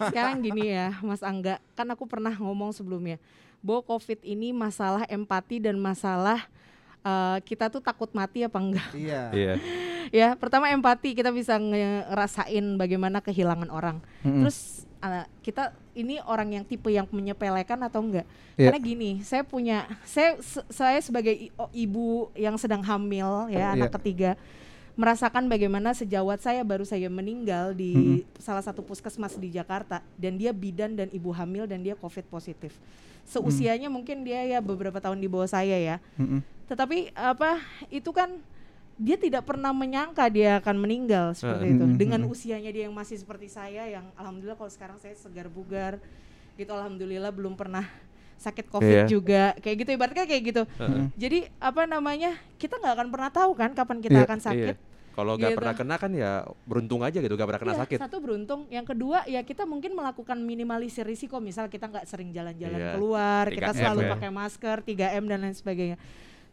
Sekarang 0.00 0.40
gini 0.40 0.72
ya, 0.72 0.96
Mas 1.00 1.20
Angga, 1.20 1.60
kan 1.74 1.86
aku 1.86 2.08
pernah 2.08 2.32
ngomong 2.32 2.72
sebelumnya 2.72 3.20
bahwa 3.58 3.82
COVID 3.84 4.22
ini 4.22 4.50
masalah 4.50 5.04
empati 5.04 5.58
dan 5.58 5.76
masalah 5.76 6.46
eh, 7.00 7.38
kita 7.44 7.68
tuh 7.68 7.78
takut 7.78 8.08
mati 8.10 8.42
apa 8.42 8.58
enggak. 8.58 8.88
iya. 8.94 9.30
Iya. 9.30 9.54
ya 10.08 10.28
pertama 10.34 10.72
empati 10.72 11.12
kita 11.12 11.28
bisa 11.28 11.60
ngerasain 11.60 12.64
bagaimana 12.74 13.20
kehilangan 13.20 13.68
orang 13.68 14.00
Mm-mm. 14.24 14.40
terus 14.40 14.88
uh, 15.04 15.28
kita 15.44 15.76
ini 15.98 16.22
orang 16.22 16.54
yang 16.54 16.64
tipe 16.64 16.86
yang 16.88 17.10
menyepelekan 17.10 17.82
atau 17.82 17.98
enggak 18.00 18.22
Iya. 18.54 18.70
karena 18.70 18.78
gini 18.78 19.10
saya 19.22 19.42
punya 19.42 19.82
saya 20.06 20.38
saya 20.70 20.98
sebagai 21.02 21.34
ibu 21.70 22.30
yang 22.38 22.54
sedang 22.54 22.80
hamil 22.80 23.50
ya 23.50 23.74
anak 23.74 23.90
Iya. 23.90 23.96
ketiga 23.98 24.30
merasakan 24.94 25.46
bagaimana 25.46 25.94
sejawat 25.94 26.38
saya 26.38 26.66
baru 26.66 26.82
saya 26.82 27.06
meninggal 27.06 27.70
di 27.70 28.22
salah 28.38 28.62
satu 28.62 28.82
puskesmas 28.82 29.34
di 29.34 29.46
Jakarta 29.48 30.02
dan 30.18 30.34
dia 30.34 30.50
bidan 30.50 30.94
dan 30.94 31.06
ibu 31.10 31.30
hamil 31.30 31.70
dan 31.70 31.82
dia 31.82 31.94
covid 31.94 32.26
positif 32.26 32.74
seusianya 33.22 33.86
mungkin 33.86 34.26
dia 34.26 34.42
ya 34.42 34.58
beberapa 34.58 34.98
tahun 34.98 35.18
di 35.18 35.30
bawah 35.30 35.46
saya 35.46 35.78
ya 35.78 35.96
Mm-mm. 36.18 36.42
tetapi 36.66 37.14
apa 37.14 37.62
itu 37.90 38.10
kan 38.10 38.42
dia 38.98 39.14
tidak 39.14 39.46
pernah 39.46 39.70
menyangka 39.70 40.26
dia 40.26 40.58
akan 40.58 40.76
meninggal 40.76 41.30
seperti 41.32 41.70
Uh, 41.70 41.74
itu 41.78 41.84
mm, 41.86 41.92
mm, 41.94 41.98
dengan 41.98 42.20
mm. 42.26 42.32
usianya 42.34 42.70
dia 42.74 42.90
yang 42.90 42.94
masih 42.94 43.16
seperti 43.16 43.46
saya 43.46 43.86
yang 43.86 44.10
alhamdulillah 44.18 44.58
kalau 44.58 44.68
sekarang 44.68 44.98
saya 44.98 45.14
segar 45.14 45.46
bugar 45.46 46.02
gitu 46.58 46.74
alhamdulillah 46.74 47.30
belum 47.30 47.54
pernah 47.54 47.86
sakit 48.38 48.66
covid 48.66 49.06
Iya. 49.06 49.10
juga 49.10 49.42
kayak 49.58 49.76
gitu 49.86 49.90
ibaratnya 49.94 50.26
kayak 50.26 50.42
gitu 50.46 50.62
Heeh. 50.66 51.04
jadi 51.14 51.38
apa 51.58 51.86
namanya 51.86 52.34
kita 52.58 52.78
nggak 52.78 52.94
akan 52.98 53.08
pernah 53.10 53.30
tahu 53.30 53.50
kan 53.54 53.70
kapan 53.74 53.98
kita 54.02 54.18
Iya. 54.18 54.26
akan 54.26 54.40
sakit 54.42 54.76
Iya. 54.78 54.86
Kalau 55.18 55.34
nggak 55.34 55.50
Gitu. 55.50 55.58
pernah 55.58 55.74
kena 55.74 55.96
kan 55.98 56.12
ya 56.14 56.32
beruntung 56.62 57.02
aja 57.02 57.18
gitu, 57.18 57.34
nggak 57.34 57.50
pernah 57.50 57.62
kena 57.66 57.74
Iya, 57.74 57.82
sakit. 57.82 57.98
Satu 57.98 58.22
beruntung, 58.22 58.70
yang 58.70 58.86
kedua 58.86 59.26
ya 59.26 59.42
kita 59.42 59.66
mungkin 59.66 59.98
melakukan 59.98 60.38
minimalisir 60.38 61.02
risiko, 61.02 61.42
misal 61.42 61.66
kita 61.66 61.90
nggak 61.90 62.06
sering 62.06 62.30
jalan-jalan 62.30 62.78
Iya. 62.78 62.94
keluar, 62.94 63.50
kita 63.50 63.74
3M 63.74 63.78
selalu 63.82 64.00
ya. 64.06 64.10
pakai 64.14 64.30
masker, 64.30 64.76
3M 64.86 65.26
dan 65.26 65.42
lain 65.42 65.56
sebagainya. 65.58 65.98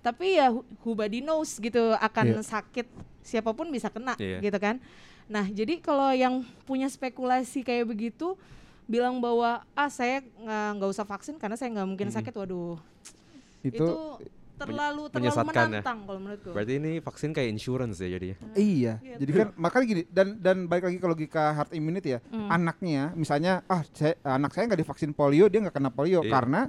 Tapi 0.05 0.37
ya 0.37 0.53
body 0.77 1.19
knows 1.19 1.57
gitu 1.57 1.97
akan 1.97 2.37
Iya. 2.37 2.41
sakit, 2.45 2.85
siapa 3.25 3.49
pun 3.51 3.73
bisa 3.73 3.89
kena 3.89 4.13
Iya. 4.15 4.37
gitu 4.39 4.57
kan. 4.61 4.77
Nah 5.25 5.49
jadi 5.49 5.81
kalau 5.81 6.13
yang 6.13 6.45
punya 6.63 6.85
spekulasi 6.85 7.65
kayak 7.65 7.89
begitu 7.89 8.37
bilang 8.85 9.17
bahwa 9.17 9.65
ah 9.73 9.89
saya 9.89 10.21
nggak 10.77 10.85
usah 10.85 11.01
vaksin 11.03 11.41
karena 11.41 11.57
saya 11.57 11.73
nggak 11.73 11.89
mungkin 11.89 12.13
sakit, 12.13 12.29
waduh 12.31 12.77
Itu, 13.65 13.81
itu, 13.81 14.29
terlalu 14.55 15.09
terlalu 15.09 15.33
ya. 15.33 15.41
menantang 15.41 15.97
kalau 16.05 16.19
menurutku. 16.21 16.53
Berarti 16.53 16.73
ini 16.77 16.91
vaksin 17.01 17.33
kayak 17.33 17.49
insurance 17.49 17.97
ya 17.97 18.13
jadinya. 18.13 18.37
Iya, 18.53 18.93
Gitu. 19.01 19.17
jadi 19.25 19.31
kan 19.33 19.47
makanya 19.57 19.85
gini 19.89 20.01
dan 20.07 20.27
dan 20.37 20.57
balik 20.69 20.85
lagi 20.85 21.01
ke 21.01 21.07
logika 21.09 21.49
herd 21.51 21.73
immunity 21.73 22.13
ya. 22.13 22.19
Hmm. 22.29 22.45
Anaknya 22.47 23.09
misalnya 23.17 23.65
ah 23.65 23.81
saya, 23.89 24.13
anak 24.21 24.53
saya 24.53 24.69
nggak 24.69 24.85
divaksin 24.85 25.11
polio, 25.11 25.49
dia 25.49 25.59
nggak 25.59 25.73
kena 25.73 25.89
polio 25.89 26.21
Iya. 26.21 26.29
karena 26.29 26.61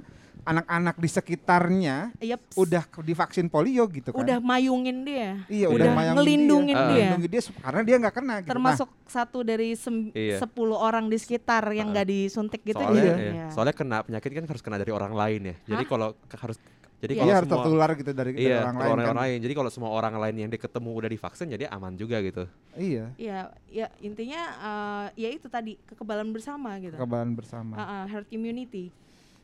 anak-anak 0.47 0.95
di 0.95 1.09
sekitarnya 1.11 2.15
Yeps. 2.17 2.55
udah 2.55 2.83
divaksin 2.97 3.47
polio 3.47 3.83
gitu 3.85 4.09
kan. 4.09 4.17
udah 4.17 4.37
mayungin 4.39 5.03
dia. 5.03 5.43
iya, 5.45 5.67
Udah 5.67 5.91
udah, 5.91 6.13
ngelindungin 6.15 6.71
dia. 6.71 6.87
dia. 6.87 7.07
Ngelindungin 7.11 7.29
dia 7.29 7.41
karena 7.59 7.81
dia 7.83 7.95
nggak 7.99 8.15
kena 8.15 8.35
gitu. 8.39 8.49
termasuk 8.49 8.89
satu 9.05 9.43
dari 9.43 9.75
sem- 9.75 10.09
Iya. 10.09 10.39
10 10.39 10.47
orang 10.73 11.05
di 11.05 11.17
sekitar 11.17 11.67
yang 11.69 11.91
Heeh. 11.91 11.93
nggak 11.93 12.07
disuntik 12.07 12.61
gitu 12.63 12.79
soalnya, 12.79 13.03
ya. 13.03 13.15
iya. 13.15 13.31
Iya. 13.33 13.45
soalnya 13.51 13.75
kena 13.75 13.97
penyakit 14.01 14.29
kan 14.31 14.45
harus 14.47 14.63
kena 14.63 14.77
dari 14.77 14.91
orang 14.91 15.11
lain 15.11 15.41
ya. 15.43 15.55
Jadi 15.67 15.83
Hah? 15.83 15.89
kalau 15.89 16.07
harus 16.15 16.57
jadi 16.97 17.13
Iya. 17.13 17.19
nah, 17.19 17.21
kalau 17.21 17.27
dia 17.27 17.35
harus 17.35 17.45
semua 17.45 17.57
tertular 17.61 17.89
gitu 17.93 18.11
dari, 18.11 18.31
dari 18.33 18.41
iya, 18.43 18.57
orang 18.57 18.73
ke 18.73 18.81
lain 18.81 18.91
orang, 18.91 19.05
kan. 19.05 19.17
lain. 19.21 19.37
Jadi 19.37 19.53
kalau 19.53 19.69
semua 19.69 19.89
orang 19.91 20.13
lain 20.17 20.35
yang 20.35 20.49
dia 20.49 20.57
ketemu 20.57 20.89
udah 20.95 21.09
divaksin 21.11 21.47
jadi 21.47 21.65
aman 21.69 21.93
juga 21.93 22.17
gitu. 22.19 22.43
Iya, 22.73 23.05
Ya, 23.17 23.39
ya 23.67 23.87
intinya 23.99 24.41
eh, 24.57 25.05
ya 25.19 25.29
itu 25.29 25.45
tadi 25.45 25.77
kekebalan 25.85 26.31
bersama 26.31 26.73
gitu. 26.79 26.97
kekebalan 26.97 27.35
bersama. 27.35 27.73
Ah, 27.75 27.83
ah, 27.83 28.03
herd 28.07 28.25
immunity. 28.29 28.89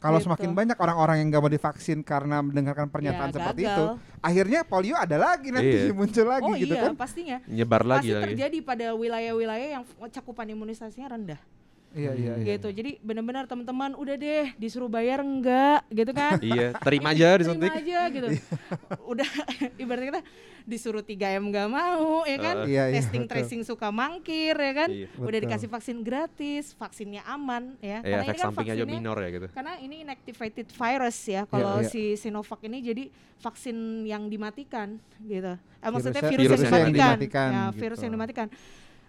Kalau 0.04 0.20
gitu. 0.20 0.28
semakin 0.28 0.51
banyak 0.51 0.76
orang-orang 0.76 1.16
yang 1.18 1.28
nggak 1.32 1.39
mau 1.39 1.47
divaksin 1.49 2.04
karena 2.04 2.43
mendengarkan 2.43 2.88
pernyataan 2.88 3.30
Ya, 3.30 3.34
seperti 3.34 3.62
gagal. 3.64 3.72
itu, 3.72 3.86
akhirnya 4.20 4.60
polio 4.64 4.95
ada 4.95 5.16
lagi 5.16 5.47
nanti 5.47 5.78
Iya. 5.80 5.95
muncul 5.97 6.26
lagi 6.28 6.43
Oh 6.45 6.54
gitu 6.54 6.76
iya, 6.76 6.84
kan. 6.84 6.93
pastinya. 6.93 7.38
Nyebar 7.45 7.82
lagi 7.82 7.99
Pasti 8.06 8.12
lagi. 8.14 8.26
terjadi 8.30 8.58
pada 8.60 8.88
wilayah-wilayah 8.93 9.68
yang 9.72 9.84
cakupan 10.10 10.45
imunisasinya 10.49 11.08
rendah. 11.10 11.39
Iya, 11.94 12.12
iya, 12.12 12.34
iya. 12.36 12.46
gitu. 12.50 12.68
Jadi 12.68 12.98
benar-benar 13.00 13.46
teman-teman 13.46 13.94
udah 13.94 14.16
deh 14.16 14.50
disuruh 14.56 14.88
bayar 14.88 15.22
enggak 15.22 15.86
gitu 15.88 16.10
kan. 16.12 16.41
iya, 16.41 16.74
terima 16.76 17.14
aja 17.14 17.28
disuntik. 17.39 17.70
Terima 17.70 17.86
aja 17.86 18.00
gitu. 18.10 18.28
Udah 19.06 19.30
ibaratnya 19.82 20.08
kita 20.10 20.22
disuruh 20.64 21.04
3M 21.04 21.44
nggak 21.46 21.68
mau 21.68 22.24
ya 22.24 22.38
kan. 22.39 22.56
Uh, 22.58 22.66
Iya, 22.66 22.84
iya, 22.88 22.96
Testing 22.98 23.24
betul. 23.24 23.36
tracing 23.38 23.62
suka 23.62 23.88
mangkir 23.89 24.56
ya 24.56 24.74
kan. 24.74 24.89
Iya. 24.89 25.08
Udah 25.14 25.28
Betul. 25.30 25.44
dikasih 25.46 25.70
vaksin 25.70 25.98
gratis, 26.02 26.66
vaksinnya 26.74 27.22
aman 27.24 27.78
ya. 27.78 28.02
Iya, 28.02 28.18
efek 28.22 28.28
kan 28.34 28.46
sampingnya 28.50 28.74
juga 28.74 28.86
vaksinnya- 28.89 28.98
minor 28.98 29.18
ya 29.20 29.30
gitu. 29.30 29.48
Karena 29.54 29.74
ini 29.78 29.96
inactivated 30.02 30.68
virus 30.70 31.18
ya. 31.26 31.41
Kalau 31.46 31.74
iya. 31.78 31.89
si 31.89 32.16
Sinovac 32.16 32.60
ini 32.64 32.82
jadi 32.82 33.04
vaksin 33.38 33.78
yang 34.04 34.26
dimatikan 34.26 34.98
gitu. 35.22 35.54
Eh, 35.78 35.89
maksudnya 35.91 36.22
Virusnya- 36.22 36.32
virus, 36.32 36.48
virusnya 36.58 36.64
yang 36.64 36.74
yang 36.74 36.89
dimatikan. 36.89 37.14
dimatikan 37.14 37.50
Ya, 37.52 37.64
gitu. 37.68 37.78
virus 37.78 38.00
yang 38.02 38.14
dimatikan. 38.14 38.48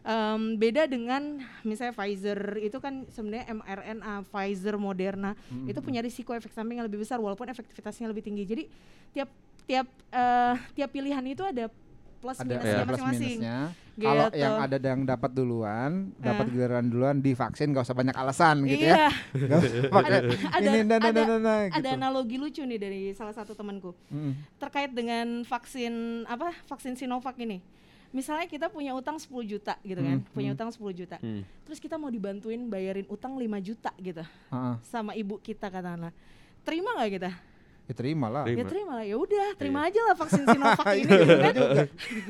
Em, 0.04 0.60
beda 0.60 0.84
dengan 0.84 1.22
misalnya 1.62 1.92
Pfizer 1.92 2.36
itu 2.60 2.76
kan 2.76 3.08
sebenarnya 3.08 3.48
mRNA, 3.50 4.14
Pfizer, 4.22 4.76
Moderna 4.76 5.32
Hmm. 5.48 5.64
itu 5.64 5.80
punya 5.80 5.98
risiko 5.98 6.30
efek 6.30 6.52
samping 6.52 6.76
yang 6.76 6.84
lebih 6.84 7.00
besar 7.00 7.16
walaupun 7.16 7.48
efektivitasnya 7.48 8.04
lebih 8.06 8.20
tinggi. 8.20 8.44
Jadi 8.44 8.62
tiap 9.10 9.32
tiap 9.64 9.88
eh, 10.10 10.54
tiap 10.74 10.90
pilihan 10.90 11.24
itu 11.24 11.40
ada 11.40 11.72
plus 12.20 12.36
ada 12.36 12.44
minusnya 12.46 12.68
ya, 12.70 12.84
masing-masing. 12.84 13.36
minusnya. 13.40 13.58
Kalau 13.94 14.26
Gitu. 14.26 14.42
yang 14.42 14.54
ada 14.58 14.76
yang 14.76 15.02
dapat 15.04 15.30
duluan, 15.32 15.90
dapat 16.18 16.44
Eh. 16.44 16.50
giliran 16.50 16.84
duluan 16.84 17.16
divaksin 17.18 17.70
gak 17.70 17.84
usah 17.84 17.94
banyak 17.94 18.12
alasan 18.12 18.56
gitu 18.66 18.84
ya. 18.84 19.08
Iya, 19.32 19.56
pakai 19.94 20.18
ada 20.50 20.66
ini 20.66 20.78
dan 20.82 20.88
dan 20.90 21.00
ada, 21.06 21.20
dan 21.22 21.40
dan 21.40 21.68
ada 21.70 21.80
gitu. 21.80 21.88
analogi 21.94 22.36
lucu 22.36 22.60
nih 22.60 22.76
dari 22.76 23.02
salah 23.10 23.32
satu 23.32 23.52
temanku 23.52 23.96
Mm. 24.10 24.36
terkait 24.58 24.90
dengan 24.90 25.26
vaksin 25.44 25.94
apa 26.26 26.52
vaksin 26.66 26.92
Sinovac 26.92 27.38
ini. 27.38 27.64
Misalnya 28.14 28.46
kita 28.46 28.70
punya 28.70 28.94
utang 28.94 29.18
10 29.18 29.26
juta 29.44 29.74
gitu 29.82 29.98
kan, 29.98 30.22
Hmm, 30.22 30.30
punya 30.30 30.48
hmm. 30.48 30.56
utang 30.56 30.70
10 30.70 30.94
juta. 30.94 31.18
Hmm. 31.18 31.42
Terus 31.60 31.78
kita 31.78 31.98
mau 31.98 32.08
dibantuin 32.08 32.62
bayarin 32.64 33.04
utang 33.06 33.34
5 33.34 33.42
juta 33.60 33.90
gitu 33.98 34.22
Heeh. 34.22 34.74
sama 34.80 35.12
ibu 35.12 35.36
kita 35.36 35.66
katakanlah. 35.66 36.14
Terima 36.62 36.94
nggak 36.94 37.10
kita? 37.12 37.30
Ya 37.84 37.92
terima 37.92 38.32
lah. 38.32 38.48
Terima. 38.48 38.56
Ya 38.56 38.64
terima 38.64 38.92
lah. 38.94 39.04
Ya 39.04 39.16
udah, 39.18 39.46
terima 39.58 39.78
Iya. 39.78 39.88
aja 39.90 40.00
lah 40.00 40.14
vaksin 40.16 40.44
Sinovac 40.46 40.88
ini 40.94 41.04
Iya 41.04 41.18
gitu 41.20 41.34
kan. 41.36 41.52
juga. 41.52 41.82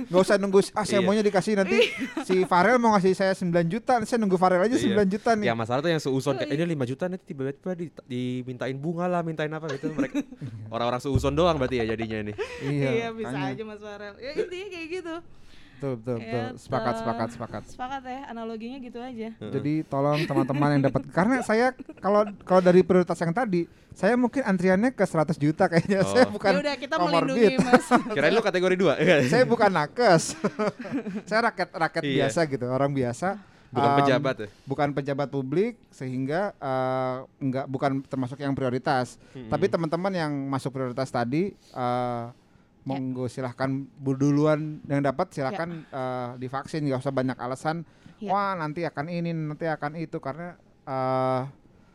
Gak 0.08 0.20
usah 0.20 0.34
nunggu 0.34 0.58
ah 0.72 0.82
saya 0.82 0.98
Iya. 0.98 1.06
maunya 1.06 1.22
dikasih 1.22 1.52
nanti 1.54 1.78
si 2.24 2.36
Farel 2.42 2.74
mau 2.76 2.90
ngasih 2.90 3.12
saya 3.12 3.32
9 3.32 3.62
juta, 3.68 4.02
saya 4.02 4.18
nunggu 4.18 4.34
Farel 4.34 4.58
aja 4.58 4.74
Iya. 4.74 4.82
9 4.90 5.06
juta 5.06 5.30
nih. 5.36 5.46
Ya 5.46 5.54
masalah 5.54 5.78
tuh 5.78 5.92
yang 5.92 6.02
seuson 6.02 6.34
Oh, 6.34 6.38
kayak 6.40 6.50
ini 6.50 6.64
5 6.66 6.82
juta 6.84 7.06
nanti 7.06 7.22
tiba-tiba 7.24 7.70
di- 7.72 7.92
dimintain 8.04 8.74
bunga 8.74 9.06
lah, 9.06 9.22
mintain 9.22 9.46
apa 9.48 9.70
gitu 9.70 9.94
mereka 9.94 10.26
orang-orang 10.66 10.98
seuson 10.98 11.30
doang 11.30 11.54
berarti 11.54 11.78
ya 11.78 11.86
jadinya 11.86 12.18
ini. 12.20 12.32
Iya, 12.64 13.12
bisa 13.12 13.30
makanya. 13.30 13.54
aja 13.54 13.62
Mas 13.62 13.78
Farel. 13.78 14.14
Ya 14.18 14.30
intinya 14.34 14.66
kayak 14.72 14.88
gitu. 14.90 15.14
Betul, 15.74 15.92
betul, 15.98 16.16
betul. 16.16 16.42
Gitu. 16.46 16.58
Sepakat, 16.60 16.94
sepakat, 16.96 17.28
sepakat. 17.30 17.62
Sepakat 17.66 18.02
ya, 18.04 18.20
analoginya 18.26 18.78
gitu 18.78 18.98
aja. 18.98 19.28
Jadi 19.34 19.74
tolong 19.84 20.20
teman-teman 20.30 20.68
yang 20.72 20.82
dapat 20.86 21.02
karena 21.10 21.36
saya 21.40 21.66
kalau 21.98 22.22
kalau 22.42 22.60
dari 22.60 22.80
prioritas 22.80 23.18
yang 23.18 23.30
tadi, 23.30 23.66
saya 23.90 24.14
mungkin 24.14 24.40
antriannya 24.40 24.90
ke 24.90 25.02
100 25.02 25.34
juta 25.36 25.66
kayaknya. 25.66 26.00
Oh. 26.00 26.10
Saya 26.10 26.26
bukan 26.26 26.50
ya 26.50 26.60
udah 26.62 26.74
kita 26.78 26.94
melindungi 26.96 27.46
Mas. 27.58 27.86
Kirain 28.14 28.32
lu 28.32 28.40
kategori 28.40 28.74
2. 28.74 29.28
saya 29.28 29.44
bukan 29.44 29.70
nakes. 29.70 30.38
saya 31.28 31.40
rakyat 31.44 31.68
rakyat 31.70 32.02
Iya. 32.02 32.14
biasa 32.24 32.40
gitu, 32.46 32.66
orang 32.66 32.90
biasa. 32.90 33.28
Bukan 33.68 33.90
Um, 33.90 33.98
pejabat 33.98 34.36
ya. 34.38 34.48
bukan 34.64 34.88
pejabat 34.94 35.28
publik 35.28 35.74
sehingga 35.90 36.54
eh, 36.54 37.16
enggak 37.42 37.66
bukan 37.66 38.06
termasuk 38.06 38.38
yang 38.38 38.54
prioritas. 38.54 39.18
Tapi 39.34 39.66
teman-teman 39.66 40.14
yang 40.14 40.30
masuk 40.46 40.70
prioritas 40.70 41.10
tadi 41.10 41.50
eh, 41.58 42.24
monggo 42.84 43.26
silahkan 43.32 43.88
bu- 43.98 44.16
duluan 44.16 44.80
yang 44.84 45.00
dapat 45.00 45.32
silahkan 45.32 45.84
eh, 45.88 46.30
divaksin 46.38 46.84
nggak 46.84 47.00
usah 47.00 47.14
banyak 47.14 47.36
alasan. 47.40 47.88
Ya. 48.20 48.30
Wah 48.30 48.52
nanti 48.54 48.84
akan 48.84 49.08
ini 49.08 49.32
nanti 49.32 49.64
akan 49.66 49.96
itu 49.96 50.20
karena 50.20 50.56
eh, 50.84 51.40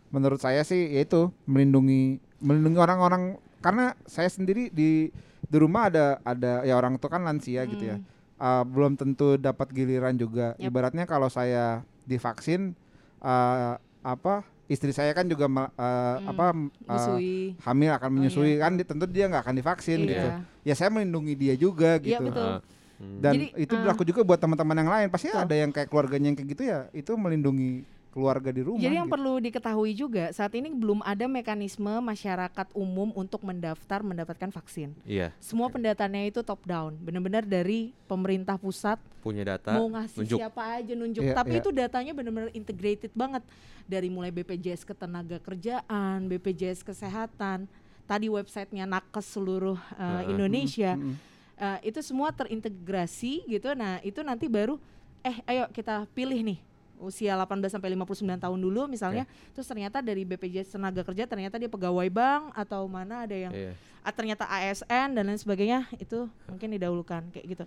menurut 0.09 0.41
saya 0.41 0.65
sih 0.65 0.97
yaitu 0.97 1.29
melindungi 1.45 2.17
melindungi 2.41 2.79
orang-orang 2.81 3.37
karena 3.61 3.93
saya 4.09 4.27
sendiri 4.31 4.73
di 4.73 5.13
di 5.49 5.57
rumah 5.57 5.89
ada 5.89 6.21
ada 6.25 6.65
ya 6.65 6.77
orang 6.77 6.97
tua 6.97 7.17
kan 7.17 7.25
lansia 7.25 7.65
gitu 7.69 7.95
ya. 7.95 7.97
Hmm. 7.97 8.07
Uh, 8.39 8.63
belum 8.63 8.95
tentu 8.95 9.35
dapat 9.35 9.67
giliran 9.75 10.15
juga. 10.15 10.55
Yap. 10.55 10.71
Ibaratnya 10.71 11.03
kalau 11.03 11.27
saya 11.27 11.83
divaksin 12.07 12.71
uh, 13.19 13.75
apa 13.99 14.47
istri 14.69 14.93
saya 14.93 15.11
kan 15.17 15.25
juga 15.25 15.49
me- 15.49 15.65
uh, 15.73 16.21
Hmm, 16.21 16.29
apa 16.29 16.45
uh, 16.85 17.17
hamil 17.65 17.91
akan 17.97 18.09
menyusui 18.13 18.55
iya. 18.55 18.69
kan 18.69 18.77
tentu 18.77 19.05
dia 19.09 19.25
nggak 19.25 19.43
akan 19.49 19.55
divaksin 19.57 20.05
gitu. 20.05 20.29
Iya. 20.29 20.45
Ya 20.61 20.73
saya 20.77 20.93
melindungi 20.93 21.33
dia 21.33 21.57
juga 21.57 21.97
Iya, 21.97 22.21
gitu. 22.21 22.29
betul. 22.29 22.51
Ah. 22.53 22.61
Dan 22.99 23.33
Jadi, 23.33 23.45
itu 23.55 23.73
uh, 23.73 23.79
berlaku 23.79 24.03
juga 24.03 24.21
buat 24.27 24.37
teman-teman 24.37 24.75
yang 24.75 24.91
lain. 24.91 25.07
Pasti 25.07 25.31
Betul. 25.31 25.43
ada 25.47 25.55
yang 25.55 25.71
kayak 25.71 25.87
keluarganya 25.87 26.27
yang 26.29 26.37
kayak 26.37 26.49
gitu 26.51 26.63
ya. 26.67 26.79
Itu 26.91 27.15
melindungi 27.15 27.87
keluarga 28.09 28.49
di 28.49 28.65
rumah. 28.65 28.81
Jadi 28.81 28.95
yang 28.97 29.05
gitu. 29.05 29.15
perlu 29.15 29.33
diketahui 29.37 29.91
juga 29.93 30.33
saat 30.33 30.49
ini 30.57 30.73
belum 30.73 31.05
ada 31.05 31.29
mekanisme 31.29 32.01
masyarakat 32.01 32.67
umum 32.73 33.13
untuk 33.13 33.45
mendaftar 33.45 34.01
mendapatkan 34.01 34.49
vaksin. 34.49 34.97
Iya, 35.05 35.29
Semua 35.37 35.69
pendataannya 35.69 36.33
itu 36.33 36.41
top 36.41 36.65
down, 36.65 36.97
benar-benar 36.97 37.45
dari 37.45 37.93
pemerintah 38.09 38.57
pusat 38.57 38.97
punya 39.21 39.45
data. 39.45 39.77
mau 39.77 39.85
ngasih 39.93 40.25
nunjuk. 40.25 40.39
siapa 40.41 40.63
aja 40.79 40.93
nunjuk, 40.95 41.23
Iya, 41.23 41.35
tapi 41.37 41.53
iya. 41.57 41.61
itu 41.61 41.69
datanya 41.69 42.11
benar-benar 42.17 42.49
integrated 42.55 43.13
banget 43.13 43.43
dari 43.85 44.09
mulai 44.09 44.33
BPJS 44.33 44.87
ketenaga 44.87 45.37
kerjaan, 45.37 46.25
BPJS 46.25 46.81
kesehatan, 46.81 47.69
tadi 48.09 48.25
websitenya 48.25 48.89
nakes 48.89 49.37
seluruh 49.37 49.77
uh, 49.77 50.25
Heeh. 50.25 50.33
Indonesia. 50.33 50.97
Mm-mm. 50.97 51.29
Eh, 51.59 51.91
itu 51.91 51.99
semua 51.99 52.31
terintegrasi 52.31 53.43
gitu. 53.43 53.75
Nah, 53.75 53.99
itu 53.99 54.23
nanti 54.23 54.47
baru 54.47 54.79
eh 55.19 55.43
ayo 55.43 55.67
kita 55.75 56.07
pilih 56.15 56.39
nih 56.39 56.68
usia 56.99 57.33
18 57.33 57.71
sampai 57.71 57.95
59 57.95 58.11
tahun 58.37 58.59
dulu 58.59 58.85
misalnya. 58.85 59.23
Terus 59.51 59.65
ternyata 59.65 59.99
dari 59.99 60.23
BPJS 60.23 60.75
tenaga 60.75 61.01
kerja 61.01 61.23
ternyata 61.25 61.55
dia 61.55 61.67
pegawai 61.67 62.07
bank 62.07 62.53
atau 62.53 62.85
mana 62.85 63.23
ada 63.23 63.33
yang 63.33 63.51
Iya. 63.51 63.71
ah, 63.99 64.13
ternyata 64.13 64.43
ASN 64.45 65.15
dan 65.15 65.23
lain 65.25 65.39
sebagainya 65.39 65.87
itu 65.95 66.27
mungkin 66.45 66.69
didahulukan 66.71 67.23
kayak 67.31 67.47
gitu. 67.49 67.65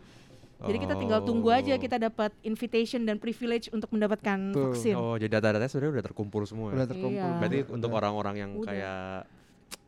Jadi 0.63 0.79
kita 0.79 0.95
tinggal 0.95 1.27
tunggu 1.27 1.51
aja 1.51 1.75
Oh. 1.75 1.81
kita 1.81 1.99
dapat 1.99 2.31
invitation 2.47 3.03
dan 3.03 3.19
privilege 3.19 3.67
untuk 3.75 3.91
mendapatkan 3.91 4.39
Betul. 4.55 4.71
vaksin. 4.71 4.95
Oh, 4.95 5.19
jadi 5.19 5.43
data-datanya 5.43 5.67
sebenarnya 5.67 5.93
udah 5.99 6.05
terkumpul 6.07 6.43
semua. 6.47 6.71
Udah 6.71 6.87
terkumpul. 6.87 7.19
Iya. 7.19 7.39
Berarti 7.43 7.59
Udah. 7.67 7.75
untuk 7.75 7.91
orang-orang 7.91 8.35
yang 8.39 8.51
Udah. 8.55 8.69
kayak 8.71 9.03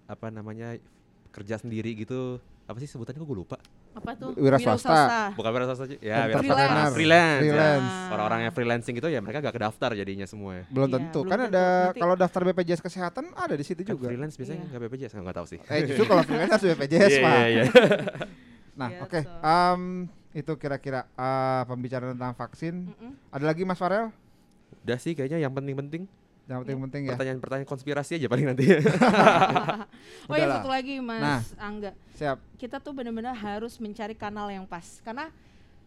apa 0.04 0.26
namanya 0.34 0.68
kerja 1.30 1.62
sendiri 1.62 1.94
gitu, 1.94 2.42
apa 2.64 2.76
sih 2.78 2.88
sebutannya 2.88 3.16
kok 3.16 3.26
gue 3.26 3.38
lupa. 3.38 3.56
Apa 3.92 4.10
tuh? 4.14 4.32
Wira 4.34 4.56
swasta. 4.56 5.30
Bukan 5.32 5.50
wira 5.52 5.64
swasta 5.66 5.84
aja. 5.84 5.96
Ya, 5.98 6.18
wira 6.26 6.40
swasta. 6.40 6.54
Freelance. 6.56 6.94
Freelance. 6.94 7.36
ya. 7.36 7.52
Freelance. 7.52 7.90
Orang-orang 8.08 8.40
yang 8.40 8.52
freelancing 8.52 8.94
gitu 8.94 9.08
ya 9.08 9.20
mereka 9.20 9.38
gak 9.40 9.54
kedaftar 9.54 9.90
jadinya 9.92 10.24
semua. 10.24 10.50
ya. 10.58 10.64
Belum 10.68 10.88
Iya, 10.88 10.96
tentu. 10.96 11.20
belum 11.20 11.30
Kan 11.30 11.40
tentu. 11.42 11.52
ada 11.52 11.66
kalau 11.94 12.14
daftar 12.14 12.40
BPJS 12.42 12.80
kesehatan 12.80 13.24
ada 13.34 13.52
di 13.52 13.62
situ 13.62 13.80
Kan 13.80 13.92
juga. 13.92 14.08
freelance 14.08 14.34
biasanya 14.34 14.58
Iya. 14.58 14.68
nggak 14.70 14.80
BPJS, 14.82 15.12
nggak 15.14 15.36
tahu 15.36 15.46
sih. 15.46 15.58
Eh 15.62 15.80
justru 15.84 16.04
kalau 16.04 16.22
freelance 16.22 16.52
harus 16.54 16.64
BPJS, 16.70 17.10
Iya, 17.10 17.20
Pak. 17.20 17.36
iya, 17.36 17.46
iya. 17.52 17.64
Nah, 18.74 18.88
Gitu. 18.90 19.02
oke. 19.04 19.20
Em, 19.38 19.80
itu 20.32 20.52
kira-kira 20.56 21.00
eh, 21.06 21.62
pembicaraan 21.64 22.12
tentang 22.12 22.34
vaksin. 22.34 22.74
Mm-mm. 22.88 23.12
Ada 23.28 23.44
lagi 23.44 23.62
Mas 23.62 23.76
Farel? 23.76 24.08
Udah 24.80 24.96
sih 24.96 25.12
kayaknya 25.12 25.38
yang 25.38 25.52
penting-penting 25.52 26.08
Yang 26.44 26.58
penting-penting 26.60 27.02
ya. 27.02 27.10
pertanyaan-pertanyaan 27.12 27.64
konspirasi 27.66 28.12
aja 28.16 28.28
paling 28.28 28.46
nanti. 28.46 28.64
Oh 30.28 30.34
ya 30.34 30.48
satu 30.50 30.68
lagi 30.68 31.00
Mas 31.00 31.20
Nah. 31.20 31.40
Angga. 31.58 31.92
Siap. 32.14 32.36
Kita 32.56 32.76
tuh 32.78 32.92
benar-benar 32.92 33.32
harus 33.32 33.76
mencari 33.76 34.12
kanal 34.12 34.48
yang 34.48 34.64
pas 34.64 35.00
karena 35.00 35.28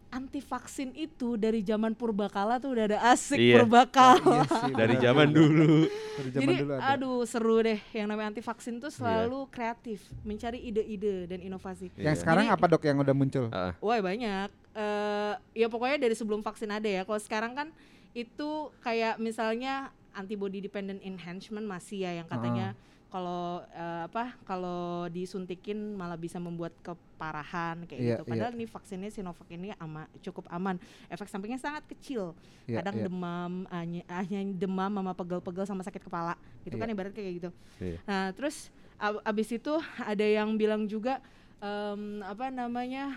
anti 0.08 0.40
vaksin 0.40 0.96
itu 0.96 1.36
dari 1.36 1.60
zaman 1.60 1.92
purbakala 1.92 2.56
tuh 2.56 2.72
udah 2.72 2.84
ada 2.88 2.98
asik 3.12 3.36
Iya. 3.36 3.60
purbakala. 3.60 4.40
Iya 4.40 4.44
sih, 4.48 4.72
Dari 4.80 4.94
zaman 4.96 5.28
dulu. 5.28 5.84
Dari 5.84 6.28
zaman 6.32 6.40
Jadi 6.40 6.54
dulu 6.56 6.72
ada. 6.72 6.82
aduh 6.88 7.18
seru 7.22 7.56
deh 7.60 7.78
yang 7.92 8.06
namanya 8.08 8.32
anti 8.32 8.40
vaksin 8.40 8.78
tuh 8.78 8.88
Iya. 8.88 8.96
selalu 8.96 9.38
kreatif, 9.48 10.00
mencari 10.22 10.58
ide-ide 10.60 11.26
dan 11.26 11.38
inovasi. 11.40 11.92
Yang 11.94 12.14
Iya. 12.14 12.20
sekarang 12.20 12.46
Jadi- 12.46 12.56
apa 12.56 12.64
dok 12.68 12.82
yang 12.82 12.98
udah 12.98 13.14
muncul? 13.14 13.44
Ah, 13.50 13.76
Wah 13.78 13.98
banyak. 14.00 14.48
Eh 14.72 15.32
ya 15.56 15.66
pokoknya 15.66 15.98
dari 16.00 16.14
sebelum 16.14 16.40
vaksin 16.40 16.66
ada 16.68 16.88
ya. 16.88 17.02
Kalau 17.02 17.20
sekarang 17.20 17.52
kan 17.52 17.68
itu 18.10 18.48
kayak 18.80 19.18
misalnya 19.18 19.92
antibody 20.18 20.58
dependent 20.58 20.98
enhancement 21.00 21.62
masih 21.62 22.02
ya 22.02 22.18
yang 22.18 22.26
katanya 22.26 22.74
kalau 23.08 23.64
eh, 23.70 24.02
apa 24.04 24.36
kalau 24.44 25.08
disuntikin 25.08 25.94
malah 25.94 26.14
bisa 26.14 26.36
membuat 26.36 26.76
keparahan 26.82 27.80
kayak 27.86 27.96
Iya, 27.96 28.08
gitu. 28.12 28.22
iya. 28.22 28.28
Padahal 28.28 28.52
nih 28.52 28.68
vaksinnya 28.68 29.08
Sinovac 29.08 29.48
ini 29.48 29.72
ama, 29.78 30.04
cukup 30.20 30.44
aman. 30.48 30.76
Efek 31.08 31.24
sampingnya 31.26 31.56
sangat 31.56 31.88
kecil. 31.88 32.36
Iya, 32.66 32.84
Kadang 32.84 33.00
iya. 33.00 33.04
demam, 33.08 33.52
hanya, 33.70 34.02
hanya 34.12 34.40
demam 34.52 34.92
sama 34.92 35.12
pegel-pegel 35.14 35.64
sama 35.64 35.80
sakit 35.80 36.04
kepala. 36.04 36.36
Gitu 36.62 36.76
kan 36.76 36.84
Iya. 36.84 36.92
ibarat 36.92 37.12
kayak 37.12 37.32
gitu. 37.38 37.50
iya. 37.80 37.96
Nah, 38.04 38.28
terus 38.36 38.68
ab- 39.00 39.24
abis 39.24 39.48
itu 39.50 39.72
ada 39.96 40.26
yang 40.28 40.52
bilang 40.54 40.84
juga 40.84 41.24
em, 41.58 42.20
apa 42.22 42.52
namanya 42.52 43.16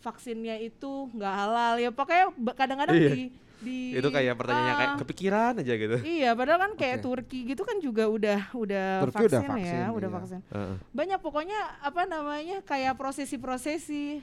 vaksinnya 0.00 0.56
itu 0.56 1.10
nggak 1.12 1.34
halal 1.34 1.74
ya 1.76 1.90
pokoknya 1.90 2.26
kadang-kadang 2.54 2.96
Iya. 2.96 3.10
di, 3.10 3.22
di 3.60 3.92
Itu 3.92 4.08
kayak 4.08 4.34
pertanyaannya 4.34 4.74
kayak 4.74 4.90
ah, 4.90 4.98
kepikiran 4.98 5.52
aja 5.56 5.74
gitu. 5.74 5.96
iya 6.02 6.32
padahal 6.32 6.58
kan 6.60 6.72
kayak 6.74 6.98
Oke. 6.98 7.04
Turki 7.06 7.38
gitu 7.46 7.62
kan 7.62 7.76
juga 7.78 8.04
udah 8.06 8.40
udah 8.52 8.88
Turki 9.04 9.16
vaksin, 9.20 9.28
udah 9.38 9.42
vaksin, 9.52 9.76
ya 9.76 9.86
udah 9.90 10.08
iya. 10.08 10.16
vaksin 10.16 10.40
Heeh. 10.48 10.74
banyak 10.90 11.18
pokoknya 11.18 11.58
apa 11.78 12.02
namanya 12.04 12.56
kayak 12.62 12.96
prosesi-prosesi 12.96 14.20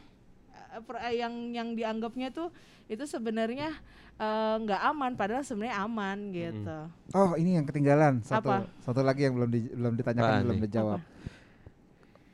eh, 0.74 0.82
eh, 1.04 1.16
yang 1.16 1.34
yang 1.52 1.74
dianggapnya 1.74 2.30
tuh 2.30 2.50
itu 2.86 3.04
sebenarnya 3.04 3.70
eh, 4.16 4.56
nggak 4.60 4.82
aman 4.86 5.14
padahal 5.14 5.42
sebenarnya 5.42 5.78
aman 5.80 6.18
gitu 6.30 6.80
Oh 7.12 7.34
ini 7.34 7.56
yang 7.56 7.64
ketinggalan 7.64 8.20
satu 8.20 8.50
Apa? 8.50 8.68
satu 8.82 9.00
lagi 9.00 9.24
yang 9.24 9.34
belum 9.34 9.50
di- 9.50 9.72
belum 9.72 9.94
ditanyakan 9.96 10.28
Apaan 10.28 10.44
belum 10.44 10.58
nih? 10.58 10.66
dijawab. 10.66 11.00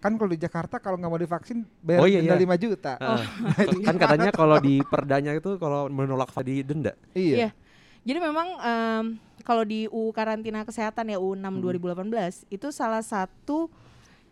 Kan 0.03 0.19
kalau 0.19 0.27
di 0.27 0.35
Jakarta 0.35 0.83
kalau 0.83 0.99
nggak 0.99 1.07
mau 1.07 1.15
divaksin 1.15 1.63
bayar 1.79 2.03
Oh, 2.03 2.07
iya, 2.11 2.19
denda 2.19 2.35
iya. 2.35 2.43
5 2.43 2.59
juta. 2.59 2.93
Heeh. 2.99 3.23
kan 3.87 3.95
katanya 3.95 4.29
kalau 4.35 4.59
di 4.59 4.83
perdanya 4.83 5.31
itu 5.31 5.55
kalau 5.55 5.87
menolak 5.87 6.27
di 6.43 6.59
denda. 6.59 6.91
Iya. 7.15 7.35
Iya. 7.39 7.49
Jadi 8.03 8.19
memang 8.19 8.47
em, 8.59 9.03
kalau 9.47 9.63
di 9.63 9.87
UU 9.87 10.11
karantina 10.11 10.67
kesehatan 10.67 11.07
ya 11.07 11.23
UU 11.23 11.39
6 11.39 11.63
2018 11.79 12.51
itu 12.51 12.67
salah 12.75 12.99
satu 12.99 13.71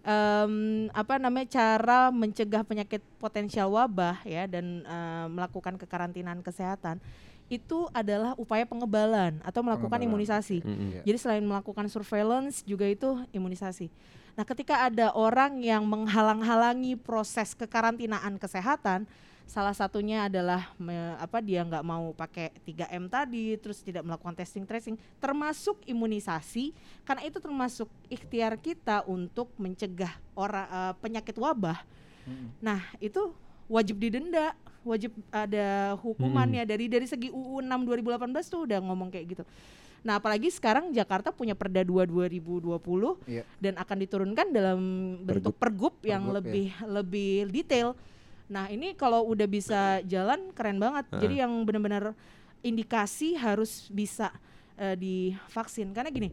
em, 0.03 0.53
apa 0.91 1.15
namanya 1.15 1.47
cara 1.47 2.11
mencegah 2.11 2.67
penyakit 2.67 2.99
potensial 3.15 3.71
wabah 3.71 4.19
ya 4.27 4.43
dan 4.43 4.83
em, 4.83 5.27
melakukan 5.31 5.79
kekarantinaan 5.79 6.43
kesehatan 6.43 6.99
itu 7.47 7.87
adalah 7.91 8.31
upaya 8.35 8.63
pengebalan 8.63 9.39
atau 9.43 9.59
melakukan 9.59 9.99
Pengebalan. 9.99 10.11
imunisasi. 10.19 10.63
Mm-mm. 10.63 10.87
Iya. 10.95 11.01
Jadi 11.03 11.17
selain 11.19 11.43
melakukan 11.43 11.87
surveillance 11.87 12.63
juga 12.63 12.87
itu 12.87 13.19
imunisasi. 13.31 13.91
Nah, 14.35 14.43
ketika 14.47 14.87
ada 14.87 15.11
orang 15.11 15.59
yang 15.59 15.83
menghalang-halangi 15.83 16.95
proses 16.95 17.51
kekarantinaan 17.53 18.39
kesehatan, 18.39 19.03
salah 19.43 19.75
satunya 19.75 20.31
adalah 20.31 20.71
me- 20.79 21.19
apa 21.19 21.43
dia 21.43 21.59
nggak 21.67 21.83
mau 21.83 22.15
pakai 22.15 22.55
3M 22.63 23.11
tadi, 23.11 23.59
terus 23.59 23.83
tidak 23.83 24.07
melakukan 24.07 24.31
testing 24.31 24.63
tracing, 24.63 24.95
termasuk 25.19 25.75
imunisasi, 25.83 26.71
karena 27.03 27.27
itu 27.27 27.43
termasuk 27.43 27.91
ikhtiar 28.07 28.55
kita 28.55 29.03
untuk 29.03 29.51
mencegah 29.59 30.15
orang 30.39 30.67
eh, 30.71 30.93
penyakit 31.03 31.35
wabah. 31.35 31.83
Mm-mm. 32.23 32.47
Nah, 32.63 32.79
itu 33.03 33.35
wajib 33.67 33.99
didenda, 33.99 34.55
wajib 34.87 35.11
ada 35.29 35.99
hukumannya 35.99 36.63
dari 36.65 36.87
dari 36.87 37.05
segi 37.05 37.29
UU 37.29 37.59
6 37.59 37.85
2018 37.85 38.51
tuh 38.51 38.61
udah 38.63 38.79
ngomong 38.79 39.11
kayak 39.11 39.25
gitu. 39.35 39.43
Nah, 40.01 40.17
apalagi 40.17 40.49
sekarang 40.49 40.89
Jakarta 40.89 41.29
punya 41.29 41.53
Perda 41.53 41.85
2 41.85 42.09
2020 42.09 43.21
Iya. 43.29 43.43
dan 43.61 43.77
akan 43.77 43.97
diturunkan 44.01 44.47
dalam 44.49 44.79
bentuk 45.21 45.53
pergub 45.55 45.93
yang 46.01 46.25
Pergub, 46.25 46.33
ya. 46.33 46.37
lebih 46.41 46.67
lebih 46.89 47.31
detail. 47.53 47.93
Nah, 48.49 48.67
ini 48.67 48.97
kalau 48.97 49.23
udah 49.25 49.45
bisa 49.45 50.01
jalan 50.03 50.49
keren 50.51 50.81
banget. 50.81 51.05
Jadi 51.13 51.39
yang 51.39 51.53
benar-benar 51.63 52.17
indikasi 52.59 53.37
harus 53.37 53.87
bisa 53.87 54.33
eh, 54.75 54.97
divaksin 54.97 55.93
karena 55.93 56.09
gini. 56.09 56.29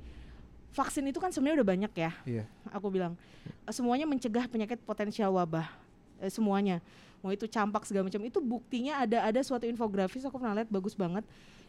Vaksin 0.69 1.05
itu 1.05 1.17
kan 1.17 1.29
sebenarnya 1.29 1.61
udah 1.61 1.69
banyak 1.69 1.93
ya 1.93 2.13
Iya. 2.25 2.45
aku 2.69 2.89
bilang 2.89 3.17
eh, 3.65 3.73
semuanya 3.73 4.05
mencegah 4.05 4.45
penyakit 4.47 4.81
potensial 4.83 5.33
wabah 5.33 5.69
Eh, 6.19 6.29
semuanya 6.29 6.83
mau 7.19 7.31
itu 7.31 7.47
campak 7.47 7.83
segala 7.83 8.07
macam 8.07 8.19
itu 8.21 8.39
buktinya 8.39 8.99
ada 8.99 9.23
ada 9.23 9.41
suatu 9.41 9.65
infografis 9.65 10.23
aku 10.23 10.35
pernah 10.35 10.55
lihat 10.59 10.67
bagus 10.69 10.95
banget 10.95 11.23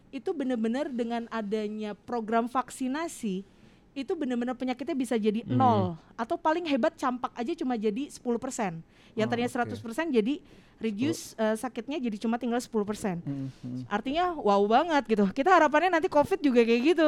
itu 0.09 0.29
benar-benar 0.31 0.87
dengan 0.87 1.29
adanya 1.29 1.93
program 1.95 2.45
vaksinasi 2.45 3.45
itu 3.91 4.11
benar-benar 4.13 4.53
penyakitnya 4.53 4.95
bisa 4.95 5.15
jadi 5.15 5.41
Hmm. 5.43 5.55
nol 5.55 5.81
atau 6.13 6.35
paling 6.35 6.63
hebat 6.63 6.93
campak 6.93 7.33
aja 7.33 7.51
cuma 7.53 7.73
jadi 7.73 8.07
10% 8.07 8.79
yang 9.13 9.25
Oh, 9.25 9.31
tadinya 9.31 9.49
oke. 9.49 9.75
100% 9.75 10.07
jadi 10.09 10.39
reduce 10.77 11.35
eh, 11.35 11.55
sakitnya 11.55 11.99
jadi 11.99 12.15
cuma 12.17 12.37
tinggal 12.37 12.57
10% 12.57 13.19
Mm-mm. 13.19 13.83
artinya 13.85 14.31
wow 14.31 14.61
banget 14.63 15.03
gitu 15.09 15.25
kita 15.29 15.51
harapannya 15.51 15.91
nanti 15.91 16.07
covid 16.07 16.39
juga 16.39 16.61
kayak 16.61 16.81
gitu 16.87 17.07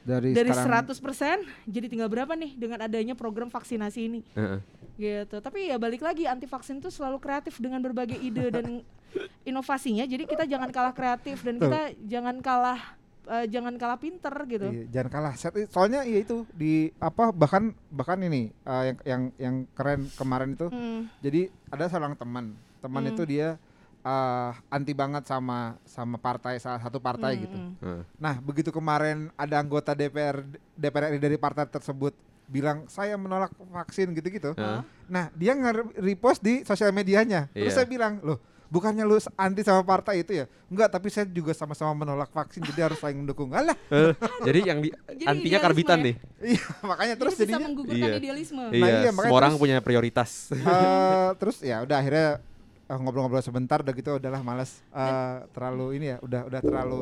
Dari, 0.00 0.32
dari 0.32 0.48
sekarang 0.48 0.88
100% 0.88 1.44
jadi 1.66 1.86
tinggal 1.86 2.08
berapa 2.08 2.32
nih 2.32 2.56
dengan 2.56 2.80
adanya 2.80 3.12
program 3.12 3.46
vaksinasi 3.46 4.00
ini 4.02 4.20
Heeh. 4.32 4.58
gitu 4.96 5.36
tapi 5.38 5.68
ya 5.68 5.76
balik 5.76 6.00
lagi 6.00 6.24
anti 6.24 6.44
vaksin 6.44 6.78
itu 6.78 6.88
selalu 6.88 7.18
kreatif 7.18 7.56
dengan 7.56 7.78
berbagai 7.78 8.16
ide 8.16 8.48
dan 8.48 8.80
inovasinya 9.42 10.04
jadi 10.04 10.24
kita 10.24 10.44
jangan 10.46 10.68
kalah 10.68 10.92
kreatif 10.92 11.40
dan 11.40 11.56
Tuh. 11.56 11.66
kita 11.66 11.80
jangan 12.06 12.36
kalah 12.38 12.80
eh, 13.26 13.46
jangan 13.46 13.76
kalah 13.76 13.96
pinter 13.96 14.32
gitu 14.46 14.66
Iya, 14.66 14.84
jangan 14.90 15.10
kalah. 15.10 15.34
Set- 15.34 15.68
Soalnya 15.68 16.00
iya 16.02 16.18
itu 16.18 16.48
di 16.50 16.88
apa 16.96 17.28
bahkan 17.30 17.70
bahkan 17.88 18.18
ini 18.18 18.48
eh, 18.56 18.82
yang 18.86 18.96
yang 19.04 19.22
yang 19.36 19.54
keren 19.70 20.08
kemarin 20.10 20.54
itu. 20.54 20.66
Hmm, 20.66 21.06
Jadi 21.20 21.40
ada 21.68 21.84
seorang 21.86 22.14
teman, 22.14 22.52
teman 22.80 23.02
Hmm. 23.02 23.10
itu 23.10 23.22
dia 23.26 23.60
eh, 24.02 24.50
anti 24.68 24.92
banget 24.92 25.24
sama 25.24 25.76
sama 25.84 26.16
partai 26.16 26.56
salah 26.56 26.80
satu 26.80 26.96
partai 26.96 27.36
hmm, 27.36 27.42
gitu. 27.42 27.56
hmm. 27.78 28.02
Nah, 28.16 28.40
begitu 28.40 28.70
kemarin 28.70 29.28
ada 29.34 29.56
anggota 29.56 29.92
DPR 29.92 30.40
DPR 30.72 31.12
RI 31.12 31.18
dari 31.18 31.36
partai 31.36 31.64
tersebut 31.64 32.16
bilang 32.44 32.82
saya 32.86 33.14
menolak 33.14 33.52
vaksin 33.54 34.10
gitu-gitu. 34.10 34.52
Heeh. 34.52 34.82
Nah, 35.06 35.30
dia 35.32 35.54
nge-repost 35.54 36.40
di 36.40 36.64
sosial 36.64 36.90
medianya. 36.90 37.46
Terus 37.52 37.70
Iya. 37.70 37.76
saya 37.76 37.86
bilang, 37.86 38.18
"Loh, 38.20 38.42
bukannya 38.66 39.06
lu 39.06 39.18
anti 39.36 39.62
sama 39.62 39.86
partai 39.86 40.26
itu 40.26 40.34
ya?" 40.34 40.50
Enggak, 40.66 40.90
tapi 40.90 41.14
saya 41.14 41.30
juga 41.30 41.54
sama-sama 41.54 41.94
menolak 41.94 42.26
vaksin 42.34 42.66
jadi 42.66 42.90
harus 42.90 42.98
saling 42.98 43.22
mendukung. 43.22 43.54
Alah, 43.54 43.78
jadi 44.46 44.66
yang 44.66 44.82
di, 44.82 44.90
Jadi 44.90 45.24
antinya 45.30 45.38
idealisme 45.46 45.62
karbitan 45.62 45.98
ya? 45.98 46.06
nih. 46.10 46.14
iya, 46.50 46.64
makanya 46.82 47.14
terus 47.14 47.32
Jadi 47.34 47.38
bisa 47.38 47.50
jadinya 47.54 47.68
menggugurkan 47.70 48.08
Iya. 48.08 48.18
idealisme 48.18 48.58
Nah, 48.58 48.70
iya, 48.74 48.86
iya, 48.98 49.10
makanya 49.14 49.14
semua 49.30 49.38
orang 49.38 49.52
terus- 49.54 49.62
punya 49.62 49.76
prioritas. 49.78 50.30
eh, 50.50 51.28
terus 51.38 51.56
ya 51.62 51.76
udah 51.86 51.96
akhirnya 52.02 52.28
ngobrol-ngobrol 52.92 53.38
sebentar 53.40 53.78
udah 53.78 53.92
gitu 53.92 54.10
udahlah 54.16 54.40
malas 54.40 54.82
Eh, 54.90 55.36
terlalu 55.50 55.94
ini 55.94 56.06
ya, 56.08 56.18
udah 56.18 56.42
udah 56.44 56.60
terlalu 56.60 57.00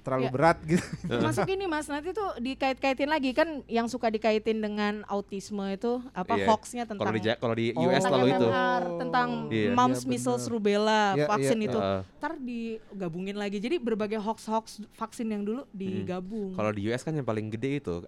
terlalu 0.00 0.24
Ya. 0.24 0.32
berat 0.32 0.58
gitu. 0.64 0.80
Termasuk 1.20 1.44
ini 1.46 1.64
Mas, 1.64 1.84
nanti 1.84 2.10
tuh 2.10 2.32
dikait-kaitin 2.38 3.06
lagi 3.06 3.30
kan 3.30 3.60
yang 3.66 3.84
suka 3.86 4.08
dikaitin 4.08 4.56
dengan 4.56 5.04
autisme 5.04 5.60
itu 5.68 6.00
apa 6.12 6.32
Iya. 6.32 6.48
hoaxnya 6.48 6.84
Kalau 6.84 6.96
tentang 6.96 7.12
di 7.12 7.20
Ja- 7.22 7.36
kalau 7.36 7.52
di 7.52 7.66
Oh. 7.70 7.84
US 7.84 8.00
tentang 8.02 8.16
lalu 8.16 8.28
itu. 8.30 8.46
MMR, 8.46 8.82
tentang 8.96 9.28
Iya. 9.50 9.70
mumps, 9.70 10.00
Iya, 10.00 10.08
measles, 10.08 10.44
rubella, 10.48 11.12
Iya, 11.12 11.28
vaksin 11.28 11.58
iya, 11.58 11.68
itu. 11.68 11.76
Heeh. 11.78 12.00
Ntar 12.16 12.32
digabungin 12.40 13.36
lagi. 13.36 13.56
Jadi 13.58 13.76
berbagai 13.76 14.16
hoax-hoax 14.16 14.64
vaksin 14.94 15.28
yang 15.28 15.44
dulu 15.44 15.68
digabung. 15.70 16.56
Kalau 16.56 16.72
di 16.72 16.88
US 16.88 17.04
kan 17.04 17.12
yang 17.12 17.26
paling 17.26 17.52
gede 17.52 17.76
itu 17.78 18.00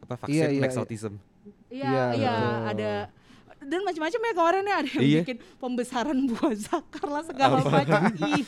apa 0.00 0.14
vaksin 0.18 0.32
Iya, 0.32 0.46
iya, 0.50 0.62
next 0.62 0.72
iya. 0.72 0.82
autism. 0.82 1.12
Iya, 1.68 1.84
Iya, 1.84 2.04
iya, 2.14 2.32
betul. 2.32 2.64
ada 2.66 2.92
dan 3.64 3.80
macam-macam 3.82 4.20
ya 4.20 4.32
kemarin 4.32 4.62
ya 4.62 4.76
ada 4.76 4.90
yang 4.90 5.02
Iya. 5.02 5.20
bikin 5.22 5.38
pembesaran 5.56 6.18
buah 6.26 6.54
zakar 6.54 7.06
lah 7.06 7.22
segala 7.22 7.56
macam. 7.60 8.00
Ih. 8.28 8.44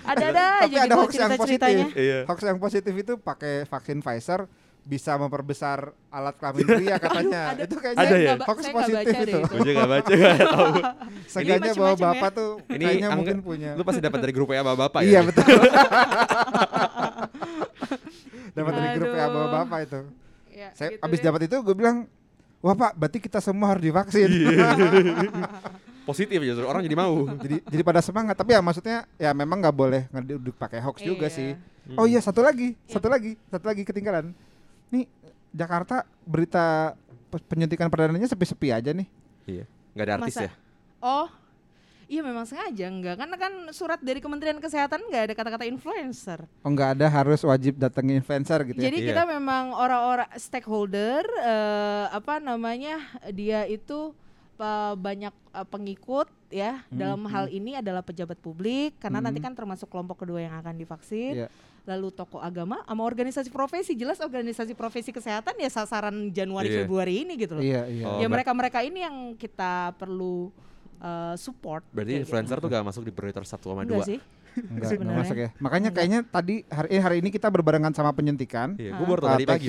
Ada-ada 0.00 0.44
Tapi 0.58 0.66
aja 0.66 0.78
ada 0.80 0.94
hoax 0.96 1.10
yang 1.12 1.28
cerita-ceritanya. 1.28 1.84
positif. 1.86 2.00
Iya. 2.00 2.18
Hoax 2.24 2.38
yang 2.42 2.58
positif 2.58 2.92
itu 2.94 3.12
pakai 3.16 3.54
vaksin 3.64 3.98
Pfizer 4.00 4.40
bisa 4.80 5.12
memperbesar 5.14 5.78
alat 6.08 6.34
kelamin 6.34 6.64
pria 6.64 6.96
katanya. 6.96 7.42
Ada- 7.52 7.62
itu 7.62 7.74
Ada 7.74 7.84
kayaknya 7.84 8.04
ya? 8.08 8.16
Nggak 8.26 8.38
ba- 8.38 8.46
hoax 8.46 8.58
saya 8.58 8.74
positif 8.74 9.14
itu. 9.20 9.38
Gue 9.44 9.60
juga 9.62 9.84
baca 9.86 10.08
gak 10.10 10.38
tahu. 10.40 10.72
Sengaja 11.32 11.52
bawa 11.52 11.60
macem-macem 11.60 12.00
ya. 12.00 12.04
bapak 12.10 12.30
tuh 12.32 12.50
Ini 12.66 12.80
kayaknya 12.80 13.04
angga- 13.04 13.18
mungkin 13.18 13.36
punya. 13.40 13.70
Lu 13.76 13.82
pasti 13.82 14.00
dapat 14.00 14.18
dari 14.20 14.32
grup 14.32 14.48
ya 14.48 14.62
bapak 14.64 15.00
ya. 15.00 15.06
Iya 15.06 15.20
betul. 15.22 15.44
dapat 18.50 18.72
dari 18.72 18.88
grup 18.94 19.12
ya 19.12 19.24
bawa 19.26 19.36
Aduh. 19.42 19.54
bapak 19.54 19.78
itu. 19.82 20.00
Ya, 20.50 20.68
Saya 20.72 20.88
gitu 20.92 21.02
abis 21.02 21.18
deh. 21.18 21.24
dapat 21.24 21.40
itu 21.46 21.56
gue 21.58 21.74
bilang, 21.74 21.96
wah 22.60 22.74
pak, 22.74 22.92
berarti 22.94 23.18
kita 23.18 23.38
semua 23.38 23.72
harus 23.72 23.82
divaksin. 23.82 24.28
Iya. 24.28 24.68
Positif 26.02 26.40
justru 26.40 26.64
orang 26.64 26.82
jadi 26.82 26.96
mau. 26.96 27.28
jadi 27.38 27.62
jadi 27.62 27.82
pada 27.82 28.00
semangat. 28.00 28.34
Tapi 28.34 28.52
ya 28.52 28.60
maksudnya 28.60 28.98
ya 29.14 29.30
memang 29.30 29.58
nggak 29.58 29.72
boleh 29.72 30.02
ngeduduk 30.10 30.56
pakai 30.56 30.80
hoax 30.80 31.00
juga 31.00 31.26
Iya. 31.26 31.32
sih. 31.32 31.50
Oh 31.92 32.04
iya 32.04 32.18
satu 32.18 32.40
lagi, 32.40 32.74
satu 32.84 33.06
lagi, 33.06 33.34
satu 33.46 33.64
lagi 33.64 33.82
ketinggalan. 33.82 34.30
Nih 34.88 35.06
Jakarta 35.50 36.02
berita 36.22 36.94
pe- 37.28 37.42
penyuntikan 37.44 37.86
perdananya 37.86 38.26
sepi-sepi 38.26 38.70
aja 38.70 38.90
nih. 38.90 39.06
Iya. 39.46 39.64
Gak 39.92 40.04
ada 40.04 40.14
artis 40.18 40.34
Masa? 40.34 40.46
ya. 40.46 40.52
Oh. 41.00 41.26
Iya 42.10 42.26
memang 42.26 42.42
sengaja 42.42 42.90
enggak 42.90 43.14
karena 43.16 43.36
kan 43.38 43.52
surat 43.70 44.02
dari 44.02 44.18
Kementerian 44.18 44.58
Kesehatan 44.58 44.98
enggak 45.06 45.30
ada 45.30 45.34
kata-kata 45.38 45.62
influencer. 45.62 46.42
Oh 46.60 46.68
nggak 46.68 46.98
ada 46.98 47.06
harus 47.06 47.38
wajib 47.40 47.78
datengin 47.78 48.18
influencer 48.18 48.66
gitu 48.66 48.82
ya. 48.82 48.90
Jadi 48.90 48.98
Iya. 48.98 49.08
kita 49.14 49.22
memang 49.30 49.70
orang-orang 49.70 50.26
stakeholder 50.34 51.22
eh, 51.38 52.06
apa 52.10 52.42
namanya 52.42 52.98
dia 53.30 53.62
itu 53.64 54.10
eh, 54.58 54.94
banyak 54.98 55.30
eh, 55.30 55.66
pengikut 55.70 56.26
ya 56.50 56.82
Hmm, 56.82 56.98
dalam 56.98 57.22
hal 57.24 57.46
ini 57.46 57.78
adalah 57.78 58.02
pejabat 58.02 58.36
publik 58.36 58.98
karena 58.98 59.22
nanti 59.22 59.38
Hmm. 59.38 59.46
kan 59.46 59.54
termasuk 59.54 59.86
kelompok 59.86 60.26
kedua 60.26 60.42
yang 60.42 60.58
akan 60.58 60.74
divaksin. 60.74 61.46
Iya. 61.46 61.48
Lalu 61.86 62.10
tokoh 62.10 62.42
agama 62.42 62.82
sama 62.84 63.06
organisasi 63.06 63.48
profesi 63.48 63.94
jelas 63.94 64.18
organisasi 64.18 64.74
profesi 64.74 65.14
kesehatan 65.14 65.54
ya 65.56 65.70
sasaran 65.70 66.28
Januari 66.28 66.74
Iya. 66.74 66.78
Februari 66.82 67.22
ini 67.22 67.38
gitu 67.38 67.54
loh. 67.54 67.62
Iya 67.62 67.86
iya. 67.86 68.04
Oh, 68.04 68.18
ya 68.18 68.26
mereka-mereka 68.26 68.82
ini 68.82 68.98
yang 68.98 69.16
kita 69.38 69.94
perlu 69.94 70.50
eh, 71.00 71.34
support. 71.36 71.82
Berarti 71.90 72.12
kayak 72.12 72.20
gitu. 72.20 72.24
influencer 72.28 72.56
tuh 72.60 72.68
gak 72.68 72.84
masuk 72.86 73.02
di 73.08 73.12
prioritas 73.12 73.48
satu 73.48 73.72
sama 73.72 73.82
Enggak 73.82 74.04
dua. 74.04 74.06
sih. 74.06 74.18
Enggak, 74.50 74.90
enggak 74.98 75.18
masuk 75.22 75.36
ya. 75.38 75.48
Makanya 75.58 75.88
Enggak. 75.90 75.96
kayaknya 75.96 76.20
tadi 76.26 76.54
hari 76.68 76.88
eh, 76.92 77.02
hari 77.02 77.16
ini 77.22 77.28
kita 77.30 77.48
berbarengan 77.48 77.92
sama 77.94 78.10
penyuntikan. 78.12 78.74
Iya, 78.76 78.98
gue 78.98 79.06
baru 79.06 79.22
uh, 79.24 79.28
tadi 79.34 79.44
pagi. 79.46 79.68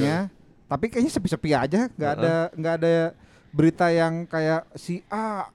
Tapi 0.71 0.85
kayaknya 0.87 1.11
sepi-sepi 1.11 1.49
aja, 1.51 1.81
nggak 1.91 2.11
ada 2.15 2.35
nggak 2.55 2.73
ada 2.79 2.95
berita 3.51 3.91
yang 3.91 4.23
kayak 4.23 4.63
si 4.79 5.03
A 5.11 5.51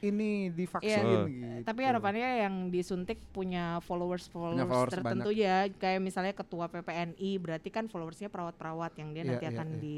ini 0.00 0.48
divaksin 0.52 0.88
Iya. 0.88 1.00
gitu. 1.04 1.16
Tapi 1.68 1.80
harapannya 1.84 2.28
yang 2.48 2.54
disuntik 2.72 3.20
punya 3.36 3.80
followers 3.84 4.28
followers, 4.32 4.64
followers 4.64 4.92
tertentu 4.92 5.30
ya, 5.32 5.68
kayak 5.76 6.00
misalnya 6.00 6.32
ketua 6.32 6.72
PPNI, 6.72 7.30
berarti 7.36 7.68
kan 7.68 7.84
followersnya 7.88 8.32
perawat-perawat 8.32 8.96
yang 8.96 9.12
dia 9.12 9.22
Iya, 9.24 9.30
nanti 9.36 9.44
iya, 9.44 9.52
akan 9.52 9.68
iya. 9.68 9.80
di 9.80 9.96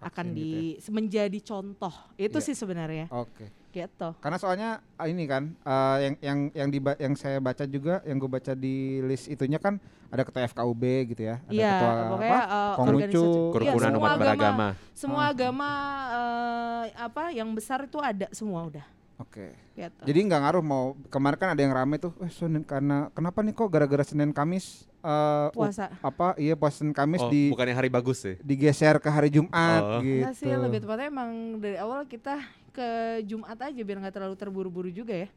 akan 0.00 0.26
Vaksin 0.26 0.34
di 0.34 0.50
gitu 0.74 0.90
menjadi 0.90 1.38
contoh. 1.40 1.94
Itu 2.14 2.38
Iya. 2.38 2.44
sih 2.44 2.54
sebenarnya, 2.54 3.06
Oke. 3.08 3.50
gitu. 3.68 4.08
Karena 4.16 4.36
soalnya 4.36 4.68
ah, 4.94 5.04
ini 5.04 5.24
kan 5.24 5.54
eh, 5.56 5.96
yang 6.00 6.14
yang 6.20 6.38
yang 6.52 6.68
di 6.68 6.78
yang 6.96 7.14
saya 7.14 7.38
baca 7.38 7.64
juga 7.64 8.00
yang 8.02 8.16
gue 8.16 8.28
baca 8.28 8.52
di 8.52 8.76
list 9.02 9.26
itunya 9.26 9.56
kan 9.56 9.76
ada 10.08 10.22
ketua 10.22 10.46
FKUB 10.46 10.82
gitu 11.08 11.22
ya. 11.24 11.36
Ada 11.42 11.52
Iya, 11.52 11.72
ketua 11.74 11.92
pokoknya 12.08 12.32
apa? 12.32 12.46
uh, 12.48 12.74
Konghucu. 12.74 12.96
organisasi- 12.96 13.28
iya, 13.28 13.52
Kerukunan 13.52 13.88
semua 13.88 13.98
umat 13.98 14.08
agama, 14.08 14.22
beragama. 14.24 14.68
semua 14.92 15.20
Ah. 15.20 15.30
agama 15.30 15.68
eh, 16.08 16.84
apa 16.96 17.22
yang 17.30 17.48
besar 17.52 17.84
itu 17.84 17.98
ada 17.98 18.26
semua 18.32 18.64
udah. 18.64 18.86
Oke. 19.18 19.52
Gitu. 19.74 20.02
Jadi 20.04 20.18
nggak 20.24 20.40
ngaruh 20.40 20.64
mau 20.64 20.84
kemarin 21.06 21.36
kan 21.36 21.48
ada 21.52 21.60
yang 21.60 21.70
rame 21.70 21.98
tuh, 21.98 22.14
eh 22.18 22.30
Senin 22.30 22.62
karena 22.62 23.10
kenapa 23.12 23.42
nih 23.42 23.52
kok 23.52 23.68
gara-gara 23.68 24.02
Senin 24.02 24.32
Kamis 24.32 24.87
eh, 25.00 25.46
u- 25.48 25.54
puasa. 25.54 25.90
apa 25.98 26.34
iya 26.36 26.54
puasa 26.54 26.82
Kamis 26.88 27.20
Oh, 27.20 27.28
di 27.28 27.48
bukannya 27.48 27.72
hari 27.72 27.88
bagus 27.88 28.18
sih. 28.20 28.34
digeser 28.40 28.98
ke 28.98 29.06
hari 29.06 29.28
Jumat 29.28 29.80
Oh. 29.80 30.00
gitu. 30.00 30.22
Enggak 30.22 30.34
sih, 30.34 30.50
lebih 30.50 30.78
tepatnya 30.80 31.06
emang 31.06 31.30
dari 31.58 31.76
awal 31.76 32.02
kita 32.04 32.40
ke 32.70 32.88
Jumat 33.24 33.56
aja 33.56 33.80
biar 33.80 33.98
nggak 33.98 34.14
terlalu 34.14 34.34
terburu-buru 34.34 34.88
juga 34.88 35.14
ya. 35.16 35.28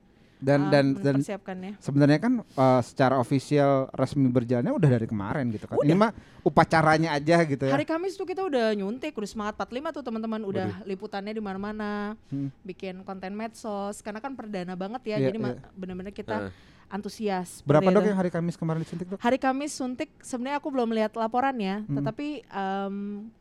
Dan 0.41 0.59
uh, 0.59 0.69
dan 0.71 0.85
dan 0.97 1.15
sebenarnya 1.77 2.17
kan 2.17 2.33
eh, 2.41 2.81
secara 2.81 3.15
ofisial 3.15 3.93
resmi 3.93 4.25
berjalannya 4.25 4.73
udah 4.73 4.89
dari 4.91 5.05
kemarin 5.05 5.45
gitu 5.47 5.69
kan. 5.69 5.77
Ini 5.79 5.93
mah 5.93 6.09
upacaranya 6.41 7.13
aja 7.13 7.45
gitu 7.45 7.61
ya. 7.61 7.71
Hari 7.71 7.85
Kamis 7.85 8.17
tuh 8.17 8.25
kita 8.25 8.41
udah 8.41 8.73
nyuntik, 8.73 9.13
udah 9.13 9.29
semangat 9.29 9.53
45 9.55 9.93
tuh 9.93 10.03
teman-teman 10.03 10.41
udah 10.41 10.81
liputannya 10.83 11.29
di 11.29 11.39
mana-mana, 11.39 12.17
Hmm. 12.27 12.49
bikin 12.61 13.05
konten 13.05 13.31
medsos 13.31 14.01
karena 14.01 14.17
kan 14.17 14.33
perdana 14.33 14.73
banget 14.73 15.01
ya. 15.07 15.17
Iya, 15.19 15.29
jadi 15.29 15.37
iya. 15.37 15.61
bener-bener 15.71 16.09
kita 16.09 16.49
Heeh. 16.49 16.51
Antusias. 16.91 17.63
Berapa 17.63 17.81
seperti 17.81 17.95
dok 17.95 18.03
itu. 18.03 18.09
yang 18.11 18.19
hari 18.19 18.29
Kamis 18.29 18.55
kemarin 18.55 18.79
disuntik 18.81 19.07
dok? 19.07 19.17
Hari 19.17 19.37
Kamis 19.37 19.71
suntik 19.71 20.09
sebenarnya 20.19 20.59
aku 20.59 20.67
belum 20.67 20.91
lihat 20.91 21.15
laporannya, 21.15 21.83
Hmm. 21.83 21.95
tetapi 21.97 22.27
em, 22.43 22.95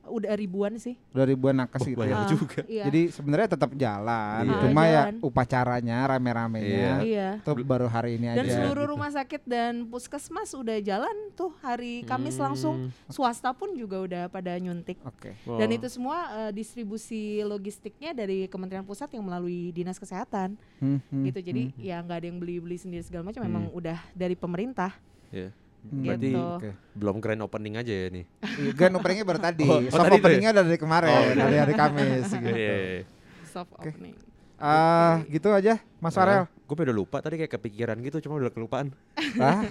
udah 0.07 0.33
ribuan 0.33 0.73
sih. 0.77 0.95
Udah 1.11 1.27
ribuan 1.27 1.55
nakes 1.57 1.83
Oh, 1.83 1.87
gitu 1.87 1.99
banyak 1.99 2.15
ya. 2.15 2.23
Ah, 2.23 2.29
juga. 2.29 2.61
Iya. 2.65 2.85
Jadi 2.87 3.01
sebenarnya 3.11 3.49
tetap 3.51 3.71
jalan, 3.75 4.43
Iya. 4.45 4.61
cuma 4.63 4.83
ya 4.83 4.93
jalan. 5.05 5.15
upacaranya 5.21 5.99
rame-ramenya 6.07 6.93
iya. 7.03 7.29
itu 7.37 7.51
baru 7.61 7.87
hari 7.87 8.17
ini 8.17 8.31
Dan 8.33 8.47
aja. 8.47 8.55
seluruh 8.57 8.85
gitu. 8.85 8.93
rumah 8.93 9.11
sakit 9.11 9.43
dan 9.45 9.73
puskesmas 9.85 10.51
udah 10.53 10.79
jalan 10.79 11.13
tuh 11.33 11.51
hari 11.61 12.05
Kamis 12.05 12.37
langsung. 12.37 12.87
Hmm. 12.87 12.91
Swasta 13.09 13.51
pun 13.51 13.75
juga 13.75 13.99
udah 13.99 14.23
pada 14.29 14.55
nyuntik. 14.57 15.03
Oke. 15.03 15.35
Dan 15.45 15.69
Oh. 15.69 15.77
itu 15.77 15.87
semua 15.89 16.17
eh, 16.41 16.53
distribusi 16.53 17.11
logistiknya 17.43 18.13
dari 18.13 18.47
Kementerian 18.47 18.83
Pusat 18.83 19.11
yang 19.13 19.25
melalui 19.25 19.71
Dinas 19.71 19.97
Kesehatan. 19.97 20.55
Hmm, 20.79 21.01
hmm, 21.03 21.25
gitu 21.27 21.41
jadi 21.43 21.63
hmm. 21.69 21.77
ya 21.79 21.97
nggak 22.01 22.17
ada 22.17 22.27
yang 22.27 22.39
beli-beli 22.39 22.77
sendiri 22.77 23.03
segala 23.03 23.23
macam 23.23 23.40
Hmm. 23.41 23.49
memang 23.49 23.65
udah 23.73 23.99
dari 24.13 24.37
pemerintah 24.37 24.93
Iya. 25.31 25.51
Hmm, 25.81 26.05
Berarti 26.05 26.29
gitu. 26.29 26.45
Oke. 26.61 26.71
belum 26.93 27.17
grand 27.19 27.41
opening 27.41 27.75
aja 27.75 27.89
ya 27.89 28.07
nih. 28.13 28.25
Iya, 28.45 28.71
Grand 28.77 28.95
openingnya 28.95 29.25
baru 29.25 29.41
tadi. 29.41 29.65
Oh, 29.65 29.81
oh, 29.81 29.89
Soft 29.89 29.97
tadi 29.97 30.11
tuh 30.11 30.13
ya? 30.13 30.21
openingnya 30.21 30.53
dari 30.53 30.77
kemarin, 30.77 31.09
Oh, 31.09 31.25
dari 31.33 31.57
hari 31.57 31.73
Kamis 31.73 32.29
gitu. 32.29 32.53
Iya, 32.53 32.53
iya, 32.53 32.77
iya. 32.93 33.03
soft 33.49 33.73
Oke. 33.73 33.89
opening 33.89 34.15
Ah, 34.61 35.25
gitu 35.27 35.49
aja, 35.49 35.81
Mas 35.97 36.13
Farel. 36.13 36.45
Gue 36.69 36.77
udah 36.77 36.93
lupa 36.93 37.19
tadi 37.19 37.41
kayak 37.41 37.49
kepikiran 37.51 37.97
gitu, 37.99 38.21
cuma 38.21 38.37
udah 38.37 38.53
kelupaan. 38.53 38.93
Ah, 39.41 39.65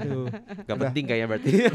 Aduh, 0.00 0.32
gak 0.64 0.72
Udah. 0.72 0.88
penting 0.88 1.04
kayaknya 1.04 1.28
berarti. 1.28 1.52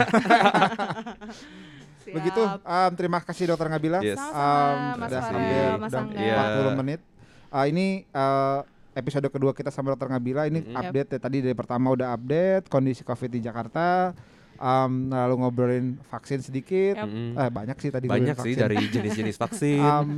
Begitu. 2.08 2.42
Um, 2.42 2.92
terima 2.96 3.20
kasih 3.22 3.44
Dokter 3.46 3.68
Ngabila. 3.68 4.00
Yes. 4.02 4.18
Sama-sama, 4.18 4.96
Mas 4.98 5.06
sudah 5.06 5.22
Farel, 5.22 5.36
hampir 5.38 5.70
Mas 5.78 5.92
udah 5.92 6.02
Angga. 6.02 6.18
Iya. 6.18 6.38
40 6.74 6.80
menit. 6.82 7.00
Ah, 7.48 7.66
ini 7.66 7.86
eh, 8.04 8.60
episode 8.98 9.30
kedua 9.30 9.54
kita 9.54 9.70
sama 9.70 9.94
Dokter 9.94 10.10
Ngabila. 10.10 10.50
Ini 10.50 10.66
Mm-mm. 10.66 10.74
update 10.76 11.10
ya. 11.14 11.20
Tadi 11.22 11.38
dari 11.46 11.54
pertama 11.54 11.94
udah 11.94 12.12
update 12.12 12.66
kondisi 12.68 13.06
COVID 13.06 13.30
di 13.30 13.40
Jakarta. 13.40 14.18
Um, 14.58 15.14
lalu 15.14 15.34
ngobrolin 15.38 15.86
vaksin 16.10 16.42
sedikit. 16.42 16.98
Mm-mm. 16.98 17.38
Eh, 17.38 17.50
banyak 17.54 17.78
sih 17.78 17.94
tadi 17.94 18.10
Banyak 18.10 18.42
sih 18.42 18.58
vaksin. 18.58 18.64
dari 18.66 18.76
jenis-jenis 18.90 19.38
vaksin, 19.46 19.78
Um, 19.80 20.10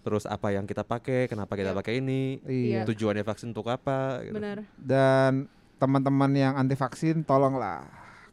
terus 0.00 0.24
apa 0.24 0.48
yang 0.50 0.64
kita 0.64 0.80
pakai, 0.82 1.28
kenapa 1.28 1.54
kita 1.54 1.76
pakai 1.76 2.00
ini, 2.00 2.40
iya. 2.42 2.82
Iya. 2.82 2.88
tujuannya 2.88 3.20
vaksin 3.20 3.52
untuk 3.52 3.68
apa. 3.68 4.24
Gitu. 4.24 4.32
benar 4.32 4.64
Dan 4.74 5.46
teman-teman 5.76 6.32
yang 6.32 6.56
anti 6.56 6.72
vaksin 6.72 7.20
tolonglah 7.22 7.84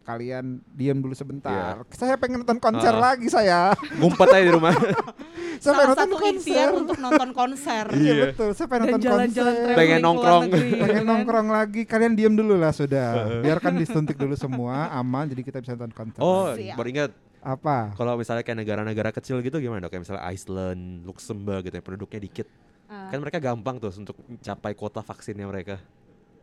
kalian 0.10 0.46
diam 0.72 0.98
dulu 0.98 1.14
sebentar. 1.14 1.86
Saya 1.94 2.18
pengen 2.18 2.42
nonton 2.42 2.58
konser 2.58 2.90
Ah. 2.90 3.14
lagi 3.14 3.30
saya. 3.30 3.78
Ngumpet 3.94 4.26
aja 4.28 4.42
di 4.42 4.50
rumah. 4.50 4.74
saya 5.62 5.62
salah 5.62 5.78
pengen 5.78 5.90
nonton 5.92 6.02
satu 6.02 6.18
konser. 6.18 6.68
untuk 6.74 6.98
nonton 6.98 7.30
konser 7.30 7.86
Iya 7.92 8.02
Iya. 8.10 8.24
betul. 8.26 8.50
Saya 8.52 8.68
pengen 8.68 8.82
dan 8.82 8.90
nonton 8.92 9.06
jalan-jalan 9.06 9.30
konser. 9.30 9.62
traveling 9.62 9.78
Pengen 9.78 10.00
nongkrong. 10.02 10.44
negeri, 10.44 10.70
pengen 10.76 10.96
kan? 10.96 11.06
nongkrong 11.06 11.48
lagi. 11.52 11.82
Kalian 11.86 12.14
diam 12.16 12.34
dulu 12.34 12.54
lah 12.56 12.72
sudah. 12.72 13.10
Biarkan 13.40 13.74
disuntik 13.82 14.18
dulu 14.18 14.34
semua 14.34 14.90
aman 14.92 15.26
jadi 15.28 15.42
kita 15.44 15.58
bisa 15.60 15.78
nonton 15.78 15.94
konser. 15.94 16.20
Oh, 16.20 16.50
baru 16.58 16.90
ingat 16.90 17.12
apa? 17.40 17.94
kalau 17.94 18.18
misalnya 18.18 18.42
kayak 18.42 18.60
negara-negara 18.60 19.10
kecil 19.12 19.40
gitu 19.40 19.58
gimana 19.58 19.80
dok? 19.82 19.94
Kayak 19.94 20.04
misalnya 20.04 20.24
Iceland, 20.28 20.82
Luxembourg 21.06 21.62
gitu 21.62 21.76
yang 21.76 21.86
penduduknya 21.86 22.20
dikit. 22.20 22.48
Ah, 22.86 23.08
Kan 23.08 23.22
mereka 23.22 23.38
gampang 23.38 23.78
tuh 23.78 23.94
untuk 23.94 24.18
mencapai 24.20 24.74
kuota 24.74 25.00
vaksinnya 25.00 25.46
mereka. 25.46 25.78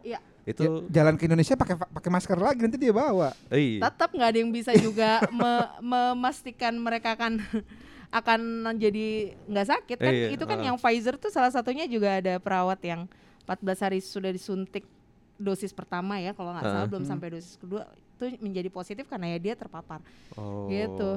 Iya. 0.00 0.22
Itu 0.47 0.62
Ja- 0.62 1.03
jalan 1.03 1.18
ke 1.18 1.26
Indonesia 1.26 1.53
pakai 1.53 1.74
pakai 1.74 2.07
masker 2.09 2.38
lagi 2.38 2.62
nanti 2.62 2.78
dia 2.78 2.94
bawa. 2.94 3.34
eh, 3.51 3.76
tetap 3.76 4.09
nggak 4.09 4.28
ada 4.28 4.38
yang 4.38 4.49
bisa 4.49 4.70
juga 4.72 5.18
me- 5.34 5.70
memastikan 5.80 6.72
mereka 6.72 7.12
akan 7.12 7.42
akan 8.09 8.40
jadi 8.72 9.07
nggak 9.44 9.66
sakit 9.68 9.99
kan 9.99 10.12
Iya, 10.14 10.26
itu 10.30 10.44
kan 10.44 10.57
ah. 10.57 10.64
yang 10.64 10.76
Pfizer 10.78 11.18
tuh 11.18 11.28
salah 11.28 11.51
satunya 11.51 11.84
juga 11.84 12.16
ada 12.16 12.38
perawat 12.38 12.78
yang 12.80 13.11
14 13.44 13.59
hari 13.80 13.99
sudah 13.99 14.30
disuntik 14.30 14.86
dosis 15.36 15.70
pertama 15.70 16.16
ya 16.16 16.30
kalau 16.30 16.55
nggak 16.55 16.64
salah 16.64 16.78
Heeh. 16.80 16.88
belum 16.88 17.03
Hmm. 17.03 17.11
sampai 17.11 17.28
dosis 17.28 17.59
kedua 17.59 17.82
itu 18.16 18.38
menjadi 18.40 18.68
positif 18.68 19.05
karena 19.05 19.28
ya 19.28 19.38
dia 19.42 19.55
terpapar. 19.55 20.01
Oh. 20.32 20.64
Gitu. 20.66 21.11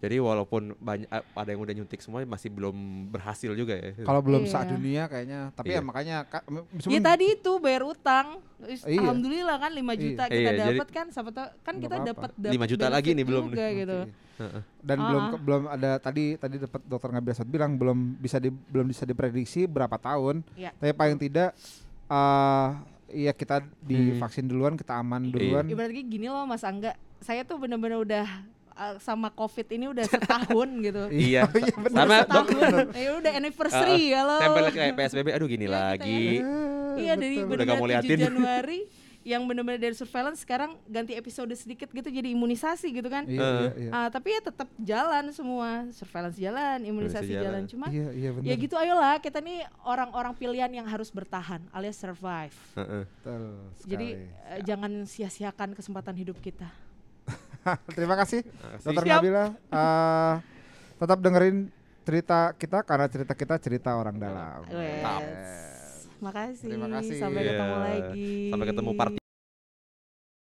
Jadi 0.00 0.16
walaupun 0.16 0.72
banyak 0.80 1.04
ada 1.12 1.48
yang 1.52 1.60
udah 1.60 1.74
nyuntik 1.76 2.00
semua 2.00 2.24
masih 2.24 2.48
belum 2.48 2.72
berhasil 3.12 3.52
juga 3.52 3.76
ya. 3.76 3.92
Kalau 4.00 4.24
belum 4.24 4.48
Iya. 4.48 4.50
saat 4.50 4.72
dunia 4.72 5.04
kayaknya, 5.06 5.52
tapi 5.52 5.68
ya 5.68 5.72
Iya. 5.76 5.80
makanya 5.84 6.16
Ya 6.24 6.40
meskipun- 6.72 7.04
tadi 7.04 7.26
itu 7.36 7.52
bayar 7.60 7.82
utang, 7.84 8.26
Iya. 8.64 8.96
alhamdulillah 8.96 9.56
kan 9.60 9.70
5 9.70 9.92
Iya. 9.92 10.00
juta 10.00 10.22
Iya, 10.24 10.32
kita 10.32 10.50
jadi- 10.50 10.68
dapat 10.72 10.88
kan, 10.88 11.06
tahu 11.12 11.24
kan 11.28 11.74
Nggak 11.76 11.82
kita 11.84 11.96
dapat 12.02 12.30
5 12.48 12.64
juta 12.64 12.86
lagi 12.88 13.10
nih 13.12 13.24
belum 13.28 13.44
juga 13.52 13.66
gitu. 13.70 13.98
Heeh. 14.40 14.62
dan 14.80 14.96
Ah, 14.96 15.04
belum 15.04 15.22
ke- 15.28 15.40
belum 15.44 15.62
ada 15.68 15.90
tadi 16.00 16.24
tadi 16.34 16.56
dapat 16.56 16.80
dokter 16.88 17.12
Ngabiasat 17.12 17.44
bilang 17.44 17.76
belum 17.76 18.16
bisa 18.16 18.40
di, 18.40 18.48
belum 18.48 18.88
bisa 18.88 19.04
diprediksi 19.04 19.68
berapa 19.68 20.00
tahun. 20.00 20.40
Iya. 20.56 20.72
Tapi 20.72 20.96
paling 20.96 21.20
tidak 21.20 21.52
eh 22.08 22.68
iya 23.12 23.32
kita 23.32 23.60
divaksin 23.80 24.48
duluan, 24.48 24.74
kita 24.74 24.96
aman 24.96 25.28
Iya. 25.28 25.32
duluan. 25.36 25.64
Ibaratnya 25.68 26.04
gini 26.08 26.26
loh 26.26 26.48
Mas 26.48 26.64
Angga, 26.64 26.96
saya 27.20 27.44
tuh 27.44 27.60
bener-bener 27.60 28.00
udah 28.00 28.24
uh, 28.80 28.96
sama 28.98 29.28
COVID 29.30 29.66
ini 29.70 29.86
udah 29.86 30.04
setahun 30.04 30.68
gitu. 30.86 31.02
Iya. 31.12 31.44
Iya, 31.44 31.74
bener. 31.76 31.92
Sama 31.94 32.14
dok. 32.24 32.46
setahun, 32.48 32.88
ya 32.96 33.10
udah 33.14 33.32
anniversary 33.34 34.00
ya 34.08 34.20
lo. 34.24 34.36
Tempel 34.40 34.64
kayak 34.72 34.92
PSBB 34.96 35.28
aduh 35.30 35.46
gini 35.46 35.66
Iya, 35.66 35.76
kita 35.76 35.84
lagi. 36.00 36.20
Iya 36.96 37.12
dari 37.14 37.36
7 37.38 37.90
liatin. 37.92 38.18
Januari 38.18 38.80
yang 39.20 39.44
benar-benar 39.44 39.76
dari 39.78 39.92
surveillance 39.92 40.40
sekarang 40.40 40.80
ganti 40.88 41.12
episode 41.12 41.52
sedikit 41.52 41.86
gitu 41.86 42.08
jadi 42.08 42.32
imunisasi 42.32 42.88
gitu 42.90 43.04
kan. 43.06 43.28
Iya, 43.28 43.36
Eh. 43.38 43.52
iya, 43.60 43.70
iya. 43.78 43.90
Ah, 43.92 44.08
tapi 44.08 44.32
ya 44.32 44.40
tetap 44.40 44.64
jalan 44.74 45.28
semua, 45.30 45.68
surveillance 45.92 46.34
jalan, 46.34 46.78
imunisasi 46.82 47.28
jalan. 47.30 47.44
jalan. 47.44 47.62
Cuma 47.68 47.86
Iya, 47.86 48.08
iya 48.10 48.30
benar. 48.32 48.48
ya 48.48 48.54
gitu 48.56 48.74
ayolah 48.74 49.20
kita 49.20 49.38
nih 49.38 49.60
orang-orang 49.84 50.32
pilihan 50.32 50.72
yang 50.72 50.88
harus 50.88 51.12
bertahan 51.12 51.60
alias 51.70 51.94
survive. 51.94 52.56
Heeh. 52.74 53.04
Betul 53.04 53.42
Jadi 53.84 54.08
sekali. 54.16 54.50
eh, 54.50 54.60
jangan 54.64 54.92
sia-siakan 55.04 55.68
kesempatan 55.74 56.16
hidup 56.16 56.40
kita. 56.40 56.72
Terima 57.96 58.14
kasih. 58.16 58.40
Dokter. 58.80 59.04
Nabila. 59.04 59.44
Eh, 59.52 60.34
tetap 60.96 61.18
dengerin 61.20 61.56
cerita 62.00 62.56
kita 62.56 62.82
karena 62.82 63.06
cerita 63.06 63.32
kita 63.36 63.54
cerita 63.60 63.90
orang 63.94 64.16
dalam. 64.16 64.64
Wes. 64.66 65.00
Mantap. 65.00 65.22
Makasih. 66.20 66.68
Terima 66.68 66.88
kasih. 66.90 67.16
Sampai 67.16 67.42
ketemu 67.44 67.74
Iya. 67.74 67.84
lagi. 67.84 68.32
Sampai 68.52 68.66
ketemu 68.68 68.90
part 68.92 69.19